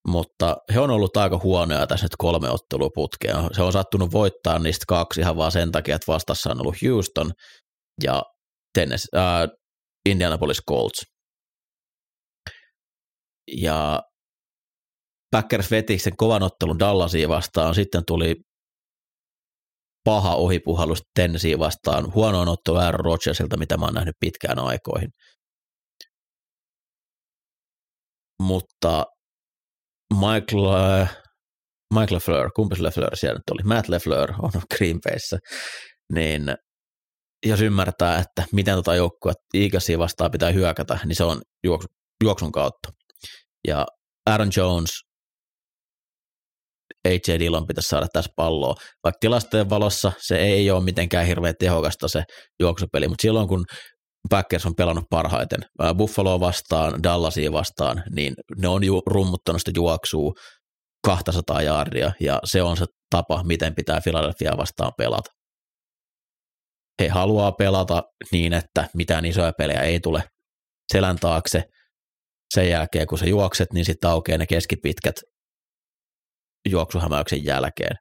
[0.08, 3.50] Mutta he on ollut aika huonoja tässä nyt kolme ottelua putkea.
[3.52, 7.32] Se on sattunut voittaa niistä kaksi ihan vaan sen takia, että vastassa on ollut Houston
[8.04, 8.24] ja
[8.74, 9.50] Tennis, äh,
[10.10, 11.02] Indianapolis Colts.
[13.58, 14.02] Ja
[15.32, 18.36] Packers veti sen kovan ottelun Dallasiin vastaan, sitten tuli
[20.04, 25.10] paha ohipuhallus Tennessee vastaan, huono ottelu Aaron Rodgersilta, mitä mä oon nähnyt pitkään aikoihin.
[28.40, 29.06] Mutta
[30.14, 31.18] Michael, äh,
[31.94, 35.38] Michael Lefleur, kumpi Lefleur siellä nyt oli, Matt Lefleur on Green Bayssä,
[36.14, 36.56] niin
[37.46, 41.88] jos ymmärtää, että miten tota joukkue Eaglesia vastaan pitää hyökätä, niin se on juoksu,
[42.24, 42.90] juoksun kautta.
[43.68, 43.86] Ja
[44.26, 44.92] Aaron Jones,
[47.06, 48.76] AJ Dillon pitäisi saada tässä palloa.
[49.04, 52.24] Vaikka tilastojen valossa se ei ole mitenkään hirveän tehokasta se
[52.60, 53.66] juoksupeli, mutta silloin kun
[54.30, 55.60] Packers on pelannut parhaiten.
[55.98, 60.32] Buffalo vastaan, Dallasia vastaan, niin ne on ju- rummuttanut sitä juoksua
[61.06, 65.32] 200 jaardia, ja se on se tapa, miten pitää Philadelphia vastaan pelata.
[67.02, 70.24] He haluaa pelata niin, että mitään isoja pelejä ei tule
[70.94, 71.64] selän taakse.
[72.54, 75.16] Sen jälkeen, kun sä juokset, niin sitten aukeaa ne keskipitkät
[76.70, 77.96] juoksuhämäyksen jälkeen.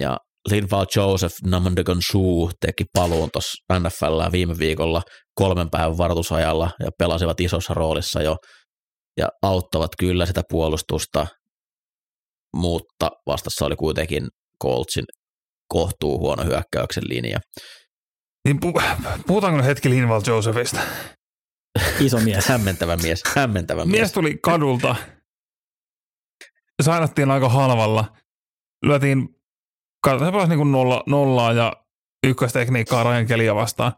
[0.00, 0.16] Ja
[0.50, 5.02] Linval Joseph Namandagon Suu teki paluun tuossa NFL viime viikolla
[5.34, 8.36] kolmen päivän varoitusajalla ja pelasivat isossa roolissa jo
[9.18, 11.26] ja auttavat kyllä sitä puolustusta,
[12.56, 14.28] mutta vastassa oli kuitenkin
[14.62, 15.04] Coltsin
[15.68, 17.38] kohtuu huono hyökkäyksen linja.
[18.44, 20.80] Niin pu- puhutaanko hetki Linval Josephista?
[22.00, 22.46] Iso mies.
[22.48, 23.98] hämmentävä mies, hämmentävä mies.
[23.98, 24.96] Mies tuli kadulta,
[26.82, 28.16] sainattiin aika halvalla,
[28.84, 29.28] lyötiin,
[30.10, 31.72] se pelasi niin kuin nolla, nollaa ja
[32.26, 33.92] ykköstekniikkaa Ryan Kellyä vastaan,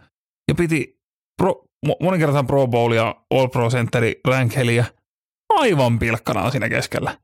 [0.48, 1.00] ja piti
[1.42, 1.64] pro,
[2.00, 4.84] moninkertaisen Pro Bowl ja All Pro Centeri Ryan Kellyä
[5.48, 7.18] aivan pilkkanaan siinä keskellä.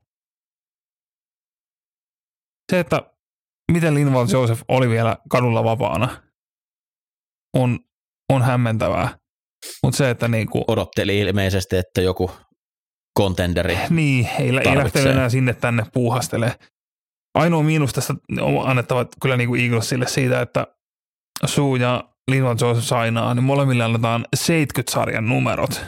[2.71, 3.11] Se, että
[3.71, 6.21] miten Linval Joseph oli vielä kadulla vapaana,
[7.57, 7.79] on,
[8.33, 9.17] on hämmentävää.
[9.83, 12.31] Mutta se, että niinku, Odotteli ilmeisesti, että joku
[13.13, 16.55] kontenderi niin, ei, ei lähtenyt enää sinne tänne puuhastele.
[17.33, 20.67] Ainoa miinus tästä on annettava kyllä niinku Eaglesille siitä, että
[21.45, 25.71] Suu ja Linval Joseph sainaa, niin molemmille annetaan 70-sarjan numerot.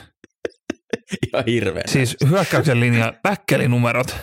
[1.28, 1.84] ihan hirveä.
[1.86, 4.18] Siis hyökkäyksen linja, päkkelinumerot,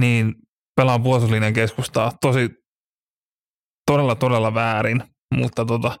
[0.00, 0.34] niin
[0.76, 2.50] pelaa puolustuslinjan keskustaa tosi
[3.86, 5.02] todella, todella väärin,
[5.34, 5.96] mutta tota,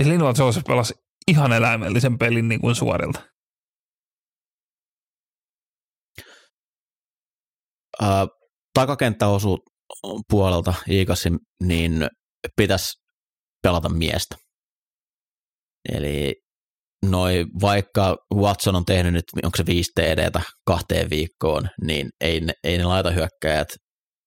[0.00, 0.94] siis Linval Joseph pelasi
[1.28, 3.20] ihan eläimellisen pelin niin kuin suorilta.
[8.02, 8.26] Ää,
[8.74, 9.58] takakenttäosu
[10.30, 12.08] puolelta Iikasin, niin
[12.56, 12.92] pitäisi
[13.62, 14.36] pelata miestä.
[15.92, 16.34] Eli
[17.06, 22.78] noi, vaikka Watson on tehnyt nyt, onko se 5 TDtä kahteen viikkoon, niin ei ei
[22.78, 23.68] ne laitahyökkäjät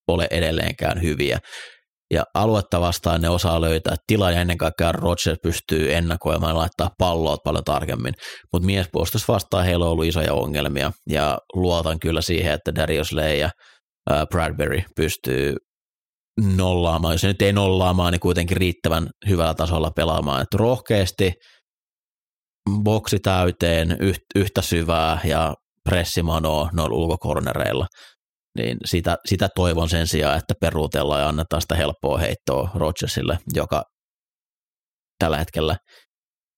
[0.07, 1.39] ole edelleenkään hyviä.
[2.13, 6.89] Ja aluetta vastaan ne osaa löytää tilaa ja ennen kaikkea Rodgers pystyy ennakoimaan ja laittaa
[6.97, 8.13] palloa paljon tarkemmin.
[8.53, 13.35] Mutta miespuolustus vastaan heillä on ollut isoja ongelmia ja luotan kyllä siihen, että Darius Lay
[13.35, 13.49] ja
[14.29, 15.55] Bradbury pystyy
[16.55, 20.41] nollaamaan, jos nyt ei nollaamaan, niin kuitenkin riittävän hyvällä tasolla pelaamaan.
[20.41, 21.33] Että rohkeasti
[22.83, 23.97] boksi täyteen
[24.35, 25.53] yhtä syvää ja
[25.89, 27.87] pressimanoa noilla ulkokornereilla
[28.57, 33.83] niin sitä, sitä toivon sen sijaan, että peruutellaan ja annetaan sitä helppoa heittoa Rodgersille, joka
[35.19, 35.77] tällä hetkellä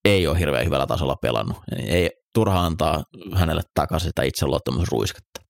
[0.06, 1.58] ei ole hirveän hyvällä tasolla pelannut.
[1.72, 3.04] Eli ei turha antaa
[3.36, 5.45] hänelle takaisin sitä itseluottamusruisketta.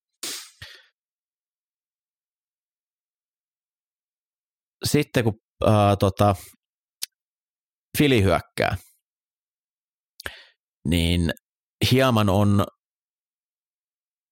[4.86, 5.34] Sitten kun
[5.66, 6.34] ää, tota,
[7.98, 8.76] Fili hyökkää,
[10.88, 11.30] niin
[11.92, 12.64] hieman on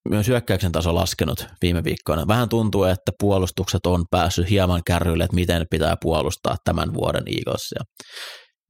[0.09, 2.29] myös hyökkäyksen taso laskenut viime viikkoina.
[2.29, 7.81] Vähän tuntuu, että puolustukset on päässyt hieman kärryille, että miten pitää puolustaa tämän vuoden Eaglesia.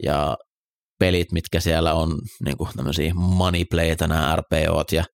[0.03, 0.37] Ja
[1.01, 5.05] pelit, mitkä siellä on, niin kuin tämmöisiä moneyplaytä, nämä RPOt ja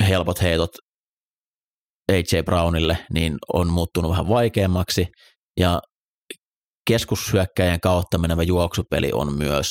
[0.00, 0.70] helpot heitot
[2.10, 5.06] AJ Brownille, niin on muuttunut vähän vaikeammaksi.
[5.60, 5.80] Ja
[6.88, 9.68] keskushyökkäjän kautta menevä juoksupeli on myös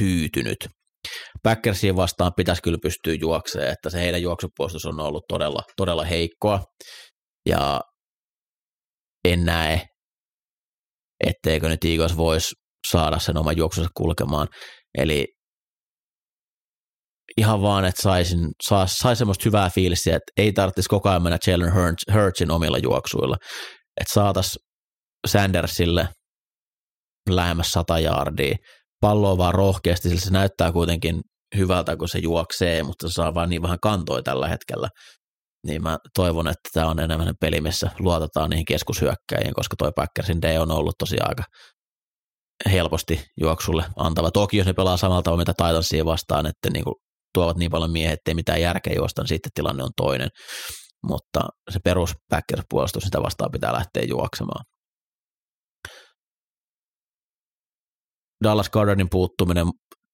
[0.00, 0.68] hyytynyt.
[1.42, 6.64] Packersiin vastaan pitäisi kyllä pystyä juokseen, että se heidän juoksupuolustus on ollut todella, todella heikkoa.
[7.46, 7.80] Ja
[9.24, 9.86] en näe,
[11.26, 12.54] etteikö nyt Eagles voisi
[12.90, 14.48] saada sen oman juoksunsa kulkemaan.
[14.98, 15.26] Eli
[17.40, 21.38] ihan vaan, että saisin, sais, sais semmoista hyvää fiilistä, että ei tarvitsisi koko ajan mennä
[21.46, 21.72] Jalen
[22.14, 23.36] Hurtsin omilla juoksuilla.
[24.00, 24.64] Että saataisiin
[25.26, 26.08] Sandersille
[27.30, 28.56] lähemmäs 100 jardia,
[29.00, 31.20] palloa vaan rohkeasti, sillä se näyttää kuitenkin
[31.56, 34.88] hyvältä, kun se juoksee, mutta se saa vaan niin vähän kantoja tällä hetkellä.
[35.66, 40.42] Niin mä toivon, että tämä on enemmän peli, missä luotetaan niihin keskushyökkäjiin, koska toi Packersin
[40.42, 41.42] D on ollut tosiaan aika
[42.72, 44.30] helposti juoksulle antava.
[44.30, 46.94] Toki jos ne pelaa samalla tavalla mitä Titansia vastaan, että niin kuin
[47.34, 50.28] tuovat niin paljon miehiä, ettei mitään järkeä juosta, niin sitten tilanne on toinen.
[51.08, 51.40] Mutta
[51.70, 54.64] se perus Packers-puolustus, sitä vastaan pitää lähteä juoksemaan.
[58.44, 59.66] Dallas Gardenin puuttuminen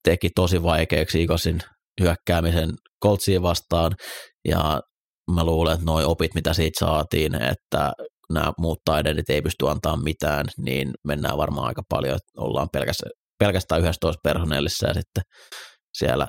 [0.05, 1.61] teki tosi vaikeaksi Eaglesin
[2.01, 2.71] hyökkäämisen
[3.05, 3.93] Coltsiin vastaan,
[4.49, 4.81] ja
[5.35, 7.93] mä luulen, että noi opit, mitä siitä saatiin, että
[8.33, 13.11] nämä muut taidennit ei pysty antaa mitään, niin mennään varmaan aika paljon, että ollaan pelkästään,
[13.39, 15.23] pelkästään 11 personellissa ja sitten
[15.99, 16.27] siellä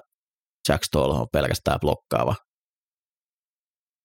[0.70, 2.36] Jack Stoll on pelkästään blokkaava,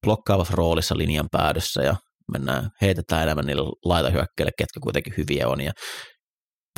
[0.07, 1.97] blokkaavassa roolissa linjan päädyssä ja
[2.33, 5.73] mennään, heitetään enemmän niille laitahyökkäille, ketkä kuitenkin hyviä on, ja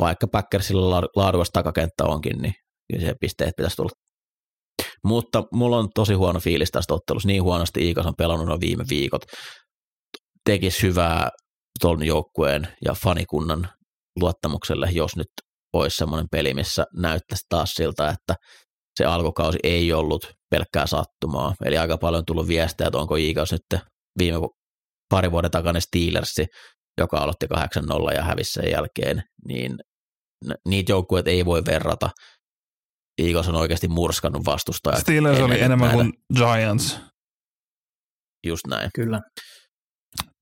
[0.01, 2.55] vaikka Packersilla laadukas takakenttä onkin, niin
[2.93, 3.91] kyllä se pisteet pitäisi tulla.
[5.05, 8.85] Mutta mulla on tosi huono fiilis tästä ottelussa, niin huonosti Iikas on pelannut no viime
[8.89, 9.23] viikot.
[10.45, 11.29] Tekisi hyvää
[11.81, 13.69] tuon joukkueen ja fanikunnan
[14.21, 15.27] luottamukselle, jos nyt
[15.73, 18.35] olisi semmoinen peli, missä näyttäisi taas siltä, että
[18.97, 21.55] se alkukausi ei ollut pelkkää sattumaa.
[21.65, 23.83] Eli aika paljon tullut viestejä, että onko Iikas nyt
[24.19, 24.39] viime
[25.11, 26.47] pari vuoden takainen Steelersi,
[26.99, 27.47] joka aloitti
[28.11, 29.77] 8-0 ja hävisi sen jälkeen, niin
[30.69, 32.11] niitä joukkueet ei voi verrata.
[33.23, 35.01] Eagles on oikeasti murskannut vastustajat.
[35.01, 37.01] Steelers oli enemmän kuin Giants.
[38.47, 38.91] Just näin.
[38.95, 39.21] Kyllä.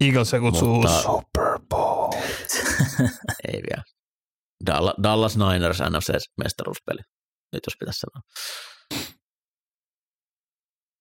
[0.04, 2.12] Eagles se kutsuu Mutta, Super Bowl.
[3.52, 3.82] ei vielä.
[5.02, 7.02] Dallas Niners NFC-mestaruuspeli.
[7.52, 8.22] Nyt jos pitäisi sanoa.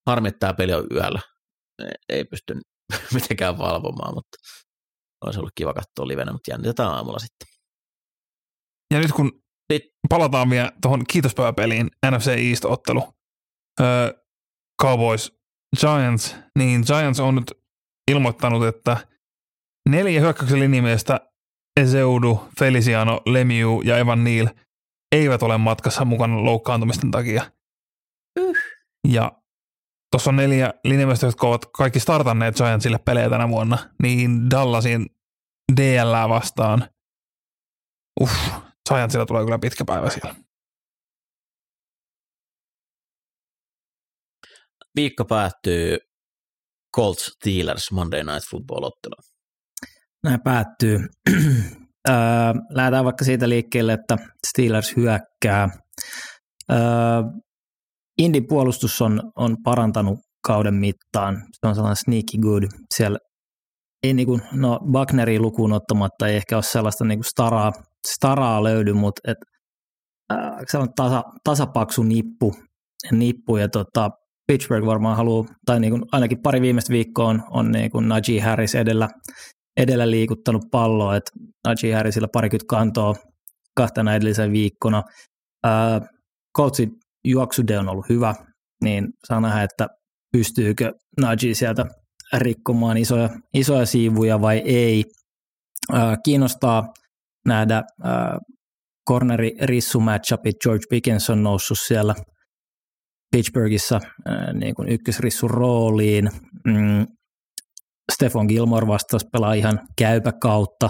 [0.08, 1.20] Harmittaa peli on yöllä.
[2.10, 2.54] Ei pysty
[3.14, 4.38] mitenkään valvomaan, mutta
[5.26, 7.48] olisi ollut kiva katsoa livenä, mutta jännitetään aamulla sitten.
[8.94, 9.42] Ja nyt kun
[10.10, 13.14] palataan vielä tuohon kiitospäiväpeliin, NFC East-ottelu,
[13.82, 14.14] öö,
[14.82, 15.42] Cowboys
[15.80, 17.52] Giants, niin Giants on nyt
[18.12, 19.08] ilmoittanut, että
[19.90, 21.20] neljä hyökkäyksen linjamiestä
[21.80, 24.48] Ezeudu, Feliciano, Lemieux ja Evan Neal
[25.12, 27.52] eivät ole matkassa mukana loukkaantumisten takia.
[28.40, 28.58] Yh.
[29.08, 29.32] Ja
[30.12, 35.06] tuossa on neljä linjamiestä, jotka ovat kaikki startanneet Giantsille pelejä tänä vuonna, niin Dallasin
[35.78, 36.90] DL vastaan.
[38.22, 38.34] Uff,
[38.90, 40.36] Giantsilla tulee kyllä pitkä päivä siellä.
[44.96, 45.98] Viikko päättyy
[46.96, 49.16] Colts Steelers Monday Night Football-ottelu.
[50.24, 51.00] Näin päättyy.
[52.70, 54.18] lähdetään vaikka siitä liikkeelle, että
[54.48, 55.70] Steelers hyökkää.
[58.18, 61.36] Indin puolustus on, on parantanut kauden mittaan.
[61.36, 62.64] Se on sellainen sneaky good.
[62.96, 63.18] Siellä
[64.04, 67.72] ei niin kuin, no Wagneria lukuun ottamatta ei ehkä ole sellaista niin kuin staraa,
[68.08, 69.38] staraa löydy, mutta et,
[70.34, 72.56] äh, se on tasa, tasapaksu nippu,
[73.12, 74.10] nippu ja tota,
[74.48, 78.40] Pittsburgh varmaan haluaa, tai niin kuin ainakin pari viimeistä viikkoa on, on niin kuin Najee
[78.40, 79.10] Harris edellä,
[79.78, 81.32] edellä liikuttanut palloa, että
[81.68, 83.16] Najee Harrisilla parikymmentä kantoa
[83.76, 85.04] kahtena edellisen viikkona.
[85.66, 86.10] Äh,
[86.58, 86.92] Coltsin
[87.26, 88.36] juoksude on ollut hyvä,
[88.84, 89.88] niin saa nähdä, että
[90.32, 91.86] pystyykö Najee sieltä
[92.34, 95.04] rikkomaan isoja, isoja siivuja vai ei.
[95.94, 96.94] Äh, kiinnostaa
[97.46, 97.84] nähdä äh,
[99.10, 100.56] corneri rissu matchupit.
[100.64, 102.16] George Pickens on noussut siellä
[103.32, 104.00] Pittsburghissa
[104.54, 106.30] niin ykkösrissun rooliin.
[106.66, 107.08] Mm,
[108.14, 110.90] Stefan Gilmore vastaus pelaa ihan käypä kautta,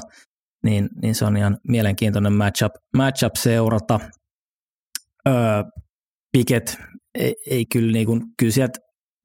[0.64, 4.00] niin, niin se on ihan mielenkiintoinen matchup, matchup seurata.
[5.28, 5.64] Öö,
[6.32, 6.78] Piket
[7.16, 8.80] ei, ei kyllä, niin kuin, kyllä sieltä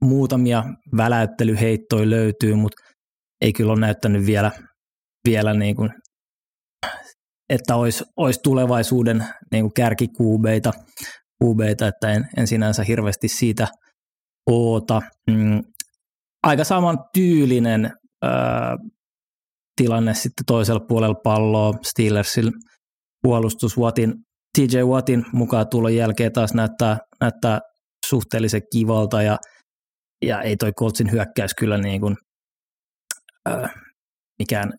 [0.05, 0.65] muutamia
[0.97, 2.83] väläyttelyheittoja löytyy, mutta
[3.41, 4.51] ei kyllä ole näyttänyt vielä,
[5.29, 5.91] vielä niin kuin,
[7.49, 10.73] että olisi, olisi tulevaisuuden niin kuin kärkikuubeita,
[11.43, 13.69] kuubeita, että en, en sinänsä hirveästi siitä
[14.51, 15.03] oota.
[15.31, 15.63] Mm,
[16.47, 17.91] aika saman tyylinen
[19.77, 22.53] tilanne sitten toisella puolella palloa Steelersin
[23.23, 24.15] puolustus Wattin,
[24.59, 27.61] TJ Wattin mukaan tulon jälkeen taas näyttää, näyttää
[28.07, 29.37] suhteellisen kivalta ja,
[30.25, 32.17] ja ei toi Coltsin hyökkäys kyllä niin kuin,
[33.49, 33.69] ö,
[34.39, 34.73] mikään,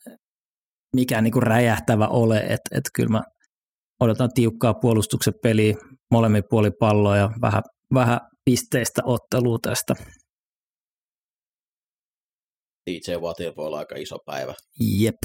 [0.95, 3.22] mikään niin kuin räjähtävä ole, että et kyllä mä
[3.99, 5.76] odotan tiukkaa puolustuksen peliä
[6.11, 7.64] molemmin puoli palloa ja vähän,
[7.94, 9.94] vähän pisteistä ottelua tästä.
[12.88, 14.53] DJ Wattilla voi olla aika iso päivä.
[14.80, 15.15] Jep.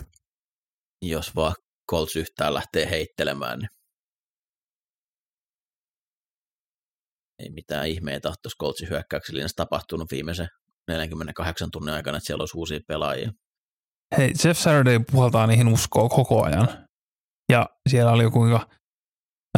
[1.03, 1.55] Jos vaan
[1.91, 3.69] Colts yhtään lähtee heittelemään, niin
[7.39, 10.49] ei mitään ihmeitä ole tuossa Coltsin hyökkäyksellä tapahtunut viimeisen
[10.89, 13.33] 48 tunnin aikana, että siellä olisi uusia pelaajia.
[14.19, 16.69] Hei, Jeff Saturday puhaltaa niihin uskoa koko ajan.
[17.53, 18.67] Ja siellä oli kuinka,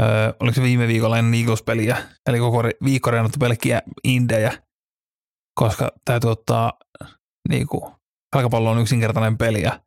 [0.00, 4.62] öö, oliko se viime viikolla ennen Eagles-peliä, eli koko viikko reenattu pelkkiä indejä,
[5.60, 6.72] koska täytyy ottaa
[7.48, 7.92] niin kuin,
[8.34, 9.80] jalkapallo on yksinkertainen peli ja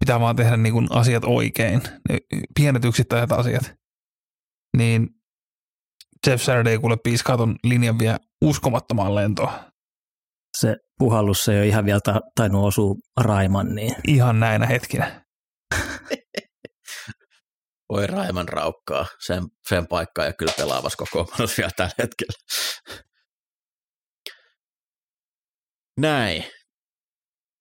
[0.00, 1.82] pitää vaan tehdä niin kuin, asiat oikein,
[2.54, 3.74] pienet yksittäiset asiat.
[4.76, 5.08] Niin
[6.26, 9.52] Jeff Saturday kuule piiskaa ton linjan vielä uskomattomaan lentoon.
[10.56, 13.74] Se puhallus se ei ole ihan vielä ta- tainnut osua Raiman.
[13.74, 13.94] Niin.
[14.08, 15.24] Ihan näinä hetkinä.
[17.92, 22.38] Voi Raiman raukkaa sen, sen paikkaa ja kyllä pelaavassa koko vielä tällä hetkellä.
[26.00, 26.44] Näin.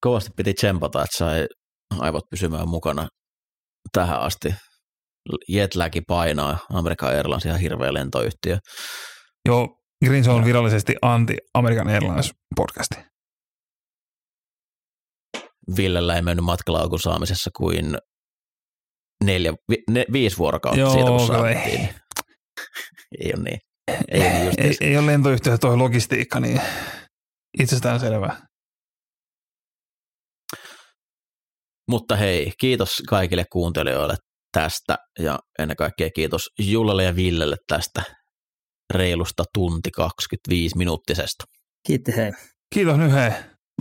[0.02, 1.48] Kovasti piti tsempata, että sai
[2.00, 3.08] aivot pysymään mukana
[3.92, 4.56] tähän asti.
[5.50, 8.58] Jetlagi painaa, Amerikan Airlines ihan hirveä lentoyhtiö.
[9.46, 9.68] Joo,
[10.06, 12.96] Greenson on virallisesti anti-American Airlines podcasti.
[15.78, 17.98] Villellä ei mennyt matkalaukun saamisessa kuin
[19.24, 21.58] neljä, vi, ne, viisi vuorokautta Joo, siitä, kun saatiin.
[21.58, 21.90] ei.
[23.20, 23.60] ei ole niin.
[24.08, 26.62] Ei, ole niin Ei, ei ole lentoyhtiö tuo logistiikka, niin
[27.60, 28.48] itsestään selvää.
[31.90, 34.16] Mutta hei, kiitos kaikille kuuntelijoille
[34.52, 38.04] tästä ja ennen kaikkea kiitos Jullelle ja Villelle tästä
[38.94, 41.44] reilusta tunti 25 minuuttisesta.
[41.88, 42.32] Kiitti hei.
[42.74, 43.32] Kiitos nyt hei.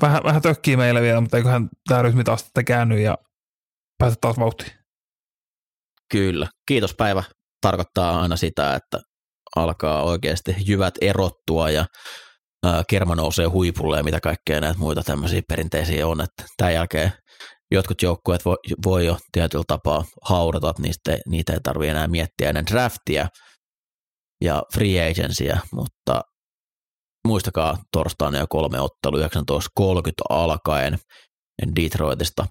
[0.01, 3.19] Vähän, vähän tökkii meille vielä, mutta eiköhän tämä rytmi taas sitten käänny ja
[3.99, 4.71] päästä taas vauhtiin.
[6.11, 6.49] Kyllä.
[6.69, 7.23] Kiitos päivä
[7.61, 8.99] tarkoittaa aina sitä, että
[9.57, 11.87] alkaa oikeasti jyvät erottua ja
[12.89, 16.21] kerma nousee huipulle ja mitä kaikkea näitä muita tämmöisiä perinteisiä on.
[16.21, 17.13] Että tämän jälkeen
[17.71, 22.49] jotkut joukkueet voi, voi jo tietyllä tapaa haudata, että niistä, niitä ei tarvitse enää miettiä
[22.49, 23.29] ennen draftia
[24.45, 26.23] ja free agencyä, mutta
[27.29, 29.27] muistakaa torstaina jo kolme ottelu 19.30
[30.29, 30.99] alkaen
[31.77, 32.47] Detroitista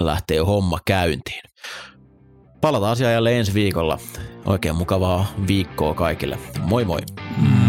[0.00, 1.42] lähtee homma käyntiin.
[2.60, 3.98] Palataan asiaan jälleen ensi viikolla.
[4.46, 6.38] Oikein mukavaa viikkoa kaikille.
[6.60, 7.00] Moi moi!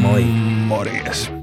[0.02, 0.24] Moi.
[0.68, 1.39] Morjes.